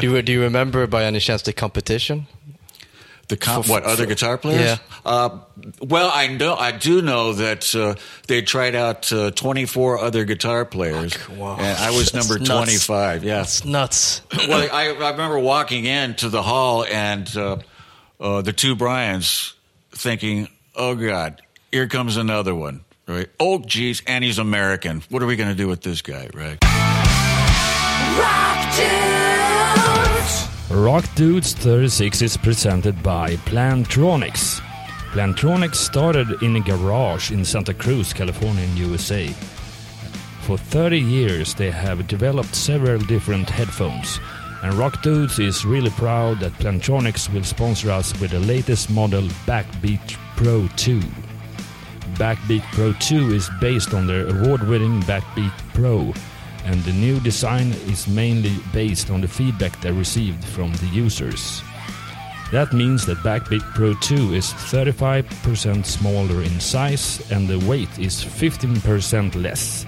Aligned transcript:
do 0.00 0.10
you 0.12 0.22
do 0.22 0.32
you 0.32 0.42
remember 0.42 0.86
by 0.86 1.04
any 1.04 1.20
chance 1.20 1.42
the 1.42 1.52
competition? 1.52 2.26
The 3.28 3.36
com- 3.36 3.64
For- 3.64 3.70
what 3.72 3.82
other 3.82 4.04
for- 4.04 4.08
guitar 4.08 4.38
players? 4.38 4.60
Yeah. 4.62 4.76
Uh, 5.04 5.38
well, 5.80 6.10
I 6.14 6.28
know 6.28 6.54
I 6.54 6.70
do 6.70 7.02
know 7.02 7.32
that 7.32 7.74
uh, 7.74 7.96
they 8.28 8.42
tried 8.42 8.76
out 8.76 9.12
uh, 9.12 9.32
24 9.32 9.98
other 9.98 10.24
guitar 10.24 10.64
players, 10.64 11.16
Wow. 11.30 11.56
and 11.58 11.76
I 11.78 11.90
was 11.90 12.12
That's 12.12 12.28
number 12.28 12.38
nuts. 12.38 12.86
25. 12.86 13.24
Yeah. 13.24 13.38
That's 13.38 13.64
nuts. 13.64 14.22
well, 14.48 14.68
I, 14.72 14.90
I 14.90 15.10
remember 15.10 15.40
walking 15.40 15.86
into 15.86 16.28
the 16.28 16.42
hall 16.42 16.84
and 16.84 17.36
uh, 17.36 17.56
uh, 18.20 18.42
the 18.42 18.52
two 18.52 18.76
Brians 18.76 19.54
thinking, 19.90 20.46
"Oh 20.76 20.94
God, 20.94 21.42
here 21.72 21.88
comes 21.88 22.16
another 22.16 22.54
one." 22.54 22.84
Right? 23.08 23.28
Oh, 23.40 23.58
geez, 23.60 24.02
and 24.06 24.22
he's 24.24 24.38
American. 24.38 25.02
What 25.10 25.22
are 25.22 25.26
we 25.26 25.34
going 25.36 25.48
to 25.50 25.54
do 25.56 25.66
with 25.68 25.80
this 25.82 26.00
guy? 26.02 26.28
Right? 26.34 26.58
Rock 28.18 28.74
Dudes 30.68 31.52
36 31.54 32.22
is 32.22 32.36
presented 32.36 33.00
by 33.00 33.36
Plantronics. 33.46 34.60
Plantronics 35.12 35.76
started 35.76 36.42
in 36.42 36.56
a 36.56 36.60
garage 36.60 37.30
in 37.30 37.44
Santa 37.44 37.72
Cruz, 37.72 38.12
California, 38.12 38.64
in 38.64 38.76
USA. 38.76 39.28
For 40.42 40.58
30 40.58 40.98
years, 40.98 41.54
they 41.54 41.70
have 41.70 42.08
developed 42.08 42.54
several 42.54 42.98
different 42.98 43.48
headphones, 43.48 44.18
and 44.62 44.74
Rock 44.74 45.02
Dudes 45.02 45.38
is 45.38 45.64
really 45.64 45.90
proud 45.90 46.40
that 46.40 46.52
Plantronics 46.54 47.32
will 47.32 47.44
sponsor 47.44 47.90
us 47.92 48.18
with 48.20 48.32
the 48.32 48.40
latest 48.40 48.90
model 48.90 49.22
Backbeat 49.46 50.16
Pro 50.36 50.68
2. 50.76 51.00
Backbeat 52.14 52.64
Pro 52.72 52.92
2 52.94 53.32
is 53.32 53.48
based 53.60 53.94
on 53.94 54.08
their 54.08 54.26
award-winning 54.26 55.00
Backbeat 55.02 55.56
Pro, 55.74 56.12
and 56.66 56.82
the 56.82 56.92
new 56.92 57.20
design 57.20 57.70
is 57.86 58.08
mainly 58.08 58.56
based 58.72 59.10
on 59.10 59.20
the 59.20 59.28
feedback 59.28 59.80
they 59.80 59.92
received 59.92 60.44
from 60.44 60.72
the 60.74 60.86
users. 60.86 61.62
That 62.52 62.72
means 62.72 63.06
that 63.06 63.18
Backbeat 63.18 63.62
Pro 63.74 63.94
2 63.94 64.34
is 64.34 64.52
35% 64.52 65.86
smaller 65.86 66.42
in 66.42 66.60
size 66.60 67.30
and 67.30 67.48
the 67.48 67.58
weight 67.66 67.98
is 67.98 68.22
15% 68.22 69.34
less. 69.40 69.86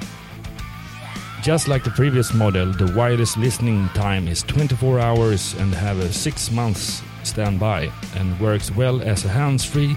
Just 1.43 1.69
like 1.69 1.85
the 1.85 1.91
previous 1.91 2.33
model, 2.33 2.73
the 2.73 2.93
wireless 2.97 3.37
listening 3.37 3.89
time 3.95 4.27
is 4.27 4.43
24 4.43 5.01
hours 5.01 5.55
and 5.55 5.75
have 5.75 5.99
a 5.99 6.13
6 6.13 6.51
months 6.53 7.03
standby 7.23 7.91
and 8.17 8.41
works 8.41 8.71
well 8.71 9.03
as 9.03 9.25
a 9.25 9.29
hands-free 9.29 9.97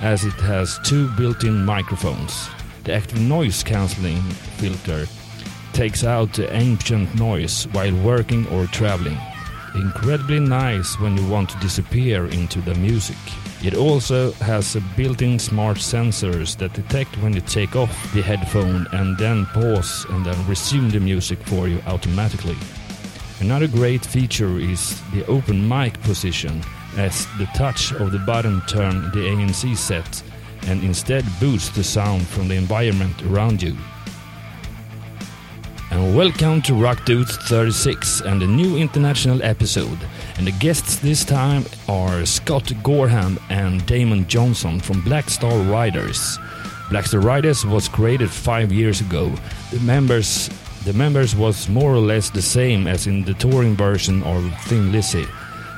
as 0.00 0.24
it 0.24 0.40
has 0.40 0.78
two 0.84 1.08
built-in 1.16 1.64
microphones. 1.64 2.48
The 2.84 2.94
active 2.94 3.20
noise 3.20 3.62
cancelling 3.62 4.22
filter 4.58 5.06
takes 5.72 6.04
out 6.04 6.32
the 6.32 6.52
ancient 6.54 7.14
noise 7.14 7.64
while 7.72 7.94
working 8.02 8.46
or 8.48 8.66
traveling. 8.66 9.18
Incredibly 9.74 10.40
nice 10.40 10.98
when 10.98 11.16
you 11.16 11.26
want 11.28 11.50
to 11.50 11.58
disappear 11.58 12.26
into 12.26 12.60
the 12.60 12.74
music. 12.74 13.16
It 13.62 13.74
also 13.74 14.32
has 14.32 14.76
built-in 14.96 15.38
smart 15.38 15.76
sensors 15.76 16.56
that 16.56 16.72
detect 16.72 17.16
when 17.18 17.34
you 17.34 17.40
take 17.42 17.76
off 17.76 17.90
the 18.14 18.22
headphone 18.22 18.86
and 18.92 19.16
then 19.18 19.46
pause 19.46 20.06
and 20.10 20.24
then 20.24 20.46
resume 20.48 20.90
the 20.90 20.98
music 20.98 21.38
for 21.40 21.68
you 21.68 21.80
automatically. 21.86 22.56
Another 23.40 23.68
great 23.68 24.04
feature 24.04 24.58
is 24.58 25.00
the 25.12 25.24
open 25.26 25.66
mic 25.66 26.00
position 26.02 26.62
as 26.96 27.26
the 27.38 27.46
touch 27.54 27.92
of 27.92 28.12
the 28.12 28.18
button 28.18 28.60
turn 28.66 29.02
the 29.12 29.28
ANC 29.28 29.76
set 29.76 30.22
and 30.66 30.82
instead 30.82 31.24
boosts 31.38 31.70
the 31.70 31.84
sound 31.84 32.26
from 32.26 32.48
the 32.48 32.54
environment 32.54 33.22
around 33.24 33.62
you. 33.62 33.76
And 35.92 36.14
welcome 36.14 36.62
to 36.62 36.74
Rock 36.74 37.04
Dudes 37.04 37.36
36 37.48 38.20
and 38.20 38.40
a 38.44 38.46
new 38.46 38.76
international 38.76 39.42
episode. 39.42 39.98
And 40.36 40.46
the 40.46 40.52
guests 40.52 41.00
this 41.00 41.24
time 41.24 41.64
are 41.88 42.24
Scott 42.24 42.72
Gorham 42.84 43.40
and 43.50 43.84
Damon 43.86 44.28
Johnson 44.28 44.78
from 44.78 45.00
Black 45.00 45.28
Star 45.28 45.58
Riders. 45.62 46.38
Black 46.90 47.06
Star 47.06 47.18
Riders 47.18 47.66
was 47.66 47.88
created 47.88 48.30
five 48.30 48.70
years 48.70 49.00
ago. 49.00 49.32
The 49.72 49.80
members, 49.80 50.48
the 50.84 50.92
members 50.92 51.34
was 51.34 51.68
more 51.68 51.92
or 51.92 51.98
less 51.98 52.30
the 52.30 52.42
same 52.42 52.86
as 52.86 53.08
in 53.08 53.24
the 53.24 53.34
touring 53.34 53.74
version 53.74 54.22
of 54.22 54.44
Thin 54.66 54.92
Lizzy. 54.92 55.26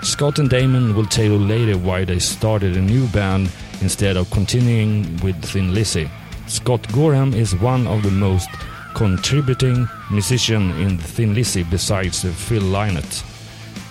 Scott 0.02 0.38
and 0.38 0.50
Damon 0.50 0.94
will 0.94 1.06
tell 1.06 1.24
you 1.24 1.38
later 1.38 1.78
why 1.78 2.04
they 2.04 2.18
started 2.18 2.76
a 2.76 2.82
new 2.82 3.06
band 3.08 3.50
instead 3.80 4.18
of 4.18 4.30
continuing 4.30 5.16
with 5.22 5.42
Thin 5.42 5.72
Lizzy. 5.72 6.10
Scott 6.48 6.86
Gorham 6.92 7.32
is 7.32 7.56
one 7.56 7.86
of 7.86 8.02
the 8.02 8.10
most 8.10 8.50
contributing 8.94 9.88
musician 10.10 10.70
in 10.80 10.98
Thin 10.98 11.34
Lizzy 11.34 11.62
besides 11.62 12.24
Phil 12.24 12.62
Lynott. 12.62 13.22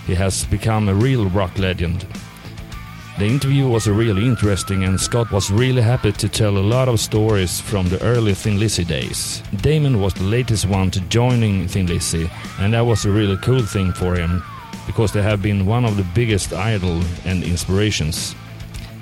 He 0.06 0.14
has 0.14 0.44
become 0.44 0.88
a 0.88 0.94
real 0.94 1.28
rock 1.30 1.58
legend. 1.58 2.06
The 3.18 3.26
interview 3.26 3.68
was 3.68 3.86
really 3.86 4.24
interesting 4.26 4.84
and 4.84 5.00
Scott 5.00 5.30
was 5.30 5.50
really 5.50 5.82
happy 5.82 6.12
to 6.12 6.28
tell 6.28 6.56
a 6.56 6.68
lot 6.74 6.88
of 6.88 6.98
stories 6.98 7.60
from 7.60 7.88
the 7.88 8.02
early 8.02 8.34
Thin 8.34 8.58
Lizzy 8.58 8.84
days. 8.84 9.42
Damon 9.60 10.00
was 10.00 10.14
the 10.14 10.24
latest 10.24 10.66
one 10.66 10.90
to 10.92 11.00
joining 11.02 11.68
Thin 11.68 11.86
Lizzy 11.86 12.30
and 12.58 12.72
that 12.72 12.86
was 12.86 13.04
a 13.04 13.10
really 13.10 13.36
cool 13.36 13.62
thing 13.62 13.92
for 13.92 14.14
him 14.14 14.42
because 14.86 15.12
they 15.12 15.22
have 15.22 15.42
been 15.42 15.66
one 15.66 15.84
of 15.84 15.96
the 15.96 16.06
biggest 16.14 16.52
idol 16.52 17.00
and 17.24 17.44
inspirations. 17.44 18.34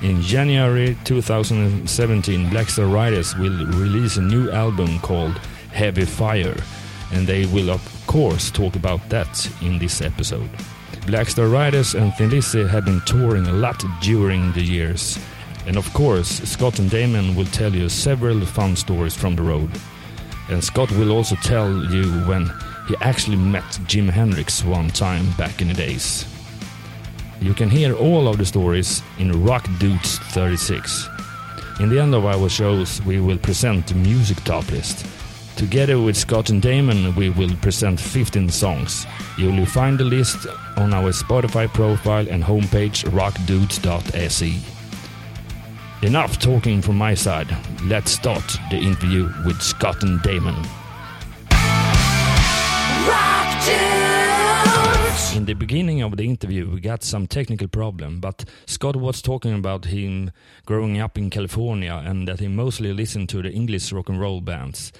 In 0.03 0.23
January 0.23 0.97
2017, 1.05 2.47
Blackstar 2.47 2.91
Riders 2.91 3.37
will 3.37 3.67
release 3.67 4.17
a 4.17 4.23
new 4.23 4.51
album 4.51 4.99
called 5.01 5.39
Heavy 5.73 6.05
Fire, 6.05 6.57
and 7.13 7.27
they 7.27 7.47
will, 7.47 7.71
of 7.71 7.83
course, 8.07 8.51
talk 8.51 8.77
about 8.77 9.09
that 9.09 9.51
in 9.63 9.79
this 9.79 10.01
episode. 10.01 10.51
Blackstar 11.07 11.53
Riders 11.53 11.95
and 11.95 12.15
Thin 12.15 12.31
Lizzy 12.31 12.67
have 12.67 12.85
been 12.85 13.01
touring 13.07 13.47
a 13.47 13.53
lot 13.53 13.83
during 14.01 14.53
the 14.53 14.63
years, 14.63 15.19
and 15.67 15.77
of 15.77 15.93
course, 15.93 16.29
Scott 16.43 16.79
and 16.79 16.91
Damon 16.91 17.35
will 17.35 17.47
tell 17.47 17.75
you 17.75 17.89
several 17.89 18.41
fun 18.45 18.77
stories 18.77 19.17
from 19.17 19.37
the 19.37 19.43
road. 19.43 19.71
And 20.49 20.63
Scott 20.63 20.91
will 20.93 21.13
also 21.13 21.37
tell 21.37 21.71
you 21.93 22.11
when 22.27 22.51
he 22.89 22.97
actually 23.01 23.37
met 23.37 23.79
Jim 23.87 24.09
Hendrix 24.09 24.65
one 24.65 24.89
time 24.89 25.31
back 25.39 25.63
in 25.63 25.69
the 25.69 25.75
days. 25.75 26.27
You 27.41 27.55
can 27.55 27.71
hear 27.71 27.95
all 27.95 28.29
of 28.29 28.37
the 28.37 28.45
stories 28.45 29.03
in 29.19 29.45
Rock 29.45 29.67
Dudes 29.79 30.19
36. 30.19 31.09
In 31.81 31.89
the 31.89 32.01
end 32.01 32.15
of 32.15 32.27
our 32.27 32.49
shows, 32.49 33.01
we 33.03 33.21
will 33.21 33.39
present 33.39 33.87
the 33.87 33.95
music 33.95 34.43
top 34.45 34.71
list. 34.71 35.07
Together 35.61 36.01
with 36.01 36.17
Scott 36.17 36.49
and 36.49 36.63
Damon, 36.63 37.15
we 37.17 37.29
will 37.29 37.55
present 37.57 38.01
15 38.01 38.49
songs. 38.49 39.07
You 39.37 39.53
will 39.53 39.67
find 39.67 39.99
the 39.99 40.05
list 40.05 40.47
on 40.79 40.95
our 40.95 41.11
Spotify 41.13 41.69
profile 41.69 42.27
and 42.31 42.43
homepage 42.43 43.05
rockdudes.se. 43.11 44.59
Enough 46.01 46.39
talking 46.39 46.81
from 46.81 46.97
my 46.97 47.13
side. 47.13 47.55
Let's 47.85 48.11
start 48.11 48.43
the 48.71 48.79
interview 48.79 49.31
with 49.45 49.61
Scott 49.61 50.03
and 50.03 50.23
Damon. 50.23 50.55
In 55.37 55.45
the 55.45 55.55
beginning 55.59 56.01
of 56.01 56.17
the 56.17 56.25
interview, 56.25 56.71
we 56.71 56.81
got 56.81 57.03
some 57.03 57.27
technical 57.27 57.69
problem, 57.69 58.19
but 58.19 58.47
Scott 58.65 58.97
was 58.97 59.21
talking 59.21 59.53
about 59.53 59.85
him 59.85 60.31
growing 60.65 60.99
up 60.99 61.19
in 61.19 61.29
California 61.29 62.03
and 62.03 62.27
that 62.29 62.41
he 62.41 62.49
mostly 62.49 62.95
listened 62.95 63.29
to 63.29 63.43
the 63.43 63.53
English 63.53 63.93
rock 63.93 64.09
and 64.09 64.19
roll 64.19 64.41
bands. 64.41 64.91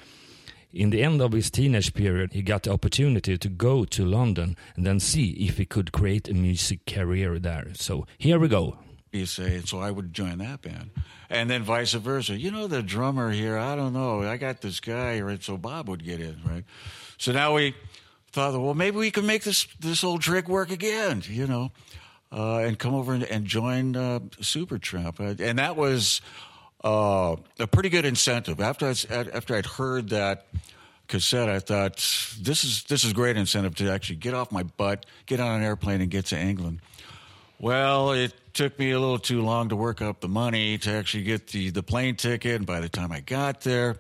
In 0.73 0.91
the 0.91 1.03
end 1.03 1.21
of 1.21 1.33
his 1.33 1.51
teenage 1.51 1.95
period, 1.95 2.33
he 2.33 2.43
got 2.43 2.63
the 2.63 2.73
opportunity 2.73 3.37
to 3.37 3.49
go 3.49 3.85
to 3.85 4.05
London 4.05 4.57
and 4.77 4.87
then 4.87 5.01
see 5.01 5.31
if 5.33 5.59
he 5.59 5.65
could 5.65 5.91
create 5.91 6.29
a 6.29 6.35
music 6.35 6.87
career 6.87 7.39
there. 7.41 7.69
So 7.75 8.07
here 8.19 8.39
we 8.39 8.49
go. 8.49 8.79
You 9.13 9.27
say, 9.27 9.61
so 9.65 9.81
I 9.81 9.91
would 9.91 10.13
join 10.13 10.39
that 10.39 10.63
band. 10.63 10.91
And 11.29 11.51
then 11.51 11.65
vice 11.65 11.95
versa. 11.95 12.39
You 12.39 12.53
know, 12.53 12.69
the 12.69 12.83
drummer 12.83 13.33
here, 13.33 13.59
I 13.59 13.75
don't 13.75 13.93
know. 13.93 14.23
I 14.23 14.37
got 14.37 14.61
this 14.61 14.79
guy, 14.79 15.21
right? 15.21 15.43
So 15.43 15.57
Bob 15.57 15.89
would 15.89 16.05
get 16.05 16.21
in, 16.21 16.41
right? 16.45 16.65
So 17.19 17.33
now 17.33 17.57
we 17.57 17.75
thought, 18.31 18.53
well, 18.53 18.75
maybe 18.75 18.99
we 18.99 19.11
can 19.11 19.27
make 19.27 19.43
this, 19.43 19.67
this 19.81 20.05
old 20.05 20.23
trick 20.23 20.49
work 20.49 20.71
again, 20.71 21.25
you 21.27 21.49
know, 21.49 21.73
uh, 22.31 22.59
and 22.59 22.79
come 22.79 22.95
over 22.95 23.13
and, 23.13 23.25
and 23.25 23.45
join 23.45 23.97
uh, 23.97 24.21
Supertramp. 24.41 25.19
Uh, 25.19 25.43
And 25.43 25.59
that 25.59 25.75
was 25.75 26.21
uh, 26.83 27.37
a 27.59 27.67
pretty 27.67 27.89
good 27.89 28.05
incentive. 28.05 28.61
After, 28.61 28.87
I, 28.87 28.95
after 29.33 29.55
I'd 29.57 29.67
heard 29.67 30.11
that 30.11 30.47
cassette, 31.09 31.49
I 31.49 31.59
thought, 31.59 31.97
this 32.41 32.65
is, 32.65 32.85
this 32.85 33.05
is 33.05 33.13
great 33.13 33.37
incentive 33.37 33.75
to 33.77 33.91
actually 33.91 34.17
get 34.17 34.35
off 34.35 34.51
my 34.53 34.63
butt, 34.63 35.07
get 35.27 35.41
on 35.41 35.61
an 35.61 35.63
airplane, 35.63 36.01
and 36.01 36.11
get 36.11 36.27
to 36.27 36.39
England. 36.39 36.81
Well, 37.59 38.13
it 38.13 38.33
took 38.55 38.79
me 38.79 38.91
a 38.93 38.99
little 38.99 39.19
too 39.19 39.43
long 39.43 39.69
to 39.69 39.77
work 39.77 40.01
up 40.01 40.21
the 40.21 40.29
money 40.29 40.79
to 40.79 40.91
actually 40.91 41.25
get 41.25 41.49
the, 41.49 41.71
the 41.71 41.83
plane 41.83 42.17
ticket. 42.17 42.57
And 42.57 42.67
by 42.67 42.81
the 42.81 42.89
time 42.89 43.13
I 43.13 43.21
got 43.21 43.61
there, 43.61 43.97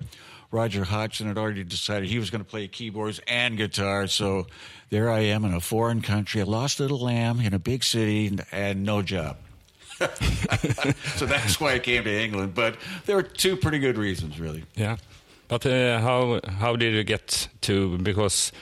Roger 0.50 0.82
Hodgson 0.82 1.28
had 1.28 1.36
already 1.36 1.62
decided 1.62 2.08
he 2.08 2.18
was 2.18 2.30
going 2.30 2.42
to 2.42 2.50
play 2.50 2.66
keyboards 2.68 3.20
and 3.28 3.56
guitar. 3.56 4.06
So 4.06 4.46
there 4.88 5.10
I 5.10 5.20
am 5.20 5.44
in 5.44 5.52
a 5.52 5.60
foreign 5.60 6.00
country, 6.00 6.40
a 6.40 6.46
lost 6.46 6.80
little 6.80 7.00
lamb 7.00 7.40
in 7.40 7.52
a 7.52 7.58
big 7.58 7.84
city, 7.84 8.26
and, 8.28 8.44
and 8.50 8.82
no 8.82 9.02
job. 9.02 9.36
so 11.16 11.26
that's 11.26 11.60
why 11.60 11.74
I 11.74 11.78
came 11.78 12.04
to 12.04 12.22
England. 12.24 12.54
But 12.54 12.76
there 13.06 13.16
were 13.16 13.22
two 13.22 13.56
pretty 13.56 13.78
good 13.78 13.98
reasons, 13.98 14.40
really. 14.40 14.64
Yeah, 14.74 14.96
but 15.48 15.66
uh, 15.66 16.00
how 16.00 16.40
how 16.58 16.76
did 16.76 16.94
you 16.94 17.04
get 17.04 17.48
to? 17.62 17.98
Because 17.98 18.52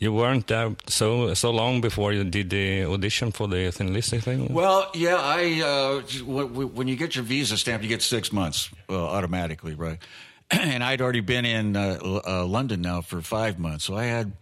You 0.00 0.12
weren't 0.14 0.46
there 0.46 0.76
so 0.86 1.34
so 1.34 1.50
long 1.50 1.80
before 1.80 2.12
you 2.14 2.24
did 2.24 2.50
the 2.50 2.84
audition 2.84 3.32
for 3.32 3.48
the 3.48 3.72
Thin 3.72 3.92
Lizzy 3.92 4.20
thing. 4.20 4.46
Well, 4.54 4.90
yeah, 4.94 5.16
I 5.18 5.60
uh, 5.60 6.02
when, 6.24 6.74
when 6.74 6.88
you 6.88 6.96
get 6.96 7.14
your 7.16 7.24
visa 7.24 7.56
stamped, 7.56 7.82
you 7.82 7.88
get 7.88 8.02
six 8.02 8.32
months 8.32 8.70
uh, 8.88 8.94
automatically, 8.94 9.74
right? 9.74 9.98
and 10.50 10.84
I'd 10.84 11.00
already 11.00 11.20
been 11.20 11.44
in 11.44 11.76
uh, 11.76 11.98
uh, 12.26 12.46
London 12.46 12.80
now 12.80 13.02
for 13.02 13.20
five 13.22 13.58
months, 13.58 13.84
so 13.86 13.96
I 13.96 14.04
had 14.04 14.32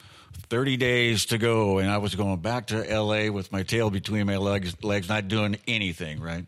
30 0.48 0.76
days 0.76 1.26
to 1.26 1.38
go, 1.38 1.78
and 1.78 1.90
I 1.90 1.98
was 1.98 2.14
going 2.14 2.38
back 2.38 2.68
to 2.68 2.88
L.A. 2.90 3.30
with 3.30 3.50
my 3.52 3.62
tail 3.62 3.90
between 3.90 4.26
my 4.26 4.36
legs, 4.36 4.82
legs 4.82 5.08
not 5.08 5.28
doing 5.28 5.56
anything, 5.66 6.20
right? 6.20 6.46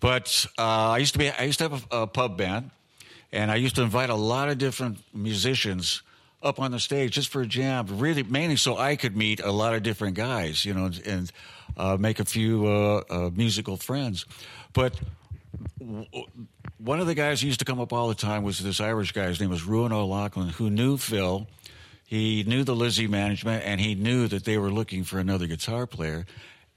But 0.00 0.46
uh, 0.56 0.62
I 0.62 0.98
used 0.98 1.12
to 1.14 1.18
be 1.18 1.30
I 1.30 1.42
used 1.44 1.58
to 1.58 1.68
have 1.68 1.86
a, 1.90 2.02
a 2.02 2.06
pub 2.06 2.36
band, 2.36 2.70
and 3.32 3.50
I 3.50 3.56
used 3.56 3.74
to 3.76 3.82
invite 3.82 4.10
a 4.10 4.14
lot 4.14 4.48
of 4.48 4.58
different 4.58 4.98
musicians 5.12 6.02
up 6.42 6.60
on 6.60 6.70
the 6.70 6.78
stage 6.78 7.12
just 7.12 7.28
for 7.28 7.42
a 7.42 7.46
jam, 7.46 7.86
really 7.98 8.22
mainly 8.22 8.56
so 8.56 8.76
I 8.76 8.96
could 8.96 9.16
meet 9.16 9.40
a 9.40 9.50
lot 9.50 9.74
of 9.74 9.82
different 9.82 10.14
guys, 10.14 10.64
you 10.64 10.72
know, 10.72 10.90
and 11.04 11.32
uh, 11.76 11.96
make 11.98 12.20
a 12.20 12.24
few 12.24 12.66
uh, 12.66 13.02
uh, 13.10 13.30
musical 13.34 13.76
friends. 13.76 14.24
But 14.72 14.98
w- 15.80 16.06
one 16.78 17.00
of 17.00 17.06
the 17.08 17.14
guys 17.14 17.40
who 17.40 17.48
used 17.48 17.58
to 17.58 17.64
come 17.64 17.80
up 17.80 17.92
all 17.92 18.08
the 18.08 18.14
time 18.14 18.44
was 18.44 18.60
this 18.60 18.80
Irish 18.80 19.12
guy. 19.12 19.26
His 19.26 19.40
name 19.40 19.50
was 19.50 19.64
Ruan 19.64 19.92
O'Lochlainn, 19.92 20.50
who 20.50 20.70
knew 20.70 20.96
Phil. 20.96 21.46
He 22.08 22.42
knew 22.44 22.64
the 22.64 22.74
Lizzy 22.74 23.06
management, 23.06 23.64
and 23.64 23.80
he 23.80 23.94
knew 23.94 24.28
that 24.28 24.44
they 24.44 24.56
were 24.56 24.70
looking 24.70 25.04
for 25.04 25.18
another 25.18 25.46
guitar 25.46 25.86
player. 25.86 26.24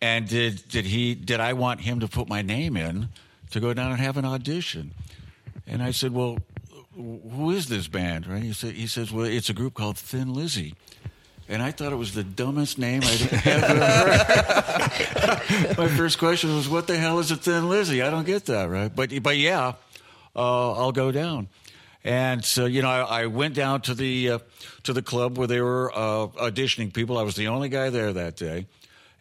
And 0.01 0.27
did 0.27 0.67
did 0.67 0.85
he 0.85 1.15
did 1.15 1.39
I 1.39 1.53
want 1.53 1.81
him 1.81 2.01
to 2.01 2.07
put 2.07 2.27
my 2.27 2.41
name 2.41 2.75
in 2.75 3.09
to 3.51 3.59
go 3.59 3.73
down 3.73 3.91
and 3.91 3.99
have 4.01 4.17
an 4.17 4.25
audition? 4.25 4.91
And 5.65 5.81
I 5.81 5.91
said, 5.91 6.13
well 6.13 6.37
who 6.95 7.51
is 7.51 7.67
this 7.67 7.87
band? 7.87 8.27
Right? 8.27 8.43
He 8.43 8.53
said, 8.53 8.73
he 8.73 8.87
says, 8.87 9.11
well, 9.11 9.25
it's 9.25 9.49
a 9.49 9.53
group 9.53 9.73
called 9.73 9.97
Thin 9.97 10.33
Lizzy. 10.33 10.75
And 11.47 11.61
I 11.61 11.71
thought 11.71 11.91
it 11.91 11.97
was 11.97 12.13
the 12.13 12.23
dumbest 12.23 12.77
name 12.77 13.01
I'd 13.03 13.21
ever 13.45 13.85
heard. 13.85 14.17
My 15.77 15.87
first 15.87 16.17
question 16.17 16.55
was, 16.55 16.69
what 16.69 16.87
the 16.87 16.97
hell 16.97 17.19
is 17.19 17.31
a 17.31 17.35
Thin 17.35 17.67
Lizzy? 17.67 18.01
I 18.01 18.09
don't 18.09 18.25
get 18.25 18.45
that, 18.45 18.69
right? 18.69 18.93
But, 18.93 19.11
but 19.21 19.37
yeah, 19.37 19.73
uh, 20.35 20.71
I'll 20.73 20.93
go 20.93 21.11
down. 21.11 21.49
And 22.03 22.43
so, 22.43 22.65
you 22.65 22.81
know, 22.81 22.89
I, 22.89 23.21
I 23.21 23.25
went 23.27 23.53
down 23.53 23.81
to 23.81 23.93
the 23.93 24.31
uh, 24.31 24.39
to 24.83 24.93
the 24.93 25.01
club 25.01 25.37
where 25.37 25.47
they 25.47 25.61
were 25.61 25.91
uh, 25.91 26.27
auditioning 26.27 26.93
people. 26.93 27.17
I 27.17 27.23
was 27.23 27.35
the 27.35 27.47
only 27.47 27.69
guy 27.69 27.89
there 27.89 28.11
that 28.13 28.35
day, 28.35 28.67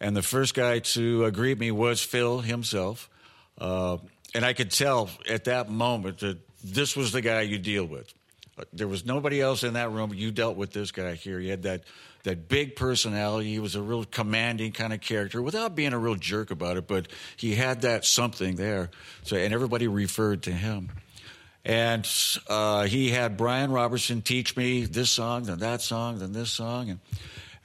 and 0.01 0.17
the 0.17 0.23
first 0.23 0.55
guy 0.55 0.79
to 0.79 1.27
uh, 1.27 1.31
greet 1.31 1.59
me 1.59 1.71
was 1.71 2.03
Phil 2.03 2.41
himself. 2.41 3.11
Uh, 3.59 3.99
and 4.35 4.45
I 4.45 4.55
could 4.55 4.71
tell 4.71 5.11
at 5.29 5.45
that 5.45 5.69
moment 5.69 6.21
that 6.21 6.39
this 6.65 6.97
was 6.97 7.13
the 7.13 7.21
guy 7.21 7.43
you 7.43 7.59
deal 7.59 7.85
with. 7.85 8.13
Uh, 8.59 8.65
there 8.73 8.89
was 8.89 9.05
nobody 9.05 9.41
else 9.41 9.63
in 9.63 9.75
that 9.75 9.91
room. 9.91 10.13
You 10.15 10.31
dealt 10.31 10.57
with 10.57 10.73
this 10.73 10.91
guy 10.91 11.15
here. 11.15 11.39
He 11.39 11.49
had 11.49 11.65
that 11.65 11.85
that 12.23 12.49
big 12.49 12.77
personality. 12.77 13.51
He 13.51 13.59
was 13.59 13.75
a 13.75 13.83
real 13.83 14.05
commanding 14.05 14.73
kind 14.73 14.93
of 14.93 15.01
character 15.01 15.43
without 15.43 15.75
being 15.75 15.93
a 15.93 15.99
real 15.99 16.17
jerk 16.17 16.51
about 16.51 16.77
it, 16.77 16.87
but 16.87 17.09
he 17.37 17.55
had 17.55 17.83
that 17.83 18.05
something 18.05 18.57
there. 18.57 18.91
So 19.23 19.37
and 19.37 19.53
everybody 19.53 19.87
referred 19.87 20.43
to 20.45 20.53
him. 20.53 20.91
And 21.65 22.09
uh, 22.49 22.85
he 22.85 23.11
had 23.11 23.37
Brian 23.37 23.71
Robertson 23.71 24.23
teach 24.23 24.57
me 24.57 24.85
this 24.85 25.11
song, 25.11 25.45
then 25.45 25.59
that 25.59 25.83
song, 25.83 26.19
then 26.19 26.33
this 26.33 26.51
song, 26.51 26.91
and 26.91 27.01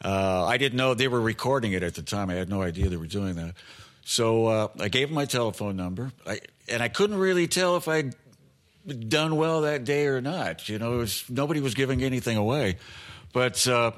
uh, 0.04 0.46
I 0.46 0.58
didn't 0.58 0.78
know 0.78 0.94
they 0.94 1.08
were 1.08 1.22
recording 1.22 1.72
it 1.72 1.82
at 1.82 1.96
the 1.96 2.02
time. 2.02 2.30
I 2.30 2.34
had 2.34 2.50
no 2.50 2.62
idea 2.62 2.90
they 2.90 2.98
were 2.98 3.08
doing 3.08 3.36
that. 3.36 3.56
So 4.04 4.48
uh, 4.48 4.68
I 4.80 4.90
gave 4.90 5.08
him 5.10 5.16
my 5.16 5.26
telephone 5.26 5.78
number, 5.78 6.12
I, 6.28 6.42
and 6.68 6.84
I 6.84 6.90
couldn't 6.90 7.18
really 7.18 7.48
tell 7.48 7.78
if 7.78 7.88
I'd 7.88 8.16
done 8.86 9.36
well 9.36 9.62
that 9.62 9.84
day 9.84 10.08
or 10.08 10.22
not. 10.22 10.70
You 10.70 10.78
know, 10.78 10.98
was, 10.98 11.24
nobody 11.30 11.60
was 11.60 11.74
giving 11.74 12.04
anything 12.04 12.38
away. 12.38 12.78
But 13.34 13.68
uh, 13.68 13.92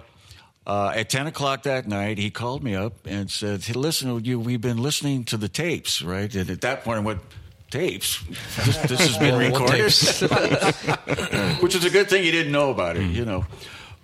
uh, 0.65 0.93
at 0.95 1.09
10 1.09 1.27
o'clock 1.27 1.63
that 1.63 1.87
night, 1.87 2.17
he 2.17 2.29
called 2.29 2.63
me 2.63 2.75
up 2.75 3.05
and 3.05 3.29
said, 3.29 3.63
hey, 3.63 3.73
listen, 3.73 4.23
you, 4.23 4.39
we've 4.39 4.61
been 4.61 4.81
listening 4.81 5.25
to 5.25 5.37
the 5.37 5.49
tapes, 5.49 6.01
right? 6.01 6.33
And 6.33 6.49
at 6.49 6.61
that 6.61 6.83
point, 6.83 6.97
I 6.97 7.01
went, 7.01 7.21
tapes? 7.69 8.23
This, 8.65 8.77
this 8.77 8.99
has 8.99 9.17
been 9.17 9.37
recorded? 9.51 9.81
Which 11.61 11.75
is 11.75 11.85
a 11.85 11.89
good 11.89 12.09
thing 12.09 12.23
he 12.23 12.31
didn't 12.31 12.51
know 12.51 12.69
about 12.69 12.97
it, 12.97 13.03
you 13.03 13.25
know. 13.25 13.45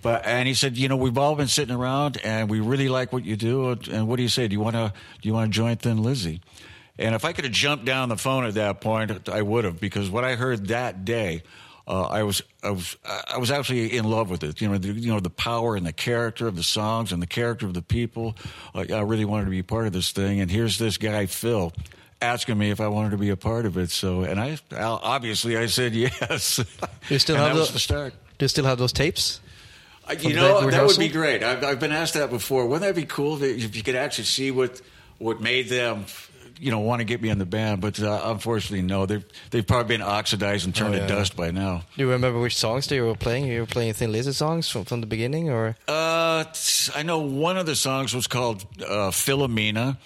But 0.02 0.26
and 0.26 0.46
he 0.46 0.52
said, 0.52 0.76
you 0.76 0.88
know, 0.88 0.96
we've 0.96 1.16
all 1.16 1.34
been 1.34 1.48
sitting 1.48 1.74
around, 1.74 2.20
and 2.22 2.50
we 2.50 2.60
really 2.60 2.90
like 2.90 3.12
what 3.12 3.24
you 3.24 3.36
do. 3.36 3.70
And 3.90 4.06
what 4.06 4.16
do 4.16 4.22
you 4.22 4.28
say? 4.28 4.46
Do 4.48 4.52
you 4.52 4.60
want 4.60 4.76
to 4.76 4.92
do 5.22 5.28
you 5.28 5.32
want 5.32 5.50
to 5.50 5.56
join 5.56 5.76
Thin 5.76 6.02
Lizzy? 6.02 6.42
And 6.98 7.14
if 7.14 7.24
I 7.24 7.32
could 7.32 7.44
have 7.44 7.54
jumped 7.54 7.86
down 7.86 8.08
the 8.08 8.16
phone 8.16 8.44
at 8.44 8.54
that 8.54 8.80
point, 8.80 9.28
I 9.28 9.42
would 9.42 9.64
have, 9.64 9.80
because 9.80 10.10
what 10.10 10.24
I 10.24 10.36
heard 10.36 10.68
that 10.68 11.04
day, 11.04 11.42
uh, 11.88 12.02
I 12.02 12.22
was 12.22 12.42
I 12.62 12.70
was 12.70 12.96
I 13.04 13.38
was 13.38 13.50
actually 13.50 13.96
in 13.96 14.04
love 14.04 14.30
with 14.30 14.42
it. 14.44 14.60
You 14.60 14.68
know, 14.68 14.78
the, 14.78 14.92
you 14.92 15.12
know 15.12 15.20
the 15.20 15.30
power 15.30 15.74
and 15.74 15.86
the 15.86 15.92
character 15.92 16.46
of 16.46 16.56
the 16.56 16.62
songs 16.62 17.12
and 17.12 17.20
the 17.20 17.26
character 17.26 17.66
of 17.66 17.74
the 17.74 17.82
people. 17.82 18.36
Uh, 18.74 18.84
I 18.90 19.00
really 19.00 19.24
wanted 19.24 19.46
to 19.46 19.50
be 19.50 19.62
part 19.62 19.86
of 19.86 19.92
this 19.92 20.12
thing. 20.12 20.40
And 20.40 20.50
here's 20.50 20.78
this 20.78 20.98
guy 20.98 21.26
Phil 21.26 21.72
asking 22.24 22.58
me 22.58 22.70
if 22.70 22.80
I 22.80 22.88
wanted 22.88 23.10
to 23.10 23.18
be 23.18 23.30
a 23.30 23.36
part 23.36 23.66
of 23.66 23.76
it. 23.76 23.90
So, 23.90 24.22
and 24.22 24.40
I 24.40 24.58
obviously 24.76 25.56
I 25.56 25.66
said 25.66 25.94
yes. 26.06 26.58
You 27.08 27.18
still 27.18 27.36
have 27.36 27.54
that 27.54 27.60
was 27.60 27.72
the, 27.72 27.78
start. 27.78 28.14
Do 28.38 28.44
you 28.44 28.48
still 28.48 28.64
have 28.64 28.78
those 28.78 28.92
tapes? 28.92 29.40
From 30.06 30.18
You 30.20 30.34
know, 30.36 30.70
that 30.70 30.84
would 30.86 30.98
be 30.98 31.08
great. 31.08 31.42
I've, 31.42 31.64
I've 31.64 31.80
been 31.80 31.92
asked 31.92 32.14
that 32.14 32.28
before. 32.30 32.66
Wouldn't 32.66 32.82
that 32.82 32.94
be 33.00 33.06
cool 33.06 33.42
if 33.42 33.74
you 33.76 33.82
could 33.82 33.96
actually 33.96 34.24
see 34.24 34.50
what 34.50 34.82
what 35.18 35.40
made 35.40 35.68
them, 35.70 36.04
you 36.60 36.70
know, 36.70 36.80
want 36.80 37.00
to 37.00 37.04
get 37.04 37.22
me 37.22 37.30
in 37.30 37.38
the 37.38 37.46
band? 37.46 37.80
But 37.80 37.98
uh, 38.00 38.20
unfortunately, 38.24 38.82
no. 38.82 39.06
They've 39.06 39.24
they've 39.50 39.66
probably 39.66 39.96
been 39.96 40.02
oxidized 40.02 40.66
and 40.66 40.74
turned 40.74 40.94
Oh, 40.94 40.98
to 41.00 41.06
dust 41.06 41.36
by 41.36 41.50
now. 41.52 41.84
Do 41.96 42.02
you 42.04 42.10
remember 42.10 42.38
which 42.38 42.54
songs 42.56 42.86
they 42.88 43.00
were 43.00 43.14
playing? 43.14 43.46
You 43.46 43.60
were 43.60 43.66
playing 43.66 43.94
Thin 43.94 44.12
Lizzy 44.12 44.32
songs 44.32 44.68
from, 44.68 44.84
from 44.84 45.00
the 45.00 45.06
beginning, 45.06 45.48
or 45.48 45.74
Uh, 45.88 46.44
I 46.94 47.02
know 47.02 47.20
one 47.20 47.56
of 47.56 47.64
the 47.64 47.76
songs 47.76 48.12
was 48.14 48.26
called 48.26 48.66
uh, 48.82 49.10
Philomena. 49.10 49.96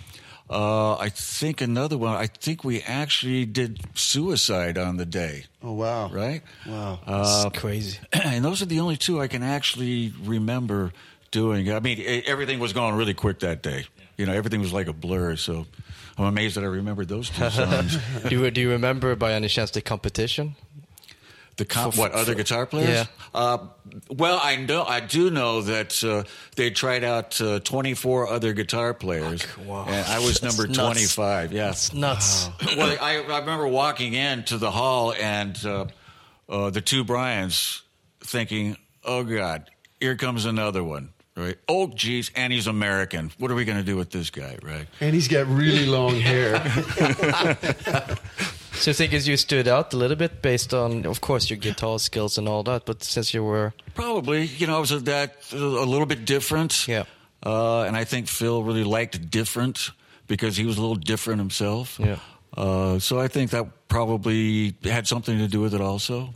Uh, 0.50 0.96
I 0.96 1.10
think 1.10 1.60
another 1.60 1.98
one. 1.98 2.14
I 2.14 2.26
think 2.26 2.64
we 2.64 2.80
actually 2.82 3.44
did 3.44 3.80
"Suicide" 3.94 4.78
on 4.78 4.96
the 4.96 5.04
day, 5.04 5.44
Oh 5.62 5.72
wow! 5.72 6.08
right? 6.08 6.42
Wow. 6.66 7.00
Uh, 7.06 7.44
it's 7.48 7.58
crazy? 7.60 7.98
and 8.12 8.44
those 8.44 8.62
are 8.62 8.66
the 8.66 8.80
only 8.80 8.96
two 8.96 9.20
I 9.20 9.28
can 9.28 9.42
actually 9.42 10.12
remember 10.22 10.92
doing. 11.30 11.70
I 11.70 11.80
mean, 11.80 12.22
everything 12.26 12.58
was 12.58 12.72
going 12.72 12.94
really 12.94 13.14
quick 13.14 13.40
that 13.40 13.62
day. 13.62 13.84
You 14.16 14.26
know, 14.26 14.32
everything 14.32 14.60
was 14.60 14.72
like 14.72 14.86
a 14.88 14.92
blur. 14.94 15.36
So 15.36 15.66
I'm 16.16 16.24
amazed 16.24 16.56
that 16.56 16.64
I 16.64 16.68
remembered 16.68 17.08
those 17.08 17.28
two 17.30 17.50
songs. 17.50 17.98
do 18.28 18.40
you 18.40 18.50
do 18.50 18.60
you 18.62 18.70
remember 18.70 19.14
by 19.16 19.32
any 19.34 19.48
chance 19.48 19.70
the 19.70 19.82
competition? 19.82 20.56
The 21.58 21.64
com- 21.66 21.90
For- 21.92 22.00
what 22.00 22.12
for- 22.12 22.18
other 22.18 22.34
guitar 22.34 22.64
players? 22.66 22.88
Yeah. 22.88 23.04
Uh, 23.34 23.58
well, 24.10 24.40
I 24.42 24.56
know 24.56 24.84
I 24.84 25.00
do 25.00 25.28
know 25.30 25.60
that 25.62 26.02
uh, 26.02 26.22
they 26.56 26.70
tried 26.70 27.04
out 27.04 27.38
uh, 27.40 27.58
24 27.60 28.28
other 28.28 28.52
guitar 28.54 28.94
players, 28.94 29.44
Wow. 29.66 29.84
and 29.88 30.06
I 30.06 30.20
was 30.20 30.38
That's 30.40 30.56
number 30.56 30.66
nuts. 30.68 30.78
25. 31.14 31.52
Yeah. 31.52 31.70
It's 31.70 31.92
nuts. 31.92 32.48
well, 32.76 32.96
I, 33.00 33.16
I 33.28 33.38
remember 33.40 33.66
walking 33.68 34.14
into 34.14 34.56
the 34.56 34.70
hall 34.70 35.12
and 35.12 35.58
uh, 35.66 35.86
uh, 36.48 36.70
the 36.70 36.80
two 36.80 37.04
Brians 37.04 37.82
thinking, 38.20 38.76
"Oh 39.04 39.22
God, 39.24 39.68
here 40.00 40.16
comes 40.16 40.44
another 40.46 40.82
one." 40.84 41.10
Right? 41.36 41.56
Oh, 41.68 41.86
geez, 41.86 42.32
and 42.34 42.52
he's 42.52 42.66
American. 42.66 43.30
What 43.38 43.52
are 43.52 43.54
we 43.54 43.64
going 43.64 43.78
to 43.78 43.84
do 43.84 43.96
with 43.96 44.10
this 44.10 44.30
guy? 44.30 44.58
Right? 44.60 44.88
And 45.00 45.14
he's 45.14 45.28
got 45.28 45.46
really 45.46 45.86
long 45.86 46.16
hair. 46.20 46.58
So 48.78 48.90
you 48.90 48.94
think 48.94 49.12
as 49.12 49.26
you 49.26 49.36
stood 49.36 49.66
out 49.66 49.92
a 49.92 49.96
little 49.96 50.16
bit 50.16 50.40
based 50.40 50.72
on, 50.72 51.04
of 51.04 51.20
course, 51.20 51.50
your 51.50 51.58
guitar 51.58 51.98
skills 51.98 52.38
and 52.38 52.48
all 52.48 52.62
that, 52.62 52.86
but 52.86 53.02
since 53.02 53.34
you 53.34 53.42
were 53.42 53.72
Probably, 53.94 54.44
you 54.44 54.68
know, 54.68 54.76
I 54.76 54.80
was 54.80 54.92
a, 54.92 55.00
that 55.00 55.34
a 55.52 55.56
little 55.56 56.06
bit 56.06 56.24
different. 56.24 56.86
Yeah. 56.86 57.04
Uh, 57.44 57.82
and 57.82 57.96
I 57.96 58.04
think 58.04 58.28
Phil 58.28 58.62
really 58.62 58.84
liked 58.84 59.30
different 59.30 59.90
because 60.28 60.56
he 60.56 60.64
was 60.64 60.78
a 60.78 60.80
little 60.80 60.94
different 60.94 61.40
himself. 61.40 61.98
Yeah. 61.98 62.18
Uh, 62.56 63.00
so 63.00 63.18
I 63.18 63.26
think 63.26 63.50
that 63.50 63.88
probably 63.88 64.76
had 64.84 65.08
something 65.08 65.38
to 65.38 65.48
do 65.48 65.60
with 65.60 65.74
it 65.74 65.80
also. 65.80 66.32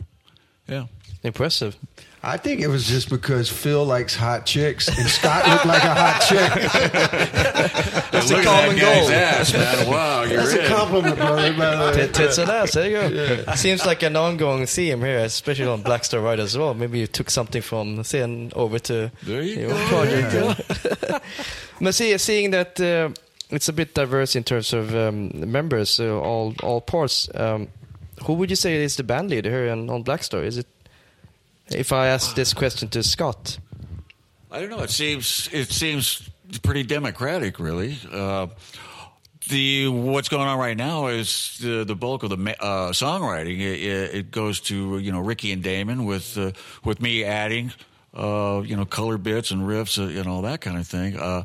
Yeah. 0.67 0.87
impressive, 1.23 1.77
I 2.25 2.37
think 2.37 2.61
it 2.61 2.67
was 2.67 2.85
just 2.87 3.09
because 3.09 3.49
Phil 3.49 3.83
likes 3.85 4.15
hot 4.15 4.45
chicks 4.45 4.87
and 4.87 5.09
Scott 5.09 5.45
looked 5.45 5.65
like 5.65 5.83
a 5.83 5.93
hot 5.93 6.21
chick. 6.21 6.71
That's 8.11 8.31
a 8.31 8.37
at 8.37 8.43
common 8.45 8.77
goal. 8.79 9.09
ass, 9.11 9.51
man. 9.53 9.87
Wow, 9.89 10.23
you're 10.23 10.37
That's 10.37 10.53
a 10.53 10.65
in. 10.65 10.71
compliment, 10.71 11.17
brother. 11.17 11.53
By 11.53 11.75
the 11.75 11.97
way. 11.99 12.07
T- 12.07 12.13
Tits 12.13 12.37
and 12.37 12.49
ass, 12.49 12.71
there 12.73 13.09
you 13.09 13.43
go. 13.45 13.55
Seems 13.55 13.85
like 13.85 14.03
an 14.03 14.15
ongoing 14.15 14.65
theme 14.67 15.01
here, 15.01 15.19
especially 15.19 15.67
on 15.67 15.81
Black 15.81 16.05
Star 16.05 16.21
Ride 16.21 16.39
as 16.39 16.57
well. 16.57 16.73
Maybe 16.73 16.99
you 16.99 17.07
took 17.07 17.29
something 17.29 17.61
from 17.61 18.01
Sin 18.05 18.53
over 18.55 18.79
to 18.79 19.11
There 19.23 19.41
you 19.41 19.59
your 19.61 19.69
go. 19.71 19.87
project. 19.87 21.23
but 21.81 21.93
see, 21.93 22.17
seeing 22.17 22.51
that 22.51 22.79
uh, 22.79 23.09
it's 23.49 23.67
a 23.67 23.73
bit 23.73 23.93
diverse 23.95 24.37
in 24.37 24.45
terms 24.45 24.71
of 24.71 24.95
um, 24.95 25.29
members, 25.51 25.99
uh, 25.99 26.17
all 26.19 26.53
all 26.63 26.79
parts. 26.79 27.27
Um, 27.35 27.67
who 28.25 28.33
would 28.35 28.49
you 28.49 28.55
say 28.55 28.75
is 28.81 28.95
the 28.95 29.03
band 29.03 29.29
leader 29.29 29.49
here 29.49 29.71
on, 29.73 29.89
on 29.89 30.03
Black 30.03 30.23
Star? 30.23 30.41
Is 30.41 30.57
it? 30.57 30.67
If 31.73 31.91
I 31.91 32.07
ask 32.07 32.35
this 32.35 32.53
question 32.53 32.89
to 32.89 33.03
Scott, 33.03 33.57
I 34.51 34.59
don't 34.59 34.69
know. 34.69 34.83
It 34.83 34.89
seems 34.89 35.49
it 35.51 35.69
seems 35.69 36.29
pretty 36.61 36.83
democratic, 36.83 37.59
really. 37.59 37.97
Uh, 38.11 38.47
the 39.49 39.89
what's 39.89 40.29
going 40.29 40.47
on 40.47 40.57
right 40.57 40.77
now 40.77 41.07
is 41.07 41.57
the 41.61 41.83
the 41.83 41.95
bulk 41.95 42.23
of 42.23 42.29
the 42.29 42.55
uh, 42.61 42.91
songwriting. 42.91 43.59
It, 43.59 44.15
it 44.15 44.31
goes 44.31 44.59
to 44.61 44.97
you 44.99 45.11
know 45.11 45.19
Ricky 45.19 45.51
and 45.51 45.63
Damon 45.63 46.05
with 46.05 46.37
uh, 46.37 46.51
with 46.83 47.01
me 47.01 47.23
adding 47.23 47.73
uh, 48.13 48.61
you 48.65 48.75
know, 48.75 48.85
color 48.85 49.17
bits 49.17 49.51
and 49.51 49.63
riffs 49.63 49.97
uh, 49.97 50.19
and 50.19 50.27
all 50.27 50.43
that 50.43 50.61
kind 50.61 50.77
of 50.77 50.87
thing. 50.87 51.17
Uh, 51.17 51.43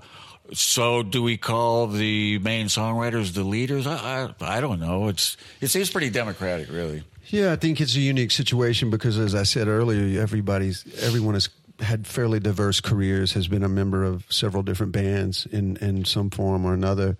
so, 0.52 1.02
do 1.02 1.22
we 1.22 1.36
call 1.36 1.86
the 1.86 2.38
main 2.38 2.66
songwriters 2.66 3.34
the 3.34 3.44
leaders? 3.44 3.86
I, 3.86 4.32
I, 4.40 4.56
I 4.56 4.60
don't 4.60 4.80
know. 4.80 5.08
It's 5.08 5.36
it 5.60 5.68
seems 5.68 5.90
pretty 5.90 6.10
democratic, 6.10 6.70
really. 6.70 7.02
Yeah, 7.30 7.52
I 7.52 7.56
think 7.56 7.80
it's 7.80 7.94
a 7.94 8.00
unique 8.00 8.30
situation 8.30 8.90
because, 8.90 9.18
as 9.18 9.34
I 9.34 9.42
said 9.42 9.68
earlier, 9.68 10.20
everybody's 10.20 10.84
everyone 11.02 11.34
has 11.34 11.50
had 11.80 12.06
fairly 12.06 12.40
diverse 12.40 12.80
careers, 12.80 13.32
has 13.34 13.48
been 13.48 13.62
a 13.62 13.68
member 13.68 14.02
of 14.02 14.24
several 14.32 14.62
different 14.62 14.92
bands 14.92 15.46
in 15.46 15.76
in 15.76 16.04
some 16.04 16.30
form 16.30 16.64
or 16.64 16.72
another. 16.72 17.16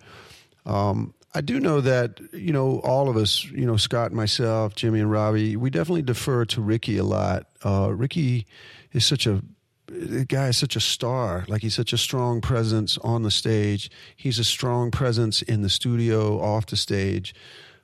Um, 0.65 1.13
I 1.35 1.41
do 1.41 1.59
know 1.59 1.79
that 1.81 2.19
you 2.33 2.51
know 2.51 2.79
all 2.79 3.07
of 3.07 3.17
us, 3.17 3.45
you 3.45 3.67
know 3.67 3.77
Scott, 3.77 4.11
myself, 4.11 4.75
Jimmy, 4.75 4.99
and 4.99 5.11
Robbie, 5.11 5.55
we 5.55 5.69
definitely 5.69 6.01
defer 6.01 6.43
to 6.45 6.61
Ricky 6.61 6.97
a 6.97 7.03
lot. 7.03 7.45
Uh, 7.63 7.91
Ricky 7.93 8.47
is 8.93 9.05
such 9.05 9.27
a 9.27 9.43
the 9.87 10.25
guy 10.25 10.47
is 10.47 10.57
such 10.57 10.75
a 10.75 10.79
star. 10.79 11.45
Like 11.47 11.61
he's 11.61 11.75
such 11.75 11.93
a 11.93 11.97
strong 11.97 12.41
presence 12.41 12.97
on 12.99 13.21
the 13.21 13.31
stage. 13.31 13.91
He's 14.15 14.39
a 14.39 14.43
strong 14.43 14.89
presence 14.89 15.43
in 15.43 15.61
the 15.61 15.69
studio, 15.69 16.41
off 16.41 16.65
the 16.65 16.77
stage. 16.77 17.35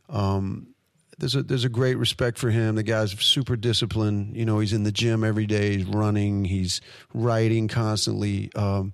Um, 0.09 0.74
there's 1.17 1.35
a 1.35 1.43
there's 1.43 1.65
a 1.65 1.69
great 1.69 1.97
respect 1.97 2.37
for 2.37 2.49
him. 2.49 2.75
The 2.75 2.83
guy's 2.83 3.11
super 3.11 3.55
disciplined. 3.55 4.35
You 4.35 4.45
know, 4.45 4.59
he's 4.59 4.73
in 4.73 4.83
the 4.83 4.91
gym 4.91 5.23
every 5.23 5.45
day. 5.45 5.77
He's 5.77 5.85
running. 5.85 6.45
He's 6.45 6.81
writing 7.13 7.67
constantly. 7.67 8.51
Um, 8.55 8.93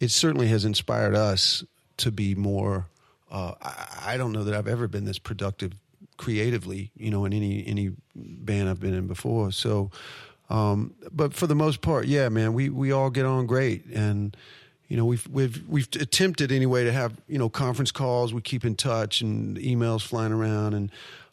it 0.00 0.10
certainly 0.10 0.48
has 0.48 0.64
inspired 0.64 1.14
us 1.14 1.64
to 1.98 2.10
be 2.10 2.34
more. 2.34 2.88
Uh, 3.30 3.54
I, 3.62 4.14
I 4.14 4.16
don't 4.16 4.32
know 4.32 4.44
that 4.44 4.54
I've 4.54 4.68
ever 4.68 4.88
been 4.88 5.04
this 5.04 5.18
productive 5.18 5.72
creatively. 6.16 6.90
You 6.96 7.10
know, 7.10 7.24
in 7.24 7.32
any 7.32 7.66
any 7.66 7.92
band 8.14 8.68
I've 8.68 8.80
been 8.80 8.94
in 8.94 9.06
before. 9.06 9.52
So, 9.52 9.90
um, 10.50 10.94
but 11.12 11.34
for 11.34 11.46
the 11.46 11.54
most 11.54 11.80
part, 11.80 12.06
yeah, 12.06 12.28
man, 12.28 12.54
we 12.54 12.68
we 12.70 12.92
all 12.92 13.10
get 13.10 13.24
on 13.24 13.46
great 13.46 13.86
and 13.86 14.36
you 14.88 14.98
know 14.98 15.06
we've 15.06 15.26
we've 15.28 15.66
we've 15.68 15.88
attempted 16.00 16.52
anyway 16.52 16.84
to 16.84 16.92
have 16.92 17.14
you 17.26 17.38
know 17.38 17.48
conference 17.48 17.90
calls 17.90 18.34
we 18.34 18.42
keep 18.42 18.62
in 18.62 18.74
touch 18.74 19.22
and 19.22 19.56
emails 19.56 20.02
flying 20.02 20.32
around 20.32 20.74
and 20.74 20.90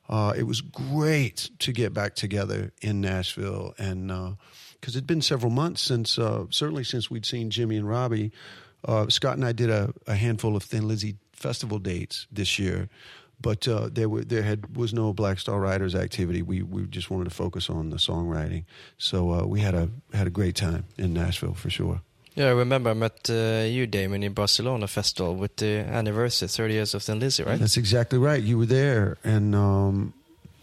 uh, 0.10 0.34
it 0.36 0.44
was 0.44 0.62
great 0.62 1.52
to 1.60 1.72
get 1.72 1.94
back 1.94 2.16
together 2.16 2.72
in 2.82 3.00
Nashville, 3.00 3.76
and 3.78 4.08
because 4.08 4.96
uh, 4.96 4.98
it'd 4.98 5.08
been 5.08 5.22
several 5.22 5.52
months 5.52 5.82
since, 5.82 6.18
uh, 6.18 6.46
certainly 6.50 6.84
since 6.84 7.12
we'd 7.12 7.26
seen 7.26 7.52
Jimmy 7.52 7.78
and 7.78 7.88
Robbie. 7.88 8.32
Uh, 8.84 9.08
Scott 9.08 9.36
and 9.36 9.46
I 9.46 9.52
did 9.52 9.70
a, 9.70 9.94
a, 10.08 10.16
handful 10.16 10.56
of 10.56 10.64
Thin 10.64 10.88
Lizzy 10.88 11.18
festival 11.34 11.78
dates 11.78 12.28
this 12.32 12.58
year, 12.58 12.90
but 13.40 13.68
uh, 13.68 13.90
there 13.92 14.10
were 14.10 14.24
there 14.24 14.42
had 14.42 14.76
was 14.76 14.94
no 14.94 15.14
Black 15.14 15.38
Star 15.38 15.60
Riders 15.60 15.94
activity. 15.94 16.42
We 16.42 16.64
we 16.64 16.88
just 16.88 17.12
wanted 17.12 17.26
to 17.26 17.36
focus 17.36 17.70
on 17.70 17.90
the 17.90 17.98
songwriting, 17.98 18.64
so 18.98 19.32
uh, 19.32 19.46
we 19.46 19.60
had 19.60 19.76
a 19.76 19.90
had 20.14 20.28
a 20.28 20.32
great 20.32 20.56
time 20.56 20.86
in 20.98 21.14
Nashville 21.14 21.54
for 21.54 21.70
sure. 21.70 22.02
Yeah, 22.40 22.46
I 22.46 22.52
remember 22.52 22.92
I 22.92 22.94
met 22.94 23.30
uh, 23.30 23.66
you, 23.68 23.86
Damon, 23.86 24.24
in 24.24 24.32
Barcelona 24.32 24.88
festival 24.88 25.36
with 25.36 25.58
the 25.58 25.80
anniversary, 25.80 26.48
30 26.48 26.74
years 26.74 26.94
of 26.94 27.04
Thin 27.04 27.20
Lizzy, 27.20 27.44
right? 27.44 27.60
That's 27.60 27.76
exactly 27.76 28.18
right. 28.18 28.42
You 28.42 28.60
were 28.60 28.66
there, 28.66 29.18
and 29.26 29.54
um, 29.54 30.14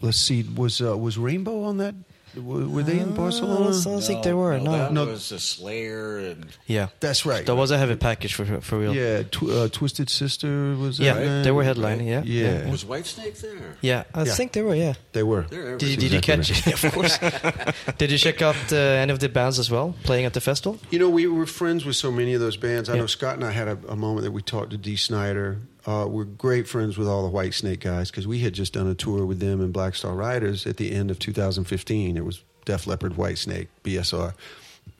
let's 0.01 0.17
see, 0.17 0.41
was 0.41 0.81
uh, 0.81 0.97
was 0.97 1.19
Rainbow 1.19 1.61
on 1.61 1.77
that 1.77 1.93
were 2.41 2.83
they 2.83 2.99
in 2.99 3.13
Barcelona? 3.13 3.69
I 3.77 3.83
don't 3.83 4.01
think 4.01 4.23
they 4.23 4.33
were. 4.33 4.57
No, 4.59 4.71
that 4.71 4.93
No. 4.93 5.05
was 5.05 5.31
a 5.31 5.39
Slayer 5.39 6.17
and 6.19 6.45
yeah, 6.67 6.87
That's 6.99 7.25
right. 7.25 7.45
that 7.45 7.55
was 7.55 7.71
a 7.71 7.77
heavy 7.77 7.95
package 7.95 8.33
for 8.33 8.45
for 8.61 8.77
real. 8.79 8.93
Yeah, 8.95 9.23
tw- 9.23 9.43
uh, 9.49 9.67
Twisted 9.69 10.09
Sister 10.09 10.75
was. 10.75 10.99
Yeah, 10.99 11.13
that 11.15 11.43
they 11.43 11.51
were 11.51 11.63
right? 11.63 11.75
headlining. 11.75 12.07
Yeah, 12.07 12.23
Yeah. 12.23 12.69
was 12.71 12.83
Whitesnake 12.85 13.39
there? 13.41 13.77
yeah. 13.81 14.03
I 14.13 14.23
Yeah. 14.23 14.33
think 14.33 14.51
they 14.53 14.61
were. 14.61 14.75
Yeah. 14.75 14.93
They 15.13 15.23
were. 15.23 15.45
They're 15.49 15.77
Did, 15.77 15.89
everywhere. 15.89 15.97
did 15.97 16.11
you 16.11 16.17
exactly 16.17 16.53
catch? 16.53 16.67
it? 16.67 16.83
of 16.83 16.93
course. 16.93 17.17
did 17.97 18.11
you 18.11 18.17
check 18.17 18.41
out 18.41 18.55
uh, 18.71 18.75
any 19.03 19.11
of 19.11 19.19
the 19.19 19.29
bands 19.29 19.59
as 19.59 19.69
well 19.71 19.95
playing 20.03 20.25
at 20.25 20.33
the 20.33 20.41
festival? 20.41 20.79
You 20.91 20.99
know, 20.99 21.09
we 21.09 21.27
were 21.27 21.45
friends 21.45 21.85
with 21.85 21.95
so 21.95 22.11
many 22.11 22.33
of 22.33 22.39
those 22.41 22.57
bands. 22.57 22.89
I 22.89 22.93
Yeah. 22.93 23.01
know 23.01 23.07
Scott 23.07 23.35
and 23.35 23.43
I 23.43 23.51
had 23.51 23.67
a, 23.67 23.77
a 23.89 23.95
moment 23.95 24.23
that 24.23 24.31
we 24.31 24.41
talked 24.41 24.71
to 24.71 24.77
Dee 24.77 24.95
Snider. 24.97 25.57
Uh, 25.87 26.05
we're 26.05 26.25
great 26.25 26.67
friends 26.67 26.97
with 26.97 27.07
all 27.07 27.23
the 27.23 27.29
White 27.29 27.53
Snake 27.53 27.79
guys 27.79 28.11
because 28.11 28.27
we 28.27 28.39
had 28.39 28.51
just 28.53 28.73
done 28.73 28.87
a 28.87 28.93
tour 28.93 29.25
with 29.25 29.39
them 29.39 29.61
and 29.61 29.71
Black 29.71 29.95
Star 29.95 30.13
Riders 30.13 30.67
at 30.67 30.75
the 30.77 30.91
end 30.91 31.09
of 31.09 31.17
2015. 31.17 32.17
It 32.17 32.25
was 32.25 32.43
Def 32.65 32.85
Leppard, 32.87 33.15
White 33.15 33.37
Snake, 33.37 33.69
BSR. 33.83 34.33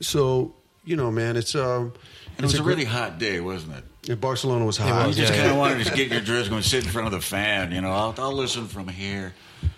So 0.02 0.54
you 0.86 0.96
know, 0.96 1.12
man, 1.12 1.36
it's 1.36 1.54
um, 1.56 1.94
it 2.38 2.42
was 2.44 2.54
it's 2.54 2.60
a 2.60 2.64
great- 2.64 2.74
really 2.78 2.86
hot 2.86 3.20
day, 3.20 3.40
wasn't 3.42 3.76
it? 3.76 3.84
Yeah, 4.04 4.16
Barcelona 4.16 4.64
was 4.66 4.80
It 4.80 4.84
hot. 4.84 5.08
was, 5.08 5.18
You 5.20 5.26
just 5.26 5.34
Yeah, 5.38 5.42
kind 5.42 5.52
of 5.52 5.58
wanted 5.58 5.86
to 5.86 5.94
get 5.96 6.10
your 6.10 6.22
dress 6.22 6.48
going, 6.48 6.62
sit 6.62 6.86
in 6.86 6.90
front 6.90 7.08
of 7.08 7.12
the 7.12 7.20
fan. 7.20 7.74
You 7.74 7.82
know, 7.82 7.92
I'll, 7.92 8.16
I'll 8.18 8.32
listen 8.34 8.68
from 8.68 8.88
here. 8.88 9.34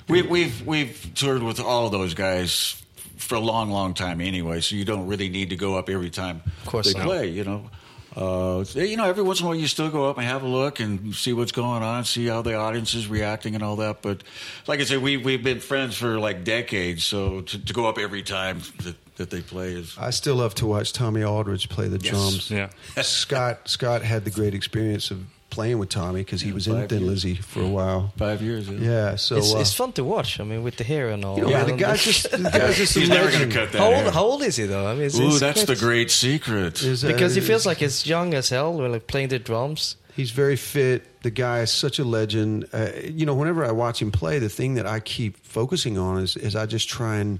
We, 0.07 0.21
we've 0.21 0.63
we've 0.67 1.11
toured 1.15 1.41
with 1.41 1.59
all 1.59 1.87
of 1.87 1.91
those 1.91 2.13
guys 2.13 2.79
for 3.17 3.33
a 3.35 3.39
long, 3.39 3.71
long 3.71 3.95
time 3.95 4.21
anyway. 4.21 4.61
So 4.61 4.75
you 4.75 4.85
don't 4.85 5.07
really 5.07 5.29
need 5.29 5.49
to 5.49 5.55
go 5.55 5.75
up 5.75 5.89
every 5.89 6.11
time 6.11 6.43
Of 6.45 6.65
course 6.67 6.93
they 6.93 6.99
not. 6.99 7.07
play. 7.07 7.29
You 7.29 7.43
know, 7.43 7.69
uh, 8.15 8.63
you 8.75 8.97
know, 8.97 9.05
every 9.05 9.23
once 9.23 9.39
in 9.39 9.45
a 9.45 9.49
while 9.49 9.55
you 9.57 9.67
still 9.67 9.89
go 9.89 10.09
up 10.09 10.17
and 10.17 10.25
have 10.25 10.43
a 10.43 10.47
look 10.47 10.79
and 10.79 11.13
see 11.13 11.31
what's 11.33 11.51
going 11.51 11.83
on, 11.83 12.05
see 12.05 12.25
how 12.27 12.41
the 12.41 12.55
audience 12.55 12.93
is 12.95 13.07
reacting 13.07 13.55
and 13.55 13.63
all 13.63 13.75
that. 13.77 14.01
But 14.01 14.23
like 14.67 14.79
I 14.79 14.83
said, 14.83 15.01
we 15.01 15.17
we've 15.17 15.43
been 15.43 15.59
friends 15.59 15.95
for 15.95 16.19
like 16.19 16.43
decades. 16.43 17.03
So 17.05 17.41
to, 17.41 17.65
to 17.65 17.73
go 17.73 17.87
up 17.87 17.97
every 17.97 18.23
time 18.23 18.61
that, 18.83 18.95
that 19.17 19.29
they 19.29 19.41
play 19.41 19.73
is 19.73 19.95
I 19.97 20.09
still 20.09 20.35
love 20.37 20.55
to 20.55 20.65
watch 20.65 20.91
Tommy 20.93 21.23
Aldridge 21.23 21.69
play 21.69 21.87
the 21.87 21.99
Yes. 22.01 22.09
drums. 22.11 22.51
Yeah. 22.51 22.69
Scott 23.03 23.67
Scott 23.69 24.01
had 24.01 24.25
the 24.25 24.31
great 24.31 24.53
experience 24.53 25.11
of 25.11 25.23
playing 25.49 25.79
with 25.79 25.89
Tommy 25.89 26.21
because 26.21 26.41
he 26.41 26.49
Yeah, 26.49 26.53
was 26.55 26.67
in 26.67 26.73
five 26.75 26.89
Thin 26.89 26.99
years. 26.99 27.09
Lizzy 27.09 27.35
for 27.35 27.61
a 27.61 27.67
while. 27.67 28.13
five 28.17 28.41
years. 28.41 28.69
Yeah, 28.69 29.15
so 29.15 29.37
it's, 29.37 29.53
uh, 29.53 29.59
it's 29.59 29.73
fun 29.73 29.91
to 29.93 30.03
watch. 30.03 30.39
I 30.39 30.43
mean, 30.43 30.63
with 30.63 30.77
the 30.77 30.83
hair 30.83 31.09
and 31.09 31.23
all. 31.25 31.37
you 31.37 31.45
know, 31.47 31.55
I 31.55 31.63
the 31.63 31.69
don't 31.69 31.77
guy's 31.77 32.03
just 32.03 32.29
the 32.31 32.37
guy's 32.53 32.77
just 32.77 32.95
a 32.95 32.99
He's 32.99 33.09
never 33.09 33.31
going 33.31 33.49
to 33.49 33.55
cut 33.55 33.71
that. 33.71 33.79
how 33.79 33.87
old? 33.87 33.95
hair. 33.95 34.11
How 34.11 34.23
old 34.23 34.43
is 34.43 34.55
he 34.55 34.65
though? 34.65 34.87
I 34.87 34.93
mean, 34.93 35.03
it's, 35.03 35.19
Ooh, 35.19 35.27
it's 35.27 35.39
that's 35.39 35.61
the 35.65 35.75
great. 35.75 35.79
great 35.79 36.11
secret. 36.11 36.81
Is, 36.83 37.03
uh, 37.03 37.07
because 37.07 37.35
he 37.35 37.41
feels 37.41 37.65
like 37.65 37.77
he's 37.79 38.05
young 38.05 38.33
as 38.33 38.49
hell 38.49 38.73
when 38.73 38.91
like 38.91 39.07
playing 39.07 39.29
the 39.29 39.39
drums. 39.39 39.95
He's 40.15 40.31
very 40.31 40.57
fit. 40.57 41.21
The 41.23 41.31
guy 41.31 41.61
is 41.61 41.71
such 41.71 41.97
a 41.99 42.03
legend. 42.03 42.67
Uh, 42.73 42.89
you 43.03 43.25
know, 43.25 43.33
whenever 43.33 43.63
I 43.63 43.71
watch 43.71 44.01
him 44.01 44.11
play, 44.11 44.37
the 44.39 44.49
thing 44.49 44.73
that 44.75 44.85
I 44.85 44.99
keep 44.99 45.37
focusing 45.45 45.97
on 45.97 46.19
is, 46.19 46.35
is 46.35 46.55
I 46.57 46.65
just 46.65 46.89
try 46.89 47.17
and 47.17 47.39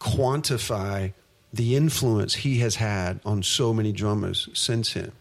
quantify 0.00 1.12
the 1.52 1.76
influence 1.76 2.34
he 2.34 2.58
has 2.60 2.76
had 2.76 3.20
on 3.24 3.42
so 3.42 3.72
many 3.74 3.92
drummers 3.92 4.48
since 4.54 4.92
him. 4.92 5.12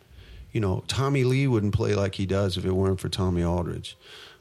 You 0.57 0.61
know, 0.61 0.83
Tommy 0.87 1.23
Lee 1.23 1.45
wouldn't 1.45 1.75
play 1.75 1.93
like 1.93 2.15
he 2.15 2.25
does 2.25 2.57
if 2.57 2.65
it 2.65 2.71
weren't 2.71 2.99
for 2.99 3.09
Tommy 3.09 3.43
Aldridge. 3.43 3.95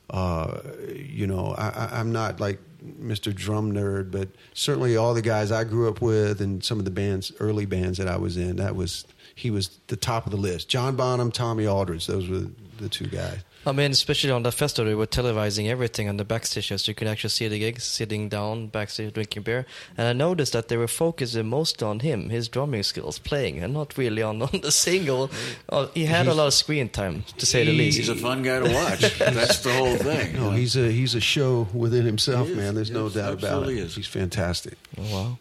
Uh, 0.08 0.62
you 0.88 1.26
know, 1.26 1.54
I, 1.58 1.90
I'm 1.92 2.10
not 2.10 2.40
like 2.40 2.58
Mr. 2.82 3.34
Drum 3.34 3.70
Nerd, 3.70 4.10
but 4.10 4.30
certainly 4.54 4.96
all 4.96 5.12
the 5.12 5.20
guys 5.20 5.52
I 5.52 5.64
grew 5.64 5.90
up 5.90 6.00
with 6.00 6.40
and 6.40 6.64
some 6.64 6.78
of 6.78 6.86
the 6.86 6.90
bands, 6.90 7.32
early 7.38 7.66
bands 7.66 7.98
that 7.98 8.08
I 8.08 8.16
was 8.16 8.38
in, 8.38 8.56
that 8.56 8.74
was 8.74 9.04
he 9.34 9.50
was 9.50 9.78
the 9.88 9.96
top 9.96 10.24
of 10.24 10.32
the 10.32 10.38
list. 10.38 10.70
John 10.70 10.96
Bonham, 10.96 11.30
Tommy 11.30 11.66
Aldridge, 11.66 12.06
those 12.06 12.30
were 12.30 12.46
the 12.78 12.88
two 12.88 13.08
guys. 13.08 13.40
I 13.66 13.72
mean, 13.72 13.90
especially 13.90 14.30
on 14.30 14.44
the 14.44 14.52
festival, 14.52 14.88
they 14.88 14.94
were 14.94 15.08
televising 15.08 15.68
everything 15.68 16.08
on 16.08 16.16
the 16.18 16.24
backstage, 16.24 16.68
so 16.68 16.76
you 16.88 16.94
could 16.94 17.08
actually 17.08 17.30
see 17.30 17.48
the 17.48 17.58
gigs, 17.58 17.82
sitting 17.82 18.28
down 18.28 18.68
backstage 18.68 19.12
drinking 19.12 19.42
beer. 19.42 19.66
And 19.98 20.06
I 20.06 20.12
noticed 20.12 20.52
that 20.52 20.68
they 20.68 20.76
were 20.76 20.86
focusing 20.86 21.46
most 21.48 21.82
on 21.82 21.98
him, 22.00 22.30
his 22.30 22.48
drumming 22.48 22.84
skills, 22.84 23.18
playing, 23.18 23.58
and 23.62 23.74
not 23.74 23.98
really 23.98 24.22
on, 24.22 24.40
on 24.50 24.60
the 24.62 24.70
single. 24.70 25.30
Uh, 25.68 25.88
he 25.94 26.04
had 26.04 26.28
a 26.28 26.34
lot 26.34 26.46
of 26.46 26.54
screen 26.54 26.88
time, 26.88 27.24
to 27.38 27.44
say 27.44 27.64
the 27.64 27.72
least. 27.72 27.98
He's 27.98 28.08
a 28.08 28.14
fun 28.14 28.42
guy 28.42 28.60
to 28.60 28.72
watch. 28.72 29.18
That's 29.18 29.58
the 29.60 29.72
whole 29.74 29.96
thing. 29.96 30.34
No, 30.36 30.50
he's 30.52 30.76
a 30.76 30.90
he's 30.92 31.14
a 31.14 31.20
show 31.20 31.66
within 31.74 32.04
himself, 32.06 32.46
He 32.46 32.52
is. 32.52 32.58
man. 32.58 32.74
There's 32.76 32.90
no 32.90 33.04
Yes, 33.06 33.14
doubt 33.14 33.34
about 33.34 33.68
it. 33.68 33.88
He's 33.90 34.06
fantastic. 34.06 34.74
Oh, 34.98 35.02
wow. 35.12 35.38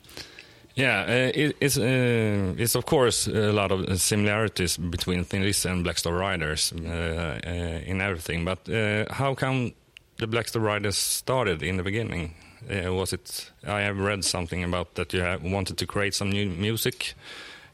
Yeah, 0.75 1.05
uh, 1.07 1.31
it, 1.33 1.55
it's 1.61 1.77
uh, 1.77 2.53
it's 2.57 2.75
of 2.75 2.85
course 2.85 3.27
a 3.27 3.51
lot 3.51 3.71
of 3.71 4.01
similarities 4.01 4.75
between 4.77 5.23
Thin 5.23 5.41
Lizzy 5.41 5.69
and 5.69 5.83
Black 5.83 5.97
Star 5.97 6.13
Riders 6.13 6.73
uh, 6.73 7.39
uh, 7.47 7.49
in 7.85 8.01
everything. 8.01 8.43
But 8.43 8.67
uh, 8.67 9.05
how 9.13 9.35
come 9.35 9.71
the 10.17 10.27
Black 10.27 10.49
Star 10.49 10.61
Riders 10.61 10.97
started 10.97 11.63
in 11.63 11.77
the 11.77 11.83
beginning? 11.83 12.35
Uh, 12.69 12.93
was 12.93 13.13
it? 13.13 13.51
I 13.65 13.81
have 13.81 13.97
read 13.99 14.25
something 14.25 14.65
about 14.65 14.95
that 14.95 15.13
you 15.13 15.23
wanted 15.43 15.77
to 15.77 15.85
create 15.85 16.13
some 16.13 16.29
new 16.29 16.49
music 16.49 17.13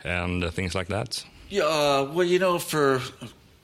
and 0.04 0.54
things 0.54 0.76
like 0.76 0.88
that. 0.90 1.26
Yeah, 1.50 2.02
well, 2.02 2.24
you 2.24 2.38
know, 2.38 2.60
for 2.60 3.02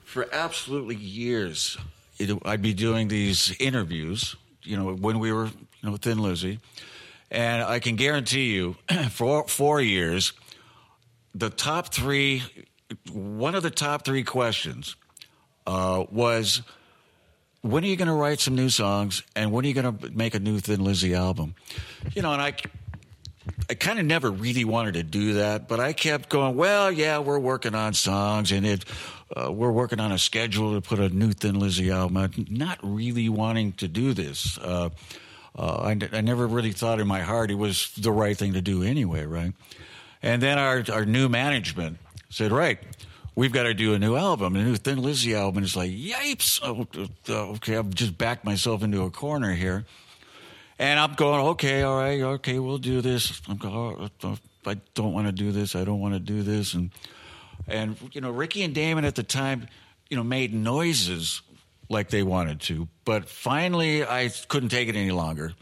for 0.04 0.26
absolutely 0.32 0.96
years, 0.96 1.78
it, 2.18 2.36
I'd 2.44 2.62
be 2.62 2.74
doing 2.74 3.06
these 3.08 3.54
interviews. 3.60 4.34
You 4.64 4.76
know, 4.76 4.94
when 4.94 5.20
we 5.20 5.32
were, 5.32 5.46
you 5.46 5.90
know, 5.90 5.96
Thin 5.96 6.18
Lizzy, 6.18 6.58
and 7.30 7.62
I 7.62 7.78
can 7.78 7.96
guarantee 7.96 8.54
you, 8.54 8.76
for 9.10 9.46
four 9.48 9.80
years, 9.80 10.32
the 11.34 11.50
top 11.50 11.92
three, 11.92 12.42
one 13.12 13.54
of 13.54 13.62
the 13.62 13.70
top 13.70 14.04
three 14.04 14.24
questions 14.24 14.96
uh, 15.66 16.04
was, 16.10 16.62
when 17.62 17.84
are 17.84 17.86
you 17.86 17.96
going 17.96 18.08
to 18.08 18.14
write 18.14 18.40
some 18.40 18.54
new 18.54 18.70
songs, 18.70 19.22
and 19.36 19.52
when 19.52 19.64
are 19.64 19.68
you 19.68 19.74
going 19.74 19.98
to 19.98 20.10
make 20.10 20.34
a 20.34 20.40
new 20.40 20.58
Thin 20.58 20.82
Lizzy 20.82 21.14
album? 21.14 21.54
You 22.14 22.22
know, 22.22 22.32
and 22.32 22.40
I 22.40 22.54
I 23.70 23.74
kind 23.74 23.98
of 23.98 24.06
never 24.06 24.30
really 24.30 24.64
wanted 24.64 24.94
to 24.94 25.02
do 25.02 25.34
that, 25.34 25.68
but 25.68 25.80
I 25.80 25.92
kept 25.92 26.28
going. 26.28 26.56
Well, 26.56 26.90
yeah, 26.90 27.18
we're 27.18 27.38
working 27.38 27.74
on 27.74 27.92
songs, 27.94 28.52
and 28.52 28.66
it 28.66 28.84
uh, 29.36 29.52
we're 29.52 29.70
working 29.70 30.00
on 30.00 30.12
a 30.12 30.18
schedule 30.18 30.74
to 30.74 30.80
put 30.80 30.98
a 30.98 31.08
new 31.10 31.32
Thin 31.32 31.58
Lizzy 31.58 31.90
album. 31.90 32.46
Not 32.48 32.78
really 32.82 33.28
wanting 33.28 33.72
to 33.72 33.88
do 33.88 34.14
this. 34.14 34.56
Uh, 34.58 34.90
uh, 35.58 35.92
I, 35.92 36.16
I 36.16 36.20
never 36.20 36.46
really 36.46 36.70
thought 36.70 37.00
in 37.00 37.08
my 37.08 37.20
heart 37.20 37.50
it 37.50 37.56
was 37.56 37.92
the 37.96 38.12
right 38.12 38.36
thing 38.36 38.52
to 38.52 38.62
do 38.62 38.84
anyway, 38.84 39.26
right? 39.26 39.52
And 40.22 40.40
then 40.40 40.56
our, 40.56 40.84
our 40.92 41.04
new 41.04 41.28
management 41.28 41.98
said, 42.30 42.52
right, 42.52 42.78
we've 43.34 43.52
got 43.52 43.64
to 43.64 43.74
do 43.74 43.92
a 43.92 43.98
new 43.98 44.14
album, 44.14 44.54
a 44.54 44.62
new 44.62 44.76
Thin 44.76 45.02
Lizzy 45.02 45.34
album. 45.34 45.58
And 45.58 45.66
it's 45.66 45.74
like, 45.74 45.90
yipes. 45.90 46.60
Oh, 46.62 46.86
uh, 47.28 47.50
okay, 47.54 47.76
I've 47.76 47.92
just 47.92 48.16
backed 48.16 48.44
myself 48.44 48.84
into 48.84 49.02
a 49.02 49.10
corner 49.10 49.52
here. 49.52 49.84
And 50.78 51.00
I'm 51.00 51.14
going, 51.14 51.40
okay, 51.48 51.82
all 51.82 51.98
right, 51.98 52.20
okay, 52.20 52.60
we'll 52.60 52.78
do 52.78 53.00
this. 53.00 53.42
I'm 53.48 53.56
going, 53.56 53.74
oh, 53.74 54.36
I 54.64 54.76
don't 54.94 55.12
want 55.12 55.26
to 55.26 55.32
do 55.32 55.50
this. 55.50 55.74
I 55.74 55.82
don't 55.82 55.98
want 55.98 56.14
to 56.14 56.20
do 56.20 56.44
this. 56.44 56.74
And, 56.74 56.90
and, 57.66 57.96
you 58.12 58.20
know, 58.20 58.30
Ricky 58.30 58.62
and 58.62 58.72
Damon 58.72 59.04
at 59.04 59.16
the 59.16 59.24
time, 59.24 59.66
you 60.08 60.16
know, 60.16 60.22
made 60.22 60.54
noises 60.54 61.42
like 61.88 62.10
they 62.10 62.22
wanted 62.22 62.60
to. 62.62 62.88
But 63.04 63.28
finally, 63.28 64.04
I 64.04 64.30
couldn't 64.48 64.68
take 64.68 64.88
it 64.88 64.96
any 64.96 65.10
longer. 65.10 65.54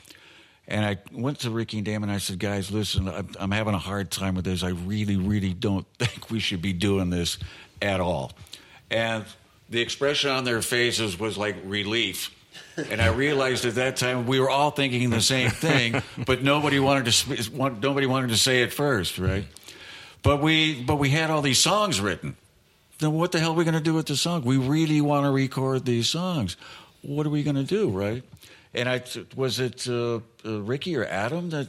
And 0.68 0.84
I 0.84 0.98
went 1.12 1.40
to 1.40 1.50
Ricky 1.50 1.78
and 1.78 1.86
Damon 1.86 2.08
and 2.08 2.16
I 2.16 2.18
said, 2.18 2.38
guys, 2.38 2.72
listen, 2.72 3.08
I'm, 3.08 3.28
I'm 3.38 3.50
having 3.52 3.74
a 3.74 3.78
hard 3.78 4.10
time 4.10 4.34
with 4.34 4.44
this. 4.44 4.64
I 4.64 4.70
really, 4.70 5.16
really 5.16 5.54
don't 5.54 5.86
think 5.98 6.30
we 6.30 6.40
should 6.40 6.62
be 6.62 6.72
doing 6.72 7.10
this 7.10 7.38
at 7.80 8.00
all. 8.00 8.32
And 8.90 9.24
the 9.68 9.80
expression 9.80 10.30
on 10.30 10.44
their 10.44 10.62
faces 10.62 11.18
was 11.18 11.38
like 11.38 11.56
relief. 11.64 12.32
And 12.90 13.00
I 13.00 13.08
realized 13.08 13.64
at 13.64 13.76
that 13.76 13.96
time 13.96 14.26
we 14.26 14.38
were 14.38 14.50
all 14.50 14.70
thinking 14.70 15.08
the 15.10 15.20
same 15.20 15.50
thing, 15.50 16.02
but 16.26 16.42
nobody 16.42 16.78
wanted 16.78 17.10
to 17.12 17.70
nobody 17.80 18.06
wanted 18.06 18.28
to 18.30 18.36
say 18.36 18.62
it 18.62 18.72
first, 18.72 19.18
right? 19.18 19.44
But 20.22 20.42
we 20.42 20.82
but 20.82 20.96
we 20.96 21.10
had 21.10 21.30
all 21.30 21.42
these 21.42 21.58
songs 21.58 22.00
written. 22.00 22.36
Then 22.98 23.12
what 23.12 23.32
the 23.32 23.38
hell 23.38 23.52
are 23.52 23.54
we 23.54 23.64
going 23.64 23.74
to 23.74 23.80
do 23.80 23.94
with 23.94 24.06
the 24.06 24.16
song? 24.16 24.42
We 24.42 24.56
really 24.56 25.00
want 25.00 25.26
to 25.26 25.30
record 25.30 25.84
these 25.84 26.08
songs. 26.08 26.56
What 27.02 27.26
are 27.26 27.30
we 27.30 27.42
going 27.42 27.56
to 27.56 27.64
do, 27.64 27.90
right? 27.90 28.22
And 28.74 28.88
I 28.88 29.02
was 29.34 29.60
it 29.60 29.88
uh, 29.88 30.20
uh, 30.44 30.60
Ricky 30.62 30.96
or 30.96 31.04
Adam 31.04 31.50
that 31.50 31.68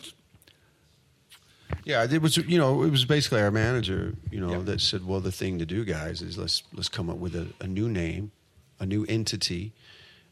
yeah, 1.84 2.05
it 2.10 2.22
was 2.22 2.38
you 2.38 2.57
know 2.57 2.84
it 2.84 2.91
was 2.91 3.05
basically 3.05 3.41
our 3.41 3.51
manager 3.51 4.13
you 4.31 4.39
know 4.39 4.51
yeah. 4.51 4.60
that 4.60 4.81
said, 4.81 5.05
well, 5.05 5.19
the 5.19 5.31
thing 5.31 5.60
to 5.60 5.65
do, 5.65 5.86
guys, 5.86 6.22
is 6.22 6.38
let's 6.38 6.63
let's 6.74 6.89
come 6.89 7.10
up 7.10 7.17
with 7.17 7.36
a, 7.36 7.48
a, 7.62 7.67
new 7.67 7.88
name, 7.88 8.31
a 8.79 8.86
new 8.86 9.05
entity, 9.07 9.74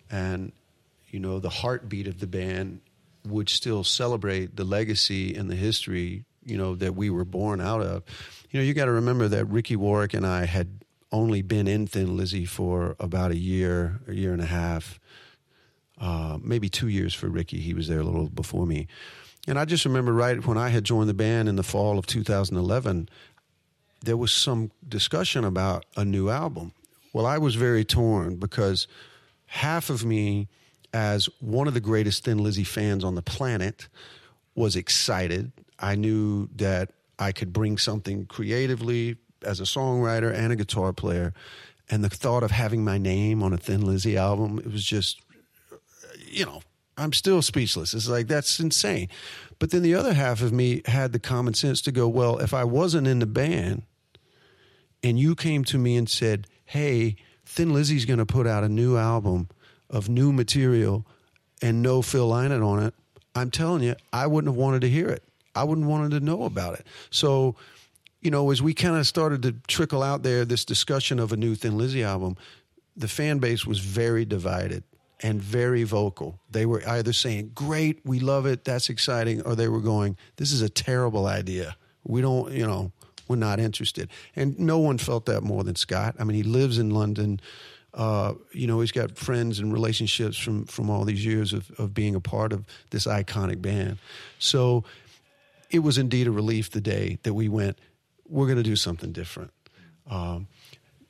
and 0.09 0.51
you 1.09 1.19
know 1.19 1.39
the 1.39 1.49
heartbeat 1.49 2.07
of 2.07 2.19
the 2.19 2.27
band 2.27 2.81
would 3.25 3.49
still 3.49 3.83
celebrate 3.83 4.55
the 4.55 4.63
legacy 4.63 5.35
and 5.35 5.49
the 5.49 5.55
history 5.55 6.25
you 6.45 6.57
know 6.57 6.75
that 6.75 6.95
we 6.95 7.09
were 7.09 7.25
born 7.25 7.59
out 7.59 7.81
of. 7.81 8.03
You 8.51 8.59
know, 8.59 8.65
you 8.65 8.73
got 8.73 8.85
to 8.85 8.91
remember 8.91 9.27
that 9.27 9.45
Ricky 9.45 9.75
Warwick 9.75 10.13
and 10.13 10.25
I 10.25 10.45
had 10.45 10.84
only 11.15 11.41
been 11.41 11.67
in 11.67 11.87
Thin 11.87 12.17
Lizzy 12.17 12.45
for 12.45 12.95
about 12.99 13.31
a 13.31 13.37
year, 13.37 14.01
a 14.07 14.13
year 14.13 14.33
and 14.33 14.41
a 14.41 14.45
half, 14.45 14.99
uh, 15.99 16.37
maybe 16.41 16.67
two 16.67 16.89
years 16.89 17.13
for 17.13 17.29
Ricky. 17.29 17.59
He 17.59 17.73
was 17.73 17.87
there 17.87 18.01
a 18.01 18.03
little 18.03 18.27
before 18.27 18.65
me. 18.65 18.87
And 19.47 19.57
I 19.57 19.63
just 19.63 19.85
remember 19.85 20.11
right 20.11 20.45
when 20.45 20.57
I 20.57 20.69
had 20.69 20.83
joined 20.83 21.07
the 21.07 21.13
band 21.13 21.47
in 21.47 21.55
the 21.55 21.63
fall 21.63 21.97
of 21.97 22.05
2011, 22.05 23.07
there 24.01 24.17
was 24.17 24.33
some 24.33 24.71
discussion 24.87 25.45
about 25.45 25.85
a 25.95 26.03
new 26.03 26.29
album. 26.29 26.73
Well, 27.13 27.25
I 27.25 27.37
was 27.37 27.55
very 27.55 27.85
torn 27.85 28.35
because 28.35 28.85
half 29.45 29.89
of 29.89 30.03
me, 30.03 30.49
as 30.93 31.29
one 31.39 31.67
of 31.67 31.73
the 31.73 31.79
greatest 31.79 32.25
Thin 32.25 32.39
Lizzy 32.39 32.65
fans 32.65 33.05
on 33.05 33.15
the 33.15 33.21
planet, 33.21 33.87
was 34.53 34.75
excited. 34.75 35.53
I 35.79 35.95
knew 35.95 36.49
that 36.57 36.91
I 37.17 37.31
could 37.31 37.53
bring 37.53 37.77
something 37.77 38.25
creatively 38.25 39.15
as 39.43 39.59
a 39.59 39.63
songwriter 39.63 40.33
and 40.33 40.51
a 40.51 40.55
guitar 40.55 40.93
player. 40.93 41.33
And 41.89 42.03
the 42.03 42.09
thought 42.09 42.43
of 42.43 42.51
having 42.51 42.83
my 42.83 42.97
name 42.97 43.43
on 43.43 43.53
a 43.53 43.57
Thin 43.57 43.85
Lizzy 43.85 44.17
album, 44.17 44.59
it 44.59 44.71
was 44.71 44.83
just, 44.83 45.21
you 46.27 46.45
know, 46.45 46.61
I'm 46.97 47.13
still 47.13 47.41
speechless. 47.41 47.93
It's 47.93 48.07
like, 48.07 48.27
that's 48.27 48.59
insane. 48.59 49.09
But 49.59 49.71
then 49.71 49.83
the 49.83 49.95
other 49.95 50.13
half 50.13 50.41
of 50.41 50.51
me 50.51 50.81
had 50.85 51.11
the 51.11 51.19
common 51.19 51.53
sense 51.53 51.81
to 51.81 51.91
go, 51.91 52.07
well, 52.07 52.39
if 52.39 52.53
I 52.53 52.63
wasn't 52.63 53.07
in 53.07 53.19
the 53.19 53.25
band 53.25 53.83
and 55.03 55.19
you 55.19 55.35
came 55.35 55.63
to 55.65 55.77
me 55.77 55.95
and 55.97 56.09
said, 56.09 56.47
hey, 56.65 57.15
Thin 57.45 57.73
Lizzy's 57.73 58.05
going 58.05 58.19
to 58.19 58.25
put 58.25 58.47
out 58.47 58.63
a 58.63 58.69
new 58.69 58.97
album 58.97 59.49
of 59.89 60.09
new 60.09 60.33
material 60.33 61.05
and 61.61 61.81
no 61.81 62.01
Phil 62.01 62.29
Lynott 62.29 62.65
on 62.65 62.83
it, 62.83 62.93
I'm 63.35 63.51
telling 63.51 63.83
you, 63.83 63.95
I 64.11 64.27
wouldn't 64.27 64.53
have 64.53 64.57
wanted 64.57 64.81
to 64.81 64.89
hear 64.89 65.09
it. 65.09 65.23
I 65.53 65.63
wouldn't 65.63 65.87
wanted 65.87 66.11
to 66.11 66.19
know 66.19 66.43
about 66.43 66.75
it. 66.75 66.87
So, 67.11 67.55
you 68.25 68.31
know, 68.31 68.49
as 68.49 68.59
we 68.59 68.73
kind 68.73 68.97
of 68.97 69.05
started 69.05 69.43
to 69.43 69.51
trickle 69.67 70.01
out 70.01 70.23
there 70.23 70.45
this 70.45 70.65
discussion 70.65 71.19
of 71.19 71.31
a 71.31 71.37
new 71.37 71.53
Thin 71.53 71.77
Lizzy 71.77 72.03
album, 72.03 72.35
the 72.97 73.07
fan 73.07 73.37
base 73.37 73.67
was 73.67 73.77
very 73.77 74.25
divided 74.25 74.83
and 75.21 75.39
very 75.39 75.83
vocal. 75.83 76.39
They 76.49 76.65
were 76.65 76.81
either 76.87 77.13
saying, 77.13 77.51
Great, 77.53 78.01
we 78.03 78.19
love 78.19 78.47
it, 78.47 78.63
that's 78.63 78.89
exciting, 78.89 79.43
or 79.43 79.55
they 79.55 79.67
were 79.67 79.79
going, 79.79 80.17
This 80.37 80.51
is 80.51 80.63
a 80.63 80.69
terrible 80.69 81.27
idea. 81.27 81.77
We 82.03 82.21
don't, 82.21 82.51
you 82.51 82.65
know, 82.65 82.91
we're 83.27 83.35
not 83.35 83.59
interested. 83.59 84.09
And 84.35 84.57
no 84.59 84.79
one 84.79 84.97
felt 84.97 85.27
that 85.27 85.41
more 85.43 85.63
than 85.63 85.75
Scott. 85.75 86.15
I 86.17 86.23
mean, 86.23 86.35
he 86.35 86.43
lives 86.43 86.79
in 86.79 86.89
London. 86.89 87.39
Uh, 87.93 88.33
you 88.51 88.65
know, 88.65 88.79
he's 88.79 88.91
got 88.91 89.15
friends 89.17 89.59
and 89.59 89.71
relationships 89.71 90.35
from, 90.35 90.65
from 90.65 90.89
all 90.89 91.05
these 91.05 91.23
years 91.23 91.53
of, 91.53 91.69
of 91.77 91.93
being 91.93 92.15
a 92.15 92.19
part 92.19 92.53
of 92.53 92.65
this 92.89 93.05
iconic 93.05 93.61
band. 93.61 93.99
So 94.39 94.83
it 95.69 95.79
was 95.79 95.99
indeed 95.99 96.25
a 96.25 96.31
relief 96.31 96.71
the 96.71 96.81
day 96.81 97.19
that 97.21 97.35
we 97.35 97.49
went, 97.49 97.77
we're 98.27 98.45
going 98.45 98.57
to 98.57 98.63
do 98.63 98.75
something 98.75 99.11
different. 99.11 99.51
Um, 100.09 100.47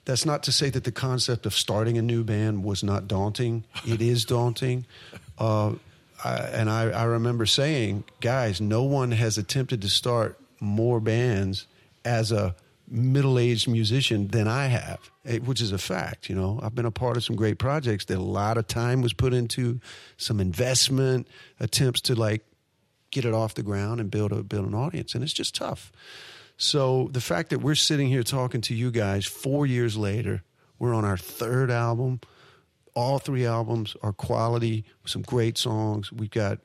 that's 0.06 0.26
not 0.26 0.44
to 0.44 0.52
say 0.52 0.70
that 0.70 0.84
the 0.84 0.92
concept 0.92 1.46
of 1.46 1.54
starting 1.54 1.98
a 1.98 2.02
new 2.02 2.24
band 2.24 2.64
was 2.64 2.84
not 2.84 3.08
daunting. 3.08 3.64
It 3.88 4.02
is 4.02 4.26
daunting. 4.26 4.86
Uh, 5.38 5.74
I, 6.24 6.36
and 6.38 6.70
I, 6.70 6.90
I, 6.90 7.04
remember 7.04 7.46
saying, 7.46 8.04
guys, 8.22 8.62
no 8.62 8.84
one 8.84 9.12
has 9.12 9.38
attempted 9.38 9.82
to 9.82 9.90
start 9.90 10.40
more 10.60 11.00
bands 11.00 11.68
as 12.06 12.32
a 12.32 12.56
middle 12.88 13.38
aged 13.38 13.68
musician 13.68 14.28
than 14.30 14.48
I 14.48 14.68
have, 14.68 15.00
eh, 15.26 15.40
which 15.40 15.60
is 15.60 15.72
a 15.72 15.78
fact. 15.78 16.30
You 16.30 16.36
know, 16.36 16.60
I've 16.64 16.76
been 16.76 16.86
a 16.86 16.92
part 16.92 17.18
of 17.18 17.24
some 17.24 17.36
great 17.36 17.58
projects 17.58 18.06
that 18.06 18.18
a 18.18 18.22
lot 18.22 18.58
of 18.58 18.68
time 18.68 19.02
was 19.02 19.14
put 19.14 19.34
into, 19.34 19.80
some 20.18 20.40
investment, 20.40 21.28
attempts 21.60 22.02
to 22.02 22.16
like 22.16 22.46
get 23.12 23.26
it 23.26 23.34
off 23.34 23.56
the 23.56 23.64
ground 23.64 24.00
and 24.00 24.10
build 24.10 24.32
a 24.32 24.44
build 24.44 24.68
an 24.68 24.76
audience, 24.76 25.16
and 25.16 25.24
it's 25.24 25.34
just 25.34 25.56
tough. 25.56 25.92
So 26.58 27.10
the 27.12 27.22
fact 27.22 27.50
that 27.50 27.60
we're 27.60 27.76
sitting 27.76 28.08
here 28.08 28.24
talking 28.24 28.62
to 28.62 28.76
you 28.76 28.92
guys 28.92 29.26
four 29.26 29.66
years 29.66 29.98
later, 29.98 30.44
we're 30.80 30.94
on 30.94 31.06
our 31.06 31.18
third 31.18 31.70
album. 31.70 32.22
All 32.94 33.20
three 33.20 33.46
albums 33.46 33.96
are 34.02 34.14
quality, 34.14 34.86
some 35.06 35.22
great 35.22 35.58
songs. 35.58 36.12
We've 36.12 36.30
got 36.30 36.60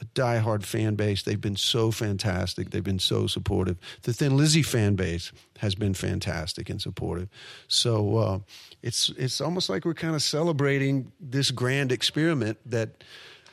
a 0.00 0.04
diehard 0.04 0.64
fan 0.64 0.94
base. 0.94 1.22
They've 1.22 1.40
been 1.40 1.56
so 1.56 1.90
fantastic. 1.90 2.70
They've 2.70 2.84
been 2.84 2.98
so 2.98 3.26
supportive. 3.26 3.78
The 4.02 4.12
Thin 4.12 4.36
Lizzy 4.36 4.62
fan 4.62 4.94
base 4.94 5.32
has 5.58 5.74
been 5.74 5.94
fantastic 5.94 6.68
and 6.68 6.80
supportive. 6.80 7.28
So 7.68 8.16
uh, 8.16 8.38
it's 8.82 9.10
it's 9.16 9.40
almost 9.40 9.70
like 9.70 9.84
we're 9.84 9.94
kind 9.94 10.14
of 10.14 10.22
celebrating 10.22 11.12
this 11.18 11.50
grand 11.50 11.92
experiment 11.92 12.58
that 12.66 13.04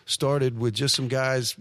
started 0.05 0.59
with 0.59 0.73
just 0.73 0.95
some 0.95 1.07
guys 1.07 1.55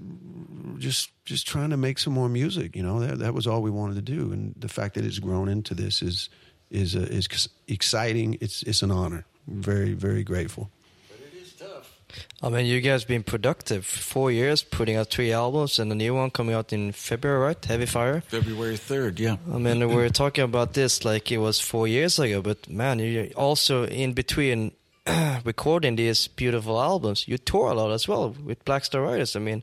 just 0.79 1.11
just 1.25 1.47
trying 1.47 1.71
to 1.71 1.77
make 1.77 1.99
some 1.99 2.13
more 2.13 2.29
music. 2.29 2.77
You 2.77 2.83
know, 2.83 3.01
that 3.01 3.19
that 3.19 3.35
was 3.35 3.47
all 3.47 3.63
we 3.63 3.71
wanted 3.71 3.95
to 3.95 4.03
do, 4.03 4.33
and 4.33 4.55
the 4.59 4.69
fact 4.69 4.95
that 4.95 5.05
it's 5.05 5.19
grown 5.19 5.49
into 5.49 5.75
this 5.75 6.03
is 6.03 6.29
is 6.71 6.97
uh, 6.97 7.01
is 7.01 7.49
exciting. 7.69 8.39
It's 8.41 8.63
it's 8.63 8.83
an 8.83 8.91
honor. 8.91 9.25
very 9.47 9.93
very 9.93 10.25
grateful. 10.25 10.71
But 11.09 11.21
it 11.27 11.43
is 11.43 11.53
tough. 11.55 11.99
I 12.43 12.49
mean, 12.49 12.67
you 12.67 12.81
guys 12.81 13.05
been 13.05 13.23
productive 13.23 13.87
four 13.87 14.31
years, 14.31 14.63
putting 14.63 14.97
out 14.97 15.09
three 15.09 15.33
albums, 15.33 15.79
and 15.79 15.91
a 15.93 15.95
new 15.95 16.15
one 16.15 16.31
coming 16.31 16.55
out 16.55 16.73
in 16.73 16.93
February, 16.93 17.41
right? 17.41 17.65
Heavy 17.65 17.87
Fire. 17.87 18.21
February 18.21 18.77
third, 18.77 19.21
yeah. 19.21 19.37
I 19.53 19.59
mean, 19.59 19.79
we 19.89 19.95
were 19.95 20.11
talking 20.11 20.45
about 20.45 20.75
this 20.75 21.05
like 21.05 21.33
it 21.33 21.39
was 21.39 21.61
four 21.61 21.89
years 21.89 22.19
ago, 22.19 22.43
but 22.43 22.69
man, 22.69 22.99
you 22.99 23.33
also 23.37 23.87
in 23.87 24.13
between 24.13 24.73
recording 25.45 25.97
these 25.97 26.29
beautiful 26.29 26.81
albums, 26.81 27.27
you 27.27 27.39
tour 27.39 27.71
a 27.71 27.75
lot 27.75 27.91
as 27.91 28.07
well 28.07 28.31
with 28.45 28.65
Black 28.65 28.85
Star 28.85 29.03
Riders. 29.03 29.35
I 29.35 29.41
mean, 29.41 29.63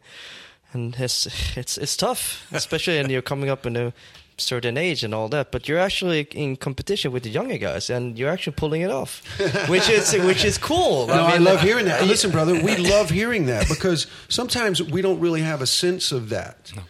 and 0.73 0.95
it's 0.99 1.27
it's 1.57 1.77
it's 1.77 1.95
tough, 1.95 2.47
especially 2.51 2.97
when 2.97 3.09
you're 3.09 3.21
coming 3.21 3.49
up 3.49 3.65
in 3.65 3.77
a 3.77 3.93
certain 4.37 4.77
age 4.77 5.03
and 5.03 5.13
all 5.13 5.29
that. 5.29 5.51
But 5.51 5.67
you're 5.67 5.79
actually 5.79 6.21
in 6.31 6.57
competition 6.57 7.11
with 7.11 7.23
the 7.23 7.29
younger 7.29 7.57
guys, 7.57 7.89
and 7.89 8.19
you're 8.19 8.29
actually 8.29 8.53
pulling 8.53 8.81
it 8.81 8.91
off, 8.91 9.23
which 9.69 9.89
is 9.89 10.13
which 10.13 10.43
is 10.43 10.57
cool. 10.57 11.07
No, 11.07 11.13
I, 11.13 11.17
mean, 11.37 11.47
I 11.47 11.51
love 11.51 11.61
hearing 11.61 11.85
that. 11.85 12.05
Listen, 12.05 12.31
brother, 12.31 12.61
we 12.61 12.75
love 12.75 13.09
hearing 13.09 13.45
that 13.45 13.69
because 13.69 14.07
sometimes 14.27 14.83
we 14.83 15.01
don't 15.01 15.21
really 15.21 15.41
have 15.41 15.61
a 15.61 15.67
sense 15.67 16.11
of 16.11 16.29
that. 16.29 16.71
No. 16.75 16.81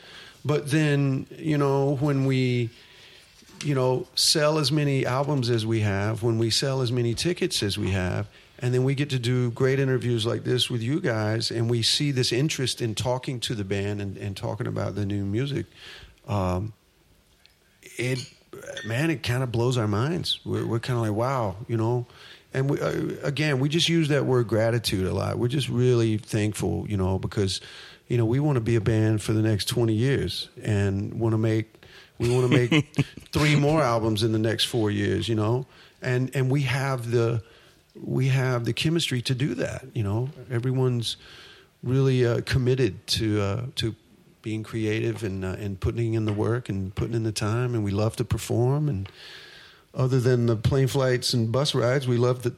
But 0.44 0.72
then, 0.72 1.28
you 1.38 1.58
know, 1.58 1.98
when 1.98 2.26
we 2.26 2.70
you 3.64 3.76
know, 3.76 4.08
sell 4.16 4.58
as 4.58 4.72
many 4.72 5.06
albums 5.06 5.50
as 5.50 5.66
we 5.66 5.82
have, 5.82 6.24
when 6.24 6.38
we 6.38 6.50
sell 6.50 6.82
as 6.82 6.92
many 6.92 7.14
tickets 7.14 7.62
as 7.62 7.78
we 7.78 7.92
have, 7.92 8.28
and 8.60 8.74
then 8.74 8.84
we 8.84 8.94
get 8.94 9.10
to 9.12 9.20
do 9.20 9.52
great 9.52 9.80
interviews 9.80 10.26
like 10.26 10.44
this 10.44 10.70
with 10.70 10.82
you 10.82 11.00
guys, 11.00 11.50
and 11.50 11.70
we 11.70 11.82
see 11.82 12.12
this 12.12 12.32
interest 12.32 12.82
in 12.82 12.94
talking 12.96 13.40
to 13.42 13.56
the 13.56 13.64
band 13.64 14.02
and, 14.02 14.18
and 14.18 14.38
talking 14.38 14.68
about 14.68 14.96
the 14.96 15.06
new 15.06 15.26
music. 15.26 15.66
Um, 16.28 16.74
it, 17.98 18.20
man, 18.86 19.10
it 19.10 19.24
kind 19.24 19.44
of 19.44 19.52
blows 19.52 19.78
our 19.78 19.88
minds. 19.88 20.40
We're, 20.46 20.66
we're 20.66 20.80
kind 20.80 20.98
of 20.98 21.06
like, 21.06 21.16
wow, 21.16 21.56
you 21.68 21.78
know. 21.78 22.06
And 22.54 22.70
we, 22.70 22.80
uh, 22.82 23.16
again, 23.24 23.60
we 23.60 23.70
just 23.70 23.90
use 23.90 24.10
that 24.10 24.26
word 24.26 24.48
gratitude 24.48 25.06
a 25.06 25.14
lot. 25.14 25.38
We're 25.38 25.48
just 25.48 25.70
really 25.70 26.18
thankful, 26.18 26.86
you 26.90 26.98
know, 26.98 27.20
because, 27.20 27.62
you 28.08 28.18
know, 28.18 28.26
we 28.26 28.40
want 28.40 28.56
to 28.56 28.62
be 28.62 28.76
a 28.76 28.82
band 28.82 29.22
for 29.22 29.34
the 29.34 29.42
next 29.42 29.66
20 29.66 29.94
years 29.94 30.50
and 30.64 31.14
want 31.20 31.34
to 31.34 31.38
make 31.38 31.80
We 32.20 32.30
want 32.30 32.52
to 32.52 32.58
make 32.58 32.94
three 33.32 33.56
more 33.56 33.82
albums 33.82 34.24
in 34.24 34.34
the 34.34 34.40
next 34.40 34.66
four 34.66 34.92
years, 34.92 35.30
you 35.30 35.36
know, 35.36 35.66
and 36.02 36.30
and 36.36 36.52
we 36.52 36.64
have 36.64 37.10
the 37.10 37.42
we 37.96 38.28
have 38.28 38.66
the 38.66 38.74
chemistry 38.74 39.22
to 39.24 39.36
do 39.36 39.56
that. 39.56 39.86
You 39.94 40.04
know, 40.04 40.30
everyone's 40.50 41.18
really 41.84 42.26
uh, 42.26 42.42
committed 42.46 43.06
to 43.08 43.42
uh, 43.42 43.62
to 43.76 43.96
being 44.42 44.64
creative 44.64 45.24
and 45.24 45.44
uh, 45.44 45.56
and 45.60 45.80
putting 45.80 46.14
in 46.14 46.26
the 46.26 46.34
work 46.34 46.70
and 46.70 46.94
putting 46.96 47.16
in 47.16 47.24
the 47.24 47.32
time, 47.32 47.76
and 47.76 47.84
we 47.84 47.92
love 47.92 48.16
to 48.18 48.26
perform. 48.26 48.90
And 48.90 49.10
other 49.94 50.20
than 50.20 50.46
the 50.46 50.56
plane 50.56 50.88
flights 50.88 51.34
and 51.34 51.52
bus 51.52 51.74
rides, 51.74 52.08
we 52.08 52.18
love 52.18 52.44
the, 52.44 52.54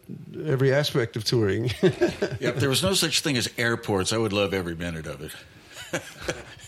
every 0.45 0.73
aspect 0.73 1.15
of 1.15 1.23
touring. 1.23 1.65
if 1.81 2.55
there 2.57 2.69
was 2.69 2.83
no 2.83 2.93
such 2.93 3.21
thing 3.21 3.37
as 3.37 3.49
airports, 3.57 4.11
I 4.13 4.17
would 4.17 4.33
love 4.33 4.53
every 4.53 4.75
minute 4.75 5.07
of 5.07 5.21
it. 5.21 5.31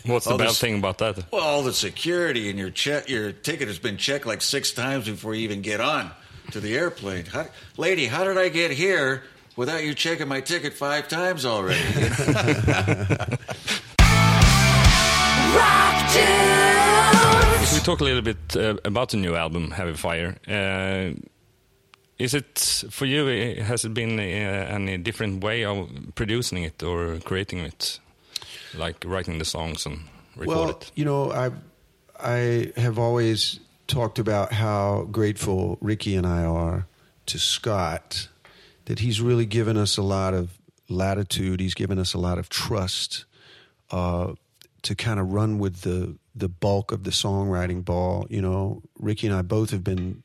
What's 0.06 0.26
the 0.26 0.32
All 0.32 0.38
bad 0.38 0.50
this- 0.50 0.60
thing 0.60 0.78
about 0.78 0.98
that? 0.98 1.32
Well, 1.32 1.42
all 1.42 1.64
the 1.64 1.74
security 1.74 2.50
and 2.50 2.60
your 2.60 2.70
check, 2.70 3.08
your 3.10 3.32
ticket 3.32 3.68
has 3.68 3.80
been 3.80 3.98
checked 3.98 4.26
like 4.26 4.42
six 4.42 4.72
times 4.72 5.06
before 5.06 5.34
you 5.34 5.42
even 5.44 5.62
get 5.62 5.80
on 5.80 6.12
to 6.54 6.60
the 6.60 6.76
airplane. 6.76 7.26
How, 7.26 7.48
lady, 7.78 8.06
how 8.06 8.24
did 8.24 8.38
I 8.38 8.50
get 8.50 8.72
here 8.72 9.24
without 9.56 9.84
you 9.84 9.94
checking 9.94 10.28
my 10.28 10.42
ticket 10.42 10.74
five 10.74 11.08
times 11.08 11.46
already? 11.46 11.82
If 17.64 17.74
we 17.74 17.80
talk 17.80 18.02
a 18.02 18.04
little 18.04 18.22
bit 18.22 18.56
uh, 18.56 18.76
about 18.86 19.10
the 19.10 19.18
new 19.18 19.36
album, 19.36 19.72
Heavy 19.72 19.94
Fire, 19.94 20.38
uh, 20.48 21.14
is 22.20 22.34
it 22.34 22.84
for 22.90 23.06
you? 23.06 23.62
Has 23.64 23.86
it 23.86 23.94
been 23.94 24.20
uh, 24.20 24.24
any 24.24 24.98
different 24.98 25.44
way 25.44 25.66
of 25.66 25.90
producing 26.16 26.64
it 26.64 26.84
or 26.84 27.20
creating 27.20 27.60
it, 27.60 28.00
like 28.76 29.04
writing 29.06 29.40
the 29.40 29.46
songs 29.46 29.86
and 29.86 30.02
record 30.36 30.48
well, 30.48 30.70
it? 30.70 30.92
you 30.96 31.06
know, 31.06 31.32
I 31.32 31.52
I 32.20 32.72
have 32.76 33.00
always 33.00 33.60
talked 33.88 34.20
about 34.20 34.54
how 34.54 35.08
grateful 35.12 35.78
Ricky 35.82 36.16
and 36.16 36.26
I 36.26 36.44
are 36.44 36.88
to 37.28 37.40
Scott 37.40 38.30
that 38.86 39.00
he's 39.00 39.22
really 39.22 39.46
given 39.46 39.78
us 39.78 39.98
a 39.98 40.02
lot 40.02 40.34
of 40.34 40.58
latitude. 40.90 41.60
He's 41.60 41.74
given 41.74 41.98
us 42.00 42.14
a 42.14 42.18
lot 42.18 42.38
of 42.38 42.50
trust 42.50 43.26
uh, 43.92 44.34
to 44.82 44.96
kind 44.96 45.20
of 45.20 45.32
run 45.32 45.60
with 45.60 45.82
the 45.82 46.16
the 46.36 46.50
bulk 46.50 46.92
of 46.92 47.04
the 47.04 47.12
songwriting 47.12 47.86
ball. 47.86 48.26
You 48.30 48.42
know, 48.42 48.82
Ricky 49.00 49.28
and 49.28 49.36
I 49.36 49.44
both 49.44 49.70
have 49.70 49.84
been 49.84 50.24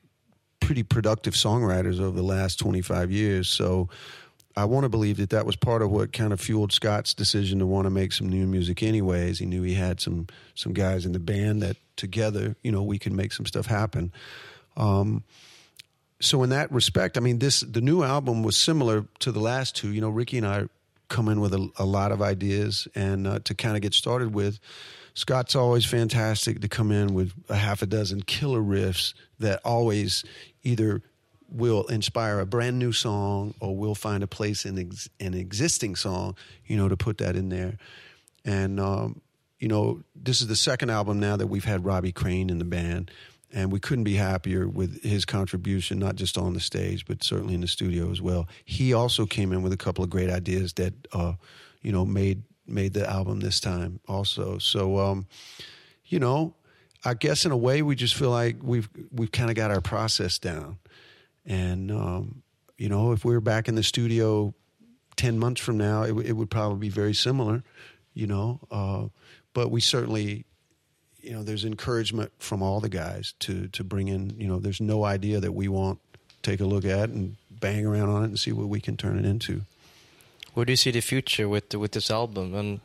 pretty 0.59 0.83
productive 0.83 1.33
songwriters 1.35 1.99
over 1.99 2.15
the 2.17 2.23
last 2.23 2.59
25 2.59 3.11
years. 3.11 3.47
So 3.47 3.89
I 4.59 4.65
want 4.65 4.83
to 4.83 4.89
believe 4.89 5.17
that 5.17 5.29
that 5.29 5.45
was 5.45 5.55
part 5.55 5.81
of 5.81 5.89
what 5.89 6.11
kind 6.11 6.33
of 6.33 6.41
fueled 6.41 6.73
Scott's 6.73 7.13
decision 7.13 7.59
to 7.59 7.65
want 7.65 7.85
to 7.85 7.89
make 7.89 8.11
some 8.11 8.27
new 8.27 8.45
music 8.45 8.83
anyways. 8.83 9.39
He 9.39 9.45
knew 9.45 9.63
he 9.63 9.73
had 9.73 10.01
some 10.01 10.27
some 10.53 10.73
guys 10.73 11.05
in 11.05 11.13
the 11.13 11.19
band 11.19 11.61
that 11.61 11.77
together, 11.95 12.57
you 12.61 12.71
know, 12.71 12.83
we 12.83 12.99
could 12.99 13.13
make 13.13 13.31
some 13.31 13.45
stuff 13.45 13.67
happen. 13.67 14.11
Um, 14.75 15.23
so 16.19 16.43
in 16.43 16.49
that 16.49 16.69
respect, 16.73 17.17
I 17.17 17.21
mean, 17.21 17.39
this 17.39 17.61
the 17.61 17.79
new 17.79 18.03
album 18.03 18.43
was 18.43 18.57
similar 18.57 19.05
to 19.19 19.31
the 19.31 19.39
last 19.39 19.77
two. 19.77 19.93
You 19.93 20.01
know, 20.01 20.09
Ricky 20.09 20.37
and 20.37 20.47
I 20.47 20.65
come 21.07 21.29
in 21.29 21.39
with 21.39 21.53
a, 21.53 21.69
a 21.77 21.85
lot 21.85 22.11
of 22.11 22.21
ideas, 22.21 22.85
and 22.95 23.27
uh, 23.27 23.39
to 23.45 23.55
kind 23.55 23.77
of 23.77 23.81
get 23.81 23.93
started 23.93 24.33
with, 24.35 24.59
Scott's 25.13 25.55
always 25.55 25.85
fantastic 25.85 26.59
to 26.59 26.67
come 26.67 26.91
in 26.91 27.13
with 27.13 27.31
a 27.47 27.55
half 27.55 27.81
a 27.81 27.85
dozen 27.85 28.23
killer 28.23 28.61
riffs 28.61 29.13
that 29.39 29.61
always 29.63 30.25
either 30.63 31.01
will 31.51 31.83
inspire 31.87 32.39
a 32.39 32.45
brand 32.45 32.79
new 32.79 32.91
song 32.91 33.53
or 33.59 33.75
we'll 33.75 33.95
find 33.95 34.23
a 34.23 34.27
place 34.27 34.65
in 34.65 34.77
ex- 34.77 35.09
an 35.19 35.33
existing 35.33 35.95
song, 35.95 36.35
you 36.65 36.77
know, 36.77 36.87
to 36.87 36.97
put 36.97 37.17
that 37.19 37.35
in 37.35 37.49
there. 37.49 37.77
And 38.45 38.79
um, 38.79 39.21
you 39.59 39.67
know, 39.67 40.01
this 40.15 40.41
is 40.41 40.47
the 40.47 40.55
second 40.55 40.89
album 40.89 41.19
now 41.19 41.35
that 41.35 41.47
we've 41.47 41.65
had 41.65 41.85
Robbie 41.85 42.11
Crane 42.13 42.49
in 42.49 42.59
the 42.59 42.65
band, 42.65 43.11
and 43.51 43.71
we 43.71 43.79
couldn't 43.79 44.05
be 44.05 44.15
happier 44.15 44.67
with 44.67 45.03
his 45.03 45.25
contribution, 45.25 45.99
not 45.99 46.15
just 46.15 46.37
on 46.37 46.53
the 46.53 46.59
stage, 46.59 47.05
but 47.05 47.23
certainly 47.23 47.55
in 47.55 47.61
the 47.61 47.67
studio 47.67 48.11
as 48.11 48.21
well. 48.21 48.47
He 48.63 48.93
also 48.93 49.25
came 49.25 49.51
in 49.51 49.61
with 49.61 49.73
a 49.73 49.77
couple 49.77 50.03
of 50.03 50.09
great 50.09 50.29
ideas 50.29 50.73
that, 50.73 50.93
uh, 51.11 51.33
you 51.81 51.91
know, 51.91 52.05
made 52.05 52.43
made 52.67 52.93
the 52.93 53.09
album 53.09 53.39
this 53.39 53.59
time 53.59 53.99
also. 54.07 54.59
So, 54.59 54.99
um, 54.99 55.25
you 56.05 56.19
know, 56.19 56.53
I 57.03 57.15
guess 57.15 57.45
in 57.45 57.51
a 57.51 57.57
way 57.57 57.81
we 57.81 57.95
just 57.95 58.15
feel 58.15 58.29
like 58.29 58.57
we've 58.61 58.89
we've 59.11 59.31
kind 59.31 59.49
of 59.49 59.55
got 59.55 59.71
our 59.71 59.81
process 59.81 60.37
down, 60.37 60.77
and 61.49 61.91
um, 61.91 62.43
you 62.77 62.87
know, 62.87 63.11
if 63.11 63.25
we 63.25 63.33
were 63.33 63.41
back 63.41 63.67
in 63.67 63.75
the 63.75 63.83
studio 63.83 64.53
ten 65.17 65.37
months 65.37 65.59
from 65.59 65.77
now, 65.77 66.03
it, 66.03 66.09
w- 66.09 66.27
it 66.27 66.31
would 66.31 66.49
probably 66.49 66.79
be 66.79 66.89
very 66.89 67.13
similar, 67.13 67.63
you 68.13 68.27
know. 68.27 68.61
Uh, 68.71 69.07
but 69.53 69.69
we 69.69 69.81
certainly, 69.81 70.45
you 71.19 71.31
know, 71.31 71.43
there's 71.43 71.65
encouragement 71.65 72.31
from 72.39 72.61
all 72.61 72.79
the 72.79 72.87
guys 72.87 73.33
to 73.39 73.67
to 73.69 73.83
bring 73.83 74.07
in. 74.07 74.39
You 74.39 74.47
know, 74.47 74.59
there's 74.59 74.79
no 74.79 75.03
idea 75.03 75.41
that 75.41 75.53
we 75.53 75.67
won't 75.67 75.99
take 76.41 76.61
a 76.61 76.65
look 76.65 76.85
at 76.85 77.09
and 77.09 77.35
bang 77.51 77.85
around 77.85 78.09
on 78.09 78.23
it 78.23 78.27
and 78.27 78.39
see 78.39 78.53
what 78.53 78.67
we 78.69 78.79
can 78.79 78.95
turn 78.95 79.19
it 79.19 79.25
into. 79.25 79.63
Where 80.53 80.65
do 80.65 80.71
you 80.71 80.77
see 80.77 80.91
the 80.91 81.01
future 81.01 81.49
with 81.49 81.73
with 81.75 81.91
this 81.91 82.09
album 82.11 82.55
and 82.55 82.79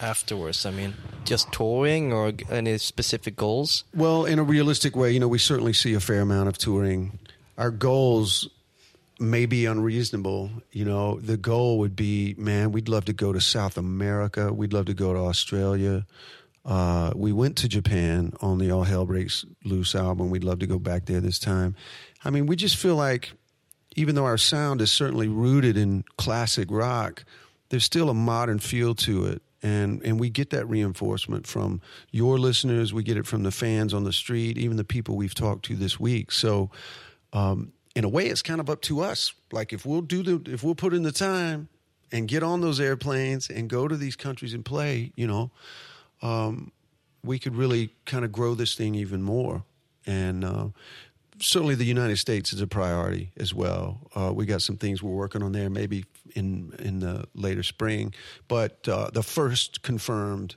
afterwards? 0.00 0.66
I 0.66 0.70
mean, 0.70 0.94
just 1.24 1.52
touring 1.52 2.12
or 2.12 2.32
any 2.50 2.78
specific 2.78 3.36
goals? 3.36 3.84
Well, 3.94 4.24
in 4.24 4.38
a 4.38 4.42
realistic 4.42 4.96
way, 4.96 5.12
you 5.12 5.20
know, 5.20 5.28
we 5.28 5.38
certainly 5.38 5.72
see 5.72 5.94
a 5.94 6.00
fair 6.00 6.20
amount 6.20 6.48
of 6.48 6.58
touring. 6.58 7.18
Our 7.58 7.72
goals 7.72 8.48
may 9.18 9.46
be 9.46 9.66
unreasonable. 9.66 10.50
You 10.70 10.84
know, 10.84 11.18
the 11.18 11.36
goal 11.36 11.80
would 11.80 11.96
be, 11.96 12.36
man, 12.38 12.70
we'd 12.70 12.88
love 12.88 13.06
to 13.06 13.12
go 13.12 13.32
to 13.32 13.40
South 13.40 13.76
America. 13.76 14.52
We'd 14.52 14.72
love 14.72 14.86
to 14.86 14.94
go 14.94 15.12
to 15.12 15.18
Australia. 15.18 16.06
Uh, 16.64 17.12
we 17.16 17.32
went 17.32 17.56
to 17.56 17.68
Japan 17.68 18.32
on 18.40 18.58
the 18.58 18.70
All 18.70 18.84
Hell 18.84 19.06
Breaks 19.06 19.44
Loose 19.64 19.96
album. 19.96 20.30
We'd 20.30 20.44
love 20.44 20.60
to 20.60 20.66
go 20.66 20.78
back 20.78 21.06
there 21.06 21.20
this 21.20 21.40
time. 21.40 21.74
I 22.24 22.30
mean, 22.30 22.46
we 22.46 22.54
just 22.54 22.76
feel 22.76 22.94
like, 22.94 23.32
even 23.96 24.14
though 24.14 24.26
our 24.26 24.38
sound 24.38 24.80
is 24.80 24.92
certainly 24.92 25.26
rooted 25.26 25.76
in 25.76 26.04
classic 26.16 26.70
rock, 26.70 27.24
there's 27.70 27.84
still 27.84 28.08
a 28.08 28.14
modern 28.14 28.60
feel 28.60 28.94
to 28.96 29.24
it. 29.26 29.42
And, 29.64 30.00
and 30.04 30.20
we 30.20 30.30
get 30.30 30.50
that 30.50 30.68
reinforcement 30.68 31.48
from 31.48 31.80
your 32.12 32.38
listeners. 32.38 32.94
We 32.94 33.02
get 33.02 33.16
it 33.16 33.26
from 33.26 33.42
the 33.42 33.50
fans 33.50 33.92
on 33.92 34.04
the 34.04 34.12
street, 34.12 34.56
even 34.56 34.76
the 34.76 34.84
people 34.84 35.16
we've 35.16 35.34
talked 35.34 35.64
to 35.64 35.74
this 35.74 35.98
week. 35.98 36.30
So, 36.30 36.70
um, 37.32 37.72
in 37.94 38.04
a 38.04 38.08
way, 38.08 38.26
it's 38.26 38.42
kind 38.42 38.60
of 38.60 38.70
up 38.70 38.80
to 38.82 39.00
us. 39.00 39.32
Like 39.52 39.72
if 39.72 39.84
we'll 39.84 40.02
do 40.02 40.22
the, 40.22 40.52
if 40.52 40.62
we'll 40.62 40.74
put 40.74 40.94
in 40.94 41.02
the 41.02 41.12
time 41.12 41.68
and 42.12 42.28
get 42.28 42.42
on 42.42 42.60
those 42.60 42.80
airplanes 42.80 43.50
and 43.50 43.68
go 43.68 43.88
to 43.88 43.96
these 43.96 44.16
countries 44.16 44.54
and 44.54 44.64
play, 44.64 45.12
you 45.16 45.26
know, 45.26 45.50
um, 46.22 46.72
we 47.24 47.38
could 47.38 47.56
really 47.56 47.90
kind 48.04 48.24
of 48.24 48.32
grow 48.32 48.54
this 48.54 48.74
thing 48.74 48.94
even 48.94 49.22
more. 49.22 49.64
And 50.06 50.44
uh, 50.44 50.68
certainly, 51.38 51.74
the 51.74 51.84
United 51.84 52.18
States 52.18 52.52
is 52.52 52.60
a 52.60 52.66
priority 52.66 53.32
as 53.36 53.52
well. 53.52 54.00
Uh, 54.14 54.32
we 54.32 54.46
got 54.46 54.62
some 54.62 54.76
things 54.76 55.02
we're 55.02 55.10
working 55.10 55.42
on 55.42 55.52
there, 55.52 55.68
maybe 55.68 56.04
in 56.34 56.72
in 56.78 57.00
the 57.00 57.26
later 57.34 57.62
spring. 57.62 58.14
But 58.46 58.88
uh, 58.88 59.10
the 59.12 59.22
first 59.22 59.82
confirmed 59.82 60.56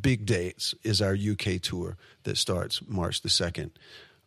big 0.00 0.26
dates 0.26 0.74
is 0.82 1.02
our 1.02 1.14
UK 1.14 1.60
tour 1.60 1.96
that 2.24 2.36
starts 2.38 2.80
March 2.88 3.22
the 3.22 3.28
second. 3.28 3.72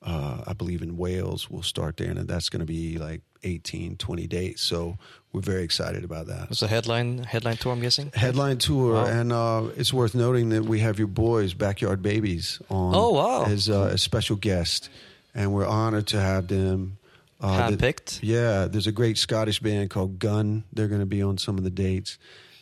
Uh, 0.05 0.43
I 0.45 0.53
believe 0.53 0.83
in 0.83 0.97
Wales 0.97 1.49
we'll 1.49 1.63
start 1.63 1.97
there, 1.97 2.11
and 2.11 2.27
that's 2.27 2.49
going 2.49 2.59
to 2.59 2.65
be 2.65 2.99
like 2.99 3.21
18, 3.43 3.97
20 3.97 4.27
dates. 4.27 4.61
So 4.61 4.97
we're 5.33 5.41
very 5.41 5.63
excited 5.63 6.03
about 6.03 6.27
that 6.27 6.51
It's 6.51 6.61
a 6.61 6.67
headline 6.67 7.23
headline 7.23 7.57
tour, 7.57 7.71
I'm 7.73 7.81
guessing. 7.81 8.11
headline 8.13 8.59
tour, 8.59 8.93
Wow. 8.93 9.05
and 9.05 9.31
uh, 9.33 9.63
it's 9.75 9.91
worth 9.91 10.13
noting 10.13 10.49
that 10.49 10.63
we 10.63 10.79
have 10.81 10.99
your 10.99 11.07
boys, 11.07 11.53
Backyard 11.55 12.03
Babies, 12.03 12.59
on 12.69 12.93
Oh, 12.95 13.11
wow. 13.13 13.45
as 13.45 13.67
uh, 13.69 13.89
a 13.93 13.97
special 13.97 14.35
guest, 14.35 14.89
and 15.33 15.51
we're 15.53 15.65
honored 15.67 16.05
to 16.07 16.19
have 16.21 16.47
them. 16.49 16.97
Uh, 17.41 17.69
the- 17.71 17.75
Handpicked? 17.77 18.19
yeah, 18.21 18.65
there's 18.65 18.87
a 18.87 18.91
great 18.91 19.17
Scottish 19.17 19.59
band 19.59 19.89
called 19.89 20.19
Gun. 20.19 20.63
They're 20.71 20.87
going 20.87 21.01
to 21.01 21.05
be 21.07 21.21
on 21.23 21.37
some 21.39 21.57
of 21.57 21.63
the 21.63 21.69
dates, 21.71 22.17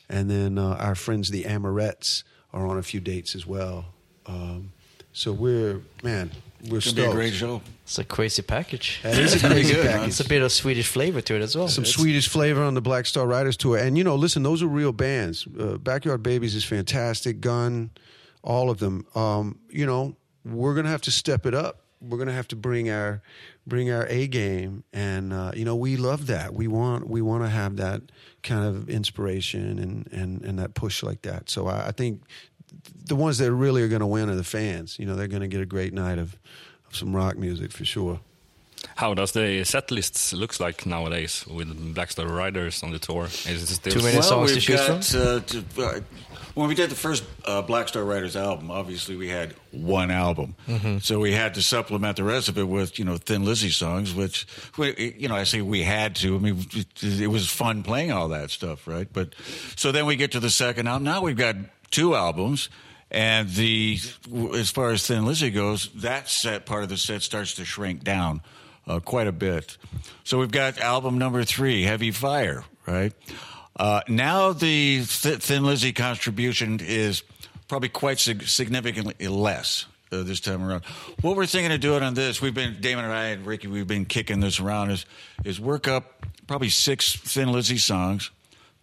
and 0.10 0.30
then 0.32 0.58
uh, 0.58 0.78
our 0.80 0.96
friends 0.96 1.30
the 1.30 1.44
Amorettes 1.44 2.24
are 2.54 2.66
on 2.66 2.78
a 2.78 2.84
few 2.84 3.00
dates 3.02 3.36
as 3.36 3.46
well. 3.46 3.86
Um, 4.26 4.72
so 5.12 5.32
we're 5.34 5.82
man, 6.02 6.32
we're 6.70 6.78
It's 6.78 6.92
gonna 6.92 7.08
be 7.08 7.12
a 7.12 7.16
great 7.16 7.34
show. 7.34 7.62
It's 7.84 8.00
a 8.00 8.04
crazy 8.04 8.42
package. 8.42 9.00
That 9.04 9.18
is 9.18 9.44
a 9.44 9.48
crazy 9.48 9.74
good, 9.74 9.86
package. 9.86 10.08
It's 10.10 10.20
a 10.20 10.28
bit 10.28 10.42
of 10.42 10.52
Swedish 10.52 10.88
flavor 10.88 11.22
to 11.22 11.36
it 11.36 11.42
as 11.42 11.56
well. 11.56 11.68
some 11.68 11.84
It's- 11.84 11.96
Swedish 11.96 12.28
flavor 12.30 12.64
on 12.64 12.74
the 12.74 12.82
Black 12.82 13.06
Star 13.06 13.28
Riders 13.28 13.58
tour. 13.58 13.78
And 13.78 13.98
you 13.98 14.04
know, 14.04 14.16
listen, 14.16 14.44
those 14.44 14.64
are 14.64 14.68
real 14.68 14.92
bands. 14.94 15.46
Uh, 15.60 15.78
Backyard 15.78 16.24
Babies 16.24 16.56
is 16.56 16.64
fantastic. 16.64 17.42
Gun, 17.42 17.90
all 18.44 18.70
of 18.70 18.80
them. 18.80 19.06
Um, 19.16 19.60
you 19.70 19.86
know, 19.86 20.16
we're 20.46 20.74
gonna 20.76 20.90
have 20.90 21.02
to 21.02 21.12
step 21.12 21.46
it 21.46 21.54
up. 21.54 21.80
We're 22.02 22.18
gonna 22.18 22.34
have 22.34 22.48
to 22.50 22.56
bring 22.56 22.90
our 22.90 23.22
bring 23.66 23.90
our 23.92 24.06
A 24.08 24.28
game, 24.28 24.84
and 24.92 25.32
uh, 25.32 25.52
you 25.56 25.64
know, 25.64 25.76
we 25.76 25.96
love 25.96 26.28
that. 26.28 26.54
We 26.54 26.68
want 26.68 27.10
we 27.10 27.22
want 27.22 27.44
to 27.44 27.50
have 27.50 27.78
that 27.78 28.02
kind 28.42 28.66
of 28.66 28.90
inspiration 28.90 29.80
and 29.80 30.08
and 30.12 30.42
and 30.44 30.60
that 30.60 30.74
push 30.74 31.02
like 31.04 31.22
that. 31.22 31.50
So 31.50 31.68
I, 31.68 31.88
I 31.88 31.92
think 31.92 32.22
the 33.06 33.16
ones 33.16 33.38
that 33.38 33.52
really 33.52 33.82
are 33.82 33.88
going 33.88 34.02
to 34.02 34.08
win 34.08 34.30
are 34.30 34.36
the 34.36 34.44
fans. 34.44 34.98
You 35.00 35.06
know, 35.06 35.16
they're 35.16 35.28
going 35.28 35.42
to 35.42 35.48
get 35.48 35.62
a 35.62 35.66
great 35.66 35.94
night 35.94 36.18
of, 36.20 36.36
of 36.88 36.96
some 36.96 37.16
rock 37.16 37.38
music 37.38 37.72
for 37.72 37.86
sure. 37.86 38.20
How 38.96 39.14
does 39.14 39.32
the 39.32 39.64
set 39.64 39.92
lists 39.92 40.34
looks 40.34 40.60
like 40.60 40.86
nowadays 40.86 41.46
with 41.48 41.96
Black 41.96 42.12
Star 42.12 42.28
Riders 42.28 42.84
on 42.84 42.92
the 42.92 43.00
tour? 43.00 43.26
Is 43.26 43.48
it 43.48 43.68
still 43.68 43.94
Too 43.94 44.00
many 44.02 44.16
well, 44.16 44.24
songs 44.24 44.54
to 44.54 44.60
choose 44.60 44.86
got, 44.86 45.04
from? 45.06 45.22
Uh, 45.22 45.40
to, 45.40 45.64
uh, 45.78 46.00
when 46.54 46.68
we 46.68 46.76
did 46.76 46.90
the 46.92 46.96
first 46.96 47.24
uh, 47.46 47.62
Black 47.62 47.88
Star 47.88 48.04
Riders 48.04 48.36
album, 48.36 48.70
obviously 48.70 49.16
we 49.16 49.30
had 49.30 49.56
one 49.72 50.12
album, 50.12 50.56
Mm-hmm. 50.68 50.98
so 51.00 51.20
we 51.20 51.32
had 51.32 51.54
to 51.56 51.62
supplement 51.62 52.18
the 52.18 52.26
rest 52.26 52.50
of 52.50 52.58
it 52.58 52.68
with 52.68 53.00
you 53.00 53.06
know 53.06 53.16
Thin 53.18 53.46
Lizzy 53.46 53.70
songs, 53.70 54.14
which 54.14 54.46
we, 54.78 55.16
you 55.18 55.30
know 55.30 55.36
I 55.36 55.46
say 55.46 55.62
we 55.62 55.82
had 55.82 56.16
to. 56.18 56.36
I 56.36 56.40
mean, 56.40 56.66
it, 56.74 57.22
it 57.22 57.28
was 57.28 57.50
fun 57.50 57.84
playing 57.84 58.12
all 58.12 58.28
that 58.30 58.52
stuff, 58.52 58.86
right? 58.86 59.08
But 59.12 59.34
so 59.78 59.92
then 59.94 60.06
we 60.06 60.16
get 60.18 60.34
to 60.34 60.40
the 60.42 60.50
second 60.50 60.88
album. 60.88 61.06
Now 61.06 61.22
we've 61.22 61.38
got 61.38 61.56
two 61.94 62.16
albums. 62.16 62.70
And 63.10 63.48
the 63.50 64.00
as 64.56 64.72
far 64.72 64.90
as 64.90 65.06
Thin 65.06 65.26
Lizzy 65.26 65.52
goes, 65.52 65.90
that 65.94 66.28
set 66.28 66.66
part 66.66 66.82
of 66.82 66.90
the 66.90 66.98
set 66.98 67.22
starts 67.22 67.54
to 67.56 67.66
shrink 67.66 68.04
down 68.04 68.42
uh, 68.88 69.00
quite 69.00 69.28
a 69.28 69.32
bit. 69.32 69.78
So 70.24 70.40
we've 70.40 70.52
got 70.52 70.80
album 70.80 71.20
number 71.20 71.44
three, 71.44 71.84
Heavy 71.84 72.10
Fire, 72.10 72.64
right? 72.88 73.14
Uh, 73.76 74.02
now 74.08 74.52
the 74.52 75.04
Th- 75.06 75.38
Thin 75.38 75.64
Lizzy 75.64 75.94
contribution 75.94 76.80
is 76.82 77.22
probably 77.68 77.90
quite 77.90 78.20
sig- 78.20 78.48
significantly 78.48 79.28
less 79.28 79.86
uh, 80.12 80.24
this 80.24 80.40
time 80.40 80.64
around. 80.64 80.84
What 81.22 81.36
we're 81.36 81.46
thinking 81.46 81.72
of 81.72 81.82
doing 81.82 82.02
on 82.02 82.16
this, 82.16 82.42
we've 82.42 82.54
been 82.54 82.78
Damon 82.82 83.06
and 83.06 83.14
I 83.14 83.26
and 83.26 83.46
Ricky, 83.46 83.68
we've 83.68 83.88
been 83.88 84.06
kicking 84.06 84.40
this 84.40 84.60
around 84.60 84.90
is 84.90 85.06
is 85.44 85.60
work 85.60 85.88
up 85.88 86.26
probably 86.48 86.70
six 86.70 87.16
Thin 87.16 87.52
Lizzy 87.52 87.78
songs, 87.78 88.32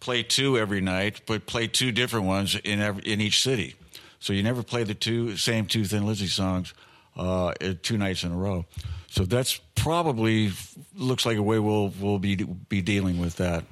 play 0.01 0.23
two 0.23 0.57
every 0.57 0.81
night, 0.81 1.21
but 1.25 1.45
play 1.45 1.67
two 1.67 1.93
different 1.93 2.25
ones 2.25 2.55
in 2.55 2.81
every, 2.81 3.03
in 3.03 3.21
each 3.21 3.41
city. 3.41 3.75
So 4.19 4.33
you 4.33 4.43
never 4.43 4.61
play 4.63 4.83
the 4.83 4.93
two 4.93 5.37
same 5.37 5.65
two 5.65 5.85
Thin 5.85 6.05
Lizzy 6.05 6.27
songs 6.27 6.73
uh, 7.17 7.47
uh, 7.47 7.73
two 7.81 7.97
nights 7.97 8.23
in 8.23 8.31
a 8.33 8.35
row. 8.35 8.65
So 9.09 9.23
that's 9.25 9.59
probably 9.75 10.51
looks 10.95 11.25
like 11.25 11.37
a 11.37 11.41
way 11.43 11.59
we'll 11.59 11.93
we'll 11.99 12.19
be 12.19 12.35
be 12.69 12.81
dealing 12.81 13.19
with 13.19 13.35
that. 13.37 13.63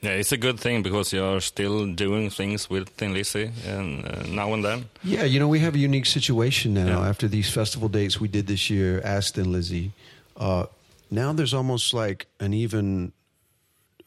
Yeah, 0.00 0.10
it's 0.20 0.30
a 0.30 0.36
good 0.36 0.60
thing 0.60 0.82
because 0.82 1.12
you're 1.12 1.40
still 1.40 1.92
doing 1.92 2.30
things 2.30 2.70
with 2.70 2.88
Thin 2.90 3.12
Lizzy 3.14 3.50
and 3.66 4.04
uh, 4.06 4.22
now 4.28 4.54
and 4.54 4.64
then. 4.64 4.84
Yeah, 5.02 5.24
you 5.24 5.40
know, 5.40 5.48
we 5.48 5.58
have 5.58 5.74
a 5.74 5.78
unique 5.78 6.06
situation 6.06 6.74
now 6.74 6.86
Yeah. 6.86 7.08
after 7.08 7.26
these 7.28 7.50
festival 7.50 7.88
dates 7.88 8.20
we 8.20 8.28
did 8.28 8.46
this 8.46 8.70
year, 8.70 9.00
as 9.04 9.32
Thin 9.32 9.50
Lizzy. 9.52 9.90
Uh, 10.36 10.66
now 11.10 11.32
there's 11.32 11.52
almost 11.52 11.92
like 11.92 12.26
an 12.38 12.54
even 12.54 13.12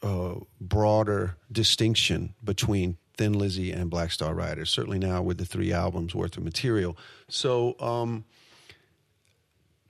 uh, 0.01 0.35
broader 0.59 1.37
distinction 1.51 2.33
between 2.43 2.97
Thin 3.17 3.33
Lizzy 3.33 3.71
and 3.71 3.89
Black 3.89 4.11
Star 4.11 4.33
Riders, 4.33 4.69
certainly 4.69 4.99
now 4.99 5.21
with 5.21 5.37
the 5.37 5.45
three 5.45 5.71
albums 5.71 6.15
worth 6.15 6.37
of 6.37 6.43
material. 6.43 6.97
So 7.27 7.75
um, 7.79 8.25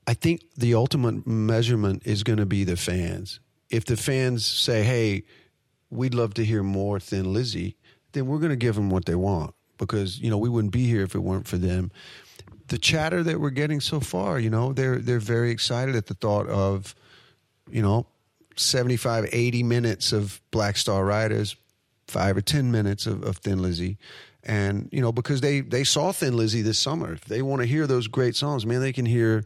I 0.07 0.13
think 0.13 0.41
the 0.57 0.75
ultimate 0.75 1.25
measurement 1.25 2.03
is 2.05 2.23
going 2.23 2.39
to 2.39 2.45
be 2.45 2.63
the 2.63 2.75
fans. 2.75 3.39
If 3.69 3.85
the 3.85 3.95
fans 3.95 4.45
say, 4.45 4.83
hey, 4.83 5.23
we'd 5.89 6.13
love 6.13 6.33
to 6.35 6.45
hear 6.45 6.63
more 6.63 6.99
Thin 6.99 7.31
Lizzy, 7.31 7.77
then 8.11 8.27
we're 8.27 8.39
going 8.39 8.49
to 8.49 8.57
give 8.57 8.75
them 8.75 8.89
what 8.89 9.05
they 9.05 9.15
want 9.15 9.53
because 9.77 10.19
you 10.19 10.29
know 10.29 10.37
we 10.37 10.49
wouldn't 10.49 10.73
be 10.73 10.85
here 10.85 11.03
if 11.03 11.15
it 11.15 11.19
weren't 11.19 11.47
for 11.47 11.57
them. 11.57 11.91
The 12.67 12.77
chatter 12.77 13.23
that 13.23 13.41
we're 13.41 13.49
getting 13.49 13.81
so 13.81 13.99
far, 13.99 14.39
you 14.39 14.49
know, 14.49 14.73
they're 14.73 14.99
they're 14.99 15.19
very 15.19 15.51
excited 15.51 15.95
at 15.95 16.05
the 16.05 16.13
thought 16.13 16.47
of, 16.47 16.95
you 17.69 17.81
know, 17.81 18.05
75, 18.61 19.29
80 19.31 19.63
minutes 19.63 20.11
of 20.11 20.41
Black 20.51 20.77
Star 20.77 21.05
Riders, 21.05 21.55
five 22.07 22.37
or 22.37 22.41
ten 22.41 22.71
minutes 22.71 23.05
of, 23.05 23.23
of 23.23 23.37
Thin 23.37 23.61
Lizzy. 23.61 23.97
And, 24.43 24.89
you 24.91 25.01
know, 25.01 25.11
because 25.11 25.41
they 25.41 25.61
they 25.61 25.83
saw 25.83 26.11
Thin 26.11 26.35
Lizzy 26.35 26.61
this 26.61 26.79
summer. 26.79 27.13
If 27.13 27.25
they 27.25 27.41
want 27.41 27.61
to 27.61 27.67
hear 27.67 27.85
those 27.85 28.07
great 28.07 28.35
songs, 28.35 28.65
man, 28.65 28.81
they 28.81 28.93
can 28.93 29.05
hear, 29.05 29.43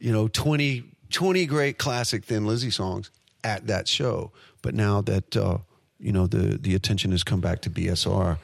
you 0.00 0.12
know, 0.12 0.26
20, 0.28 0.84
20 1.10 1.46
great 1.46 1.78
classic 1.78 2.24
Thin 2.24 2.46
Lizzy 2.46 2.70
songs 2.70 3.10
at 3.44 3.66
that 3.68 3.86
show. 3.88 4.32
But 4.62 4.74
now 4.74 5.00
that 5.02 5.36
uh, 5.36 5.58
you 5.98 6.12
know 6.12 6.26
the 6.26 6.58
the 6.58 6.74
attention 6.74 7.12
has 7.12 7.24
come 7.24 7.40
back 7.40 7.60
to 7.62 7.70
BSR, 7.70 8.38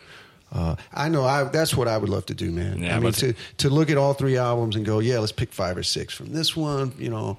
uh, 0.53 0.77
I 0.93 1.09
know 1.09 1.25
I 1.25 1.45
that's 1.45 1.77
what 1.77 1.89
I 1.89 1.99
would 1.99 2.09
love 2.09 2.27
to 2.27 2.35
do, 2.35 2.51
man. 2.51 2.83
Yeah, 2.83 2.97
I 2.97 3.01
mean 3.01 3.13
to 3.13 3.35
to 3.59 3.71
look 3.71 3.91
at 3.91 3.97
all 3.97 4.15
three 4.15 4.37
albums 4.37 4.77
and 4.77 4.85
go, 4.85 5.01
yeah, 5.01 5.19
let's 5.19 5.33
pick 5.33 5.53
five 5.53 5.77
or 5.77 5.83
six 5.83 6.15
from 6.15 6.33
this 6.33 6.57
one. 6.57 6.93
You 6.99 7.11
know, 7.11 7.39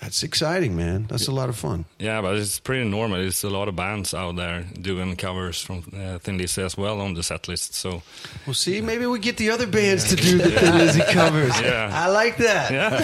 that's 0.00 0.22
exciting, 0.22 0.76
man. 0.76 1.06
That's 1.08 1.28
a 1.28 1.32
lot 1.32 1.48
of 1.48 1.56
fun. 1.56 1.84
Yeah, 1.98 2.20
but 2.20 2.36
it's 2.36 2.60
pretty 2.60 2.88
normal. 2.88 3.18
There's 3.18 3.42
a 3.44 3.50
lot 3.50 3.68
of 3.68 3.76
bands 3.76 4.12
out 4.14 4.36
there 4.36 4.64
doing 4.80 5.16
covers 5.16 5.62
from 5.62 5.82
uh, 5.96 6.18
Thin 6.18 6.38
Lizzy 6.38 6.62
as 6.62 6.76
well 6.76 7.00
on 7.00 7.14
the 7.14 7.22
set 7.22 7.48
list. 7.48 7.74
So 7.74 8.02
Well, 8.46 8.54
see, 8.54 8.80
maybe 8.80 9.06
we 9.06 9.18
get 9.18 9.36
the 9.36 9.50
other 9.50 9.66
bands 9.66 10.04
to 10.10 10.16
do 10.16 10.38
the 10.38 10.50
Thin 10.50 10.78
Lizzy 10.78 11.02
covers. 11.12 11.52
Yeah. 11.64 11.90
I 11.92 12.08
like 12.08 12.36
that. 12.38 12.70
yeah, 12.70 13.00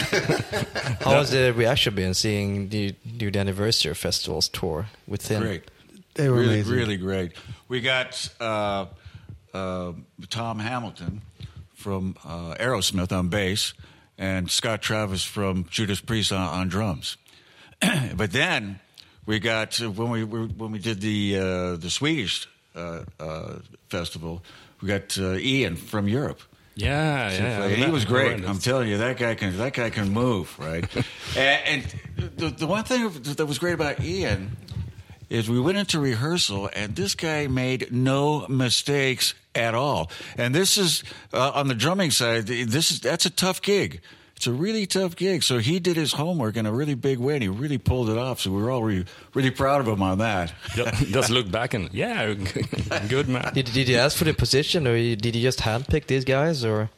How 1.01 1.19
was 1.19 1.31
the 1.31 1.53
reaction 1.53 1.95
been 1.95 2.15
seeing 2.15 2.69
the 2.69 2.95
new 3.05 3.31
anniversary 3.35 3.95
festivals 3.95 4.49
tour 4.49 4.87
with 5.07 5.23
Thin? 5.23 5.41
Great. 5.43 5.71
They 6.15 6.29
were 6.29 6.37
really, 6.37 6.55
amazing. 6.61 6.75
really 6.75 6.97
great. 6.97 7.33
We 7.69 7.81
got 7.81 8.29
uh, 8.41 8.87
uh, 9.55 9.93
Tom 10.29 10.59
Hamilton 10.59 11.23
from 11.75 12.17
uh, 12.25 12.55
Aerosmith 12.61 13.13
on 13.17 13.29
bass 13.29 13.73
and 14.21 14.51
Scott 14.51 14.83
Travis 14.83 15.25
from 15.25 15.65
Judas 15.71 16.01
Priest 16.01 16.31
on, 16.31 16.47
on 16.47 16.69
drums. 16.69 17.17
but 18.15 18.31
then 18.31 18.79
we 19.27 19.41
got 19.41 19.83
uh, 19.83 19.91
when 19.91 20.11
we 20.11 20.23
when 20.25 20.71
we 20.71 20.79
did 20.79 21.01
the 21.01 21.39
uh, 21.39 21.77
the 21.77 21.91
Swedish 21.91 22.47
uh, 22.77 23.05
uh, 23.19 23.55
festival, 23.89 24.45
we 24.81 24.89
got 24.89 25.19
uh, 25.19 25.33
Ian 25.33 25.75
from 25.75 26.07
Europe. 26.07 26.43
yeah, 26.77 27.31
yeah. 27.33 27.65
And 27.65 27.85
he 27.85 27.91
was 27.91 28.05
great. 28.05 28.35
I'm 28.35 28.47
I'm 28.47 28.59
telling 28.59 28.89
you, 28.89 28.99
that 28.99 29.17
guy 29.17 29.35
can 29.35 29.57
that 29.57 29.73
guy 29.73 29.89
can 29.89 30.11
move, 30.11 30.57
right? 30.59 30.85
and, 31.37 31.85
and 32.17 32.37
the, 32.37 32.51
the 32.51 32.67
one 32.67 32.85
thing 32.85 33.11
that 33.11 33.47
was 33.47 33.59
great 33.59 33.75
about 33.75 34.01
Ian 34.05 34.57
is 35.31 35.49
we 35.49 35.61
went 35.61 35.79
into 35.79 35.99
rehearsal, 36.01 36.69
and 36.75 36.97
this 36.97 37.15
guy 37.15 37.47
made 37.47 37.93
no 37.93 38.47
mistakes 38.49 39.35
at 39.55 39.75
all. 39.75 40.11
And 40.37 40.55
this 40.55 40.77
is 40.77 41.03
uh, 41.33 41.53
on 41.55 41.69
the 41.69 41.75
drumming 41.75 42.11
side. 42.11 42.47
This 42.47 42.91
is 42.91 43.01
that's 43.01 43.25
a 43.25 43.31
tough 43.31 43.63
gig. 43.63 44.01
It's 44.37 44.47
a 44.47 44.53
really 44.53 44.87
tough 44.87 45.17
gig. 45.17 45.43
So 45.43 45.59
he 45.59 45.79
did 45.81 45.97
his 45.97 46.15
homework 46.15 46.57
in 46.57 46.65
a 46.65 46.73
really 46.73 46.95
big 46.95 47.19
way, 47.19 47.35
and 47.35 47.43
he 47.43 47.49
really 47.49 47.77
pulled 47.77 48.09
it 48.09 48.17
off. 48.17 48.41
So 48.41 48.51
we 48.51 48.63
were 48.63 48.71
all 48.71 48.83
really, 48.83 49.05
really 49.35 49.51
proud 49.51 49.83
of 49.83 49.89
him 49.89 50.03
on 50.03 50.19
that. 50.19 50.53
just 50.75 51.29
look 51.31 51.51
back 51.51 51.75
and 51.75 51.93
yeah, 51.93 52.33
good 53.09 53.29
man. 53.29 53.53
Did, 53.53 53.67
did 53.67 53.89
you 53.89 53.97
ask 53.97 54.17
for 54.17 54.25
the 54.25 54.33
position, 54.35 54.87
or 54.87 54.95
did 54.95 55.37
you 55.37 55.43
just 55.43 55.61
handpick 55.61 56.07
these 56.07 56.25
guys, 56.25 56.65
or 56.65 56.91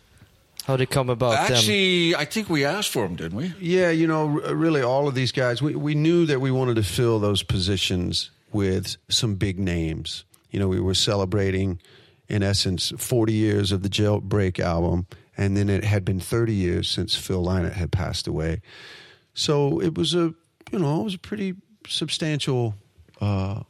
how 0.64 0.77
did 0.77 0.85
it 0.85 0.90
come 0.90 1.11
about? 1.11 1.48
them? 1.48 1.57
Actually, 1.57 2.14
I 2.14 2.25
think 2.25 2.48
we 2.48 2.64
asked 2.64 2.90
for 2.90 3.03
them, 3.07 3.16
didn't 3.16 3.37
we? 3.37 3.53
Yeah, 3.61 3.90
you 3.90 4.07
know, 4.07 4.27
really, 4.27 4.83
all 4.83 5.09
of 5.09 5.14
these 5.14 5.33
guys, 5.33 5.61
we, 5.61 5.75
we 5.75 5.94
knew 5.94 6.27
that 6.27 6.40
we 6.40 6.51
wanted 6.51 6.77
to 6.77 6.83
fill 6.83 7.18
those 7.18 7.42
positions 7.42 8.31
with 8.53 8.96
some 9.09 9.35
big 9.35 9.59
names. 9.59 10.25
You 10.51 10.61
know, 10.61 10.68
we 10.68 10.81
were 10.81 10.94
celebrating, 10.94 11.81
in 12.29 12.42
essence, 12.42 12.92
40 12.96 13.33
years 13.33 13.72
of 13.72 13.83
the 13.83 13.88
Jailbreak 13.88 14.61
album, 14.61 15.07
and 15.37 15.57
then 15.57 15.68
it 15.68 15.85
had 15.85 16.05
been 16.05 16.20
30 16.20 16.53
years 16.55 16.88
since 16.88 17.16
Phil 17.16 17.42
Lynott 17.42 17.72
had 17.72 17.90
passed 17.90 18.27
away. 18.27 18.61
So 19.35 19.81
it 19.81 19.96
was 19.96 20.14
a, 20.14 20.35
you 20.70 20.79
know, 20.79 21.01
it 21.01 21.05
was 21.05 21.14
a 21.14 21.18
pretty 21.18 21.55
substantial. 21.88 22.75
Uh, 23.20 23.62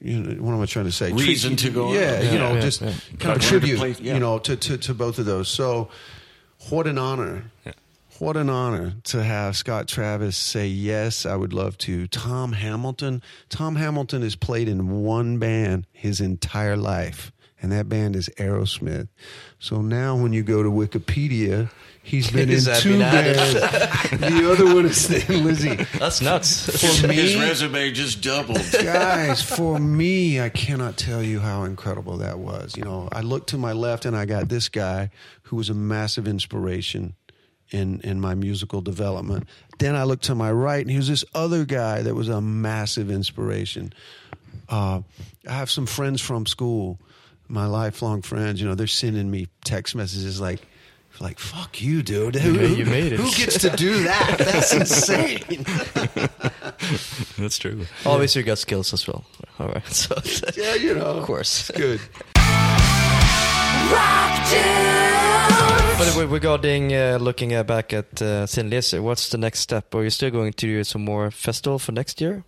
you 0.00 0.20
know, 0.20 0.42
what 0.42 0.52
am 0.54 0.60
I 0.60 0.66
trying 0.66 0.84
to 0.86 0.92
say? 0.92 1.12
Reason 1.12 1.56
to 1.56 1.70
go. 1.70 1.92
Yeah, 1.92 2.20
Yeah, 2.20 2.32
you 2.32 2.38
know, 2.38 2.54
yeah, 2.54 2.60
just 2.60 2.80
yeah. 2.80 2.92
kind 3.18 3.36
of 3.36 3.42
tribute, 3.42 3.78
play- 3.78 3.96
yeah. 4.00 4.14
you 4.14 4.20
know, 4.20 4.38
to, 4.38 4.56
to, 4.56 4.78
to 4.78 4.94
both 4.94 5.18
of 5.18 5.24
those. 5.26 5.48
So, 5.48 5.88
what 6.70 6.86
an 6.86 6.98
honor. 6.98 7.50
What 8.18 8.36
an 8.36 8.50
honor 8.50 8.94
to 9.04 9.22
have 9.22 9.56
Scott 9.56 9.86
Travis 9.86 10.36
say, 10.36 10.66
Yes, 10.66 11.24
I 11.24 11.36
would 11.36 11.52
love 11.52 11.78
to. 11.78 12.08
Tom 12.08 12.50
Hamilton. 12.52 13.22
Tom 13.48 13.76
Hamilton 13.76 14.22
has 14.22 14.34
played 14.34 14.68
in 14.68 15.02
one 15.04 15.38
band 15.38 15.86
his 15.92 16.20
entire 16.20 16.76
life, 16.76 17.30
and 17.60 17.72
that 17.72 17.88
band 17.88 18.16
is 18.16 18.28
Aerosmith. 18.38 19.08
So 19.58 19.80
now 19.82 20.16
when 20.16 20.32
you 20.32 20.42
go 20.42 20.62
to 20.62 20.70
Wikipedia, 20.70 21.70
he's 22.02 22.30
been 22.30 22.48
in 22.50 22.60
two 22.60 22.98
bands. 22.98 23.54
the 24.10 24.50
other 24.50 24.66
one 24.74 24.86
is 24.86 25.06
Thin 25.06 25.44
Lizzy. 25.44 25.74
That's 25.98 26.20
nuts. 26.22 26.70
For 27.00 27.06
me, 27.08 27.14
His 27.14 27.36
resume 27.36 27.90
just 27.92 28.22
doubled. 28.22 28.60
guys, 28.72 29.42
for 29.42 29.78
me, 29.78 30.40
I 30.40 30.48
cannot 30.48 30.96
tell 30.96 31.22
you 31.22 31.40
how 31.40 31.64
incredible 31.64 32.18
that 32.18 32.38
was. 32.38 32.76
You 32.76 32.84
know, 32.84 33.08
I 33.12 33.20
looked 33.22 33.48
to 33.50 33.58
my 33.58 33.72
left 33.72 34.04
and 34.04 34.16
I 34.16 34.24
got 34.24 34.48
this 34.48 34.68
guy 34.68 35.10
who 35.42 35.56
was 35.56 35.68
a 35.68 35.74
massive 35.74 36.28
inspiration 36.28 37.14
in 37.70 38.00
in 38.02 38.20
my 38.20 38.34
musical 38.34 38.80
development. 38.80 39.46
Then 39.78 39.94
I 39.94 40.04
looked 40.04 40.24
to 40.24 40.34
my 40.34 40.50
right 40.50 40.80
and 40.80 40.90
he 40.90 40.96
was 40.96 41.08
this 41.08 41.24
other 41.34 41.64
guy 41.64 42.02
that 42.02 42.14
was 42.14 42.28
a 42.28 42.40
massive 42.40 43.10
inspiration. 43.10 43.92
Uh, 44.68 45.02
I 45.48 45.52
have 45.52 45.70
some 45.70 45.86
friends 45.86 46.20
from 46.20 46.46
school, 46.46 46.98
my 47.48 47.66
lifelong 47.66 48.22
friends. 48.22 48.60
You 48.60 48.68
know, 48.68 48.74
they're 48.74 48.86
sending 48.86 49.30
me 49.30 49.48
text 49.64 49.94
messages 49.94 50.40
like. 50.40 50.60
Like 51.20 51.40
fuck 51.40 51.80
you, 51.82 52.02
dude. 52.04 52.36
Who, 52.36 52.52
You 52.76 52.84
made 52.86 53.12
it. 53.12 53.18
Who 53.18 53.28
gets 53.32 53.58
to 53.62 53.70
do 53.70 54.04
that? 54.04 54.36
That's 54.38 54.72
insane. 54.72 55.64
That's 57.38 57.58
true. 57.58 57.86
Obviously, 58.06 58.42
you 58.42 58.46
got 58.46 58.58
skills 58.58 58.92
as 58.92 59.04
well. 59.08 59.24
All 59.58 59.66
right, 59.68 59.84
so 59.88 60.14
yeah, 60.56 60.74
you 60.76 60.94
know. 60.94 61.00
of 61.06 61.24
course. 61.24 61.72
Good. 61.72 62.00
Rock 63.90 64.48
tunes. 64.48 65.98
But 66.16 66.28
regarding 66.28 66.94
uh, 66.94 67.18
looking 67.20 67.52
uh, 67.54 67.64
back 67.64 67.92
at 67.92 68.22
uh, 68.22 68.46
Thin 68.46 68.70
Lizzy, 68.70 69.00
what's 69.00 69.30
the 69.30 69.38
next 69.38 69.60
step? 69.60 69.92
Are 69.94 70.04
you 70.04 70.10
still 70.10 70.30
going 70.30 70.52
to 70.52 70.66
do 70.66 70.84
some 70.84 71.04
more 71.04 71.30
festival 71.32 71.78
for 71.80 71.90
next 71.92 72.20
year? 72.20 72.44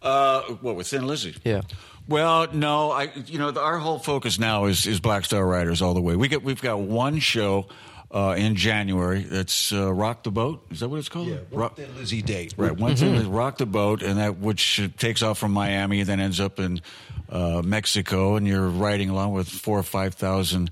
Uh, 0.00 0.42
what 0.60 0.76
with 0.76 0.86
Thin 0.86 1.06
Lizzy? 1.06 1.34
Yeah. 1.44 1.62
Well, 2.06 2.48
no, 2.52 2.90
I 2.90 3.10
you 3.26 3.38
know 3.38 3.50
our 3.52 3.78
whole 3.78 3.98
focus 3.98 4.38
now 4.38 4.66
is 4.66 4.86
is 4.86 5.00
Black 5.00 5.24
Star 5.24 5.44
Riders 5.46 5.80
all 5.80 5.94
the 5.94 6.02
way. 6.02 6.16
We 6.16 6.28
get 6.28 6.42
we've 6.42 6.60
got 6.60 6.80
one 6.80 7.18
show 7.18 7.66
uh, 8.10 8.34
in 8.36 8.56
January. 8.56 9.22
That's 9.22 9.72
uh, 9.72 9.92
Rock 9.92 10.22
the 10.22 10.30
Boat. 10.30 10.64
Is 10.70 10.80
that 10.80 10.88
what 10.88 10.98
it's 10.98 11.08
called? 11.08 11.28
Yeah, 11.28 11.38
Rock, 11.50 11.76
Thin 11.76 11.94
Lizzy 11.96 12.20
date. 12.20 12.54
Right, 12.56 12.76
one 12.76 12.94
thing 12.94 13.14
is 13.14 13.24
Rock 13.24 13.58
the 13.58 13.66
Boat, 13.66 14.02
and 14.02 14.18
that 14.18 14.38
which 14.38 14.80
takes 14.98 15.22
off 15.22 15.38
from 15.38 15.52
Miami, 15.52 16.00
and 16.00 16.08
then 16.08 16.20
ends 16.20 16.40
up 16.40 16.60
in 16.60 16.82
uh, 17.30 17.62
Mexico, 17.64 18.36
and 18.36 18.46
you're 18.46 18.68
riding 18.68 19.08
along 19.08 19.32
with 19.32 19.48
four 19.48 19.78
or 19.78 19.82
five 19.82 20.14
thousand 20.14 20.70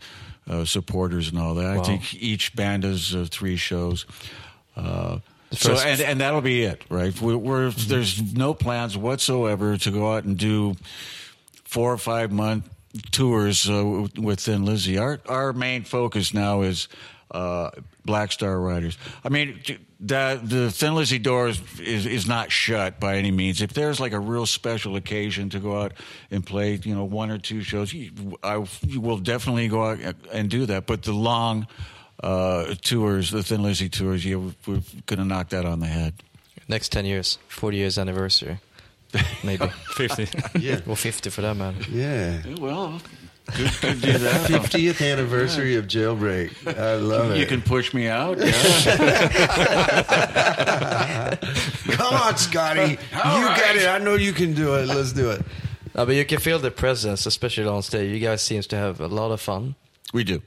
uh, 0.49 0.65
supporters 0.65 1.29
and 1.29 1.39
all 1.39 1.55
that. 1.55 1.79
I 1.79 1.83
think 1.83 2.15
each 2.15 2.55
band 2.55 2.83
does 2.83 3.15
uh, 3.15 3.27
three 3.31 3.57
shows. 3.57 4.07
Uh, 4.77 5.19
so 5.51 5.75
and 5.75 6.01
and 6.01 6.21
that'll 6.21 6.41
be 6.41 6.63
it, 6.63 6.83
right? 6.89 7.19
We're, 7.21 7.37
we're 7.37 7.71
there's 7.71 8.35
no 8.35 8.55
plans 8.55 8.97
whatsoever 8.97 9.77
to 9.77 9.91
go 9.91 10.15
out 10.15 10.25
and 10.25 10.37
do 10.39 10.77
four 11.73 11.91
or 11.91 11.99
five 11.99 12.31
month 12.31 12.69
tours 13.11 13.69
uh, 13.69 14.07
with 14.19 14.41
Thin 14.41 14.65
Lizzy. 14.67 14.99
Our 14.99 15.21
our 15.27 15.55
main 15.55 15.85
focus 15.85 16.35
now 16.35 16.61
is 16.61 16.89
uh, 17.31 17.71
Black 18.05 18.31
Star 18.31 18.61
Riders. 18.61 18.99
I 19.25 19.31
mean, 19.31 19.59
that 20.01 20.47
the 20.47 20.71
Thin 20.71 20.95
Lizzy 20.95 21.19
door 21.19 21.49
is, 21.49 21.61
is 21.81 22.05
is 22.05 22.29
not 22.29 22.53
shut 22.53 23.01
by 23.01 23.17
any 23.17 23.31
means. 23.31 23.63
If 23.63 23.73
there's 23.73 24.01
like 24.01 24.13
a 24.13 24.21
real 24.21 24.45
special 24.45 24.97
occasion 24.97 25.49
to 25.51 25.61
go 25.61 25.81
out 25.81 25.93
and 26.31 26.45
play, 26.45 26.79
you 26.83 26.95
know, 26.95 27.05
one 27.05 27.31
or 27.31 27.39
two 27.39 27.63
shows, 27.63 27.95
I 28.43 28.59
will 28.95 29.19
definitely 29.19 29.69
go 29.69 29.83
out 29.87 29.99
and 30.31 30.51
do 30.51 30.67
that. 30.67 30.87
But 30.87 31.05
the 31.05 31.15
long 31.15 31.67
uh, 32.23 32.75
tours, 32.83 33.31
the 33.31 33.43
Thin 33.43 33.63
Lizzy 33.63 33.89
tours, 33.89 34.27
yeah, 34.27 34.37
we're, 34.37 34.55
we're 34.67 34.83
going 35.07 35.19
to 35.19 35.25
knock 35.25 35.49
that 35.51 35.65
on 35.65 35.81
the 35.81 35.87
head. 35.87 36.15
Next 36.69 36.91
10 36.91 37.07
years, 37.07 37.39
40 37.49 37.77
years 37.79 37.99
anniversary. 37.99 38.59
Maybe. 39.45 39.67
50. 39.95 40.29
Yeah. 40.59 40.81
Well, 40.87 40.97
50 40.97 41.31
for 41.31 41.43
that 41.43 41.57
man. 41.57 41.75
Yeah. 41.91 42.43
Well, 42.61 43.01
good, 43.57 43.71
good 43.81 44.01
do 44.01 44.13
that. 44.19 44.51
50th 44.51 45.11
anniversary 45.13 45.77
of 45.77 45.87
Jailbreak. 45.87 46.77
I 46.79 46.95
love 46.97 47.33
it. 47.33 47.39
You 47.39 47.47
can 47.47 47.63
push 47.63 47.93
me 47.95 48.09
out. 48.09 48.39
Yeah. 48.39 48.53
Come 51.97 52.15
on, 52.15 52.37
Scotty. 52.37 52.91
you 52.93 52.97
got 53.17 53.77
it. 53.77 53.89
I 53.89 53.99
know 53.99 54.15
you 54.15 54.33
can 54.33 54.55
do 54.55 54.75
it. 54.77 54.87
Let's 54.87 55.13
do 55.13 55.31
it. 55.31 55.43
No, 55.95 56.07
but 56.07 56.15
you 56.15 56.25
can 56.25 56.39
feel 56.41 56.59
the 56.59 56.71
presence, 56.71 57.27
especially 57.27 57.67
on 57.67 57.83
stage. 57.83 58.11
You 58.13 58.19
guys 58.21 58.43
seems 58.43 58.67
to 58.69 58.77
have 58.77 59.01
a 59.01 59.09
lot 59.09 59.31
of 59.31 59.41
fun. 59.41 59.75
We 60.15 60.25
do. 60.25 60.41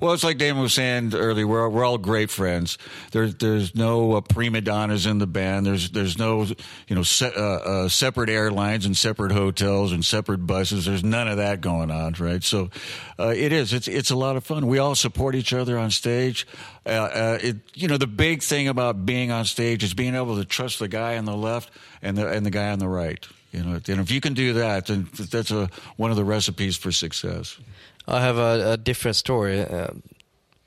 Well, 0.00 0.12
it's 0.12 0.24
like 0.24 0.38
Damon 0.38 0.62
was 0.62 0.74
saying 0.74 1.14
earlier. 1.14 1.46
We're 1.46 1.68
we're 1.68 1.84
all 1.84 1.98
great 1.98 2.30
friends. 2.30 2.78
There's 3.12 3.34
there's 3.36 3.74
no 3.74 4.14
uh, 4.14 4.20
prima 4.20 4.60
donnas 4.60 5.06
in 5.06 5.18
the 5.18 5.26
band. 5.26 5.66
There's 5.66 5.90
there's 5.90 6.18
no 6.18 6.44
you 6.88 6.96
know 6.96 7.02
se- 7.02 7.32
uh, 7.36 7.40
uh, 7.40 7.88
separate 7.88 8.30
airlines 8.30 8.86
and 8.86 8.96
separate 8.96 9.32
hotels 9.32 9.92
and 9.92 10.04
separate 10.04 10.46
buses. 10.46 10.86
There's 10.86 11.04
none 11.04 11.28
of 11.28 11.36
that 11.38 11.60
going 11.60 11.90
on, 11.90 12.14
right? 12.18 12.42
So 12.42 12.70
uh, 13.18 13.34
it 13.36 13.52
is. 13.52 13.72
It's 13.72 13.88
it's 13.88 14.10
a 14.10 14.16
lot 14.16 14.36
of 14.36 14.44
fun. 14.44 14.66
We 14.66 14.78
all 14.78 14.94
support 14.94 15.34
each 15.34 15.52
other 15.52 15.78
on 15.78 15.90
stage. 15.90 16.46
Uh, 16.86 16.88
uh, 16.88 17.38
it 17.42 17.56
you 17.74 17.88
know 17.88 17.96
the 17.96 18.06
big 18.06 18.42
thing 18.42 18.68
about 18.68 19.04
being 19.04 19.30
on 19.30 19.44
stage 19.44 19.84
is 19.84 19.94
being 19.94 20.14
able 20.14 20.36
to 20.36 20.44
trust 20.44 20.78
the 20.78 20.88
guy 20.88 21.18
on 21.18 21.24
the 21.24 21.36
left 21.36 21.70
and 22.02 22.16
the 22.16 22.28
and 22.28 22.44
the 22.44 22.50
guy 22.50 22.70
on 22.70 22.78
the 22.78 22.88
right. 22.88 23.26
You 23.52 23.64
know, 23.64 23.72
and 23.74 24.00
if 24.00 24.12
you 24.12 24.20
can 24.20 24.34
do 24.34 24.52
that, 24.54 24.86
then 24.86 25.08
that's 25.12 25.50
a 25.50 25.68
one 25.96 26.10
of 26.10 26.16
the 26.16 26.24
recipes 26.24 26.76
for 26.76 26.92
success. 26.92 27.58
I 28.06 28.20
have 28.20 28.38
a, 28.38 28.72
a 28.72 28.76
different 28.76 29.16
story. 29.16 29.60
Uh, 29.60 29.88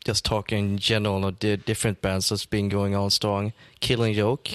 just 0.06 0.26
talking 0.26 0.78
general 0.78 1.26
of 1.26 1.40
the 1.40 1.58
different 1.58 2.02
bands 2.02 2.30
that's 2.30 2.46
been 2.46 2.70
going 2.70 2.96
on 2.96 3.10
strong. 3.10 3.54
Killing 3.80 4.14
Joke. 4.14 4.50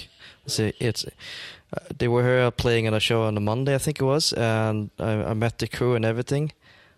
So 0.47 0.73
it's 0.79 1.05
uh, 1.05 1.81
they 1.99 2.09
were 2.09 2.23
here 2.23 2.51
playing 2.51 2.87
on 2.87 2.95
a 2.95 3.01
show 3.01 3.23
on 3.23 3.37
a 3.37 3.41
Monday, 3.41 3.75
I 3.75 3.79
think 3.79 4.01
it 4.01 4.05
was, 4.05 4.33
and 4.33 4.91
I, 4.99 5.13
I 5.31 5.35
met 5.35 5.59
the 5.59 5.69
crew 5.69 5.95
and 5.95 6.05
everything. 6.05 6.53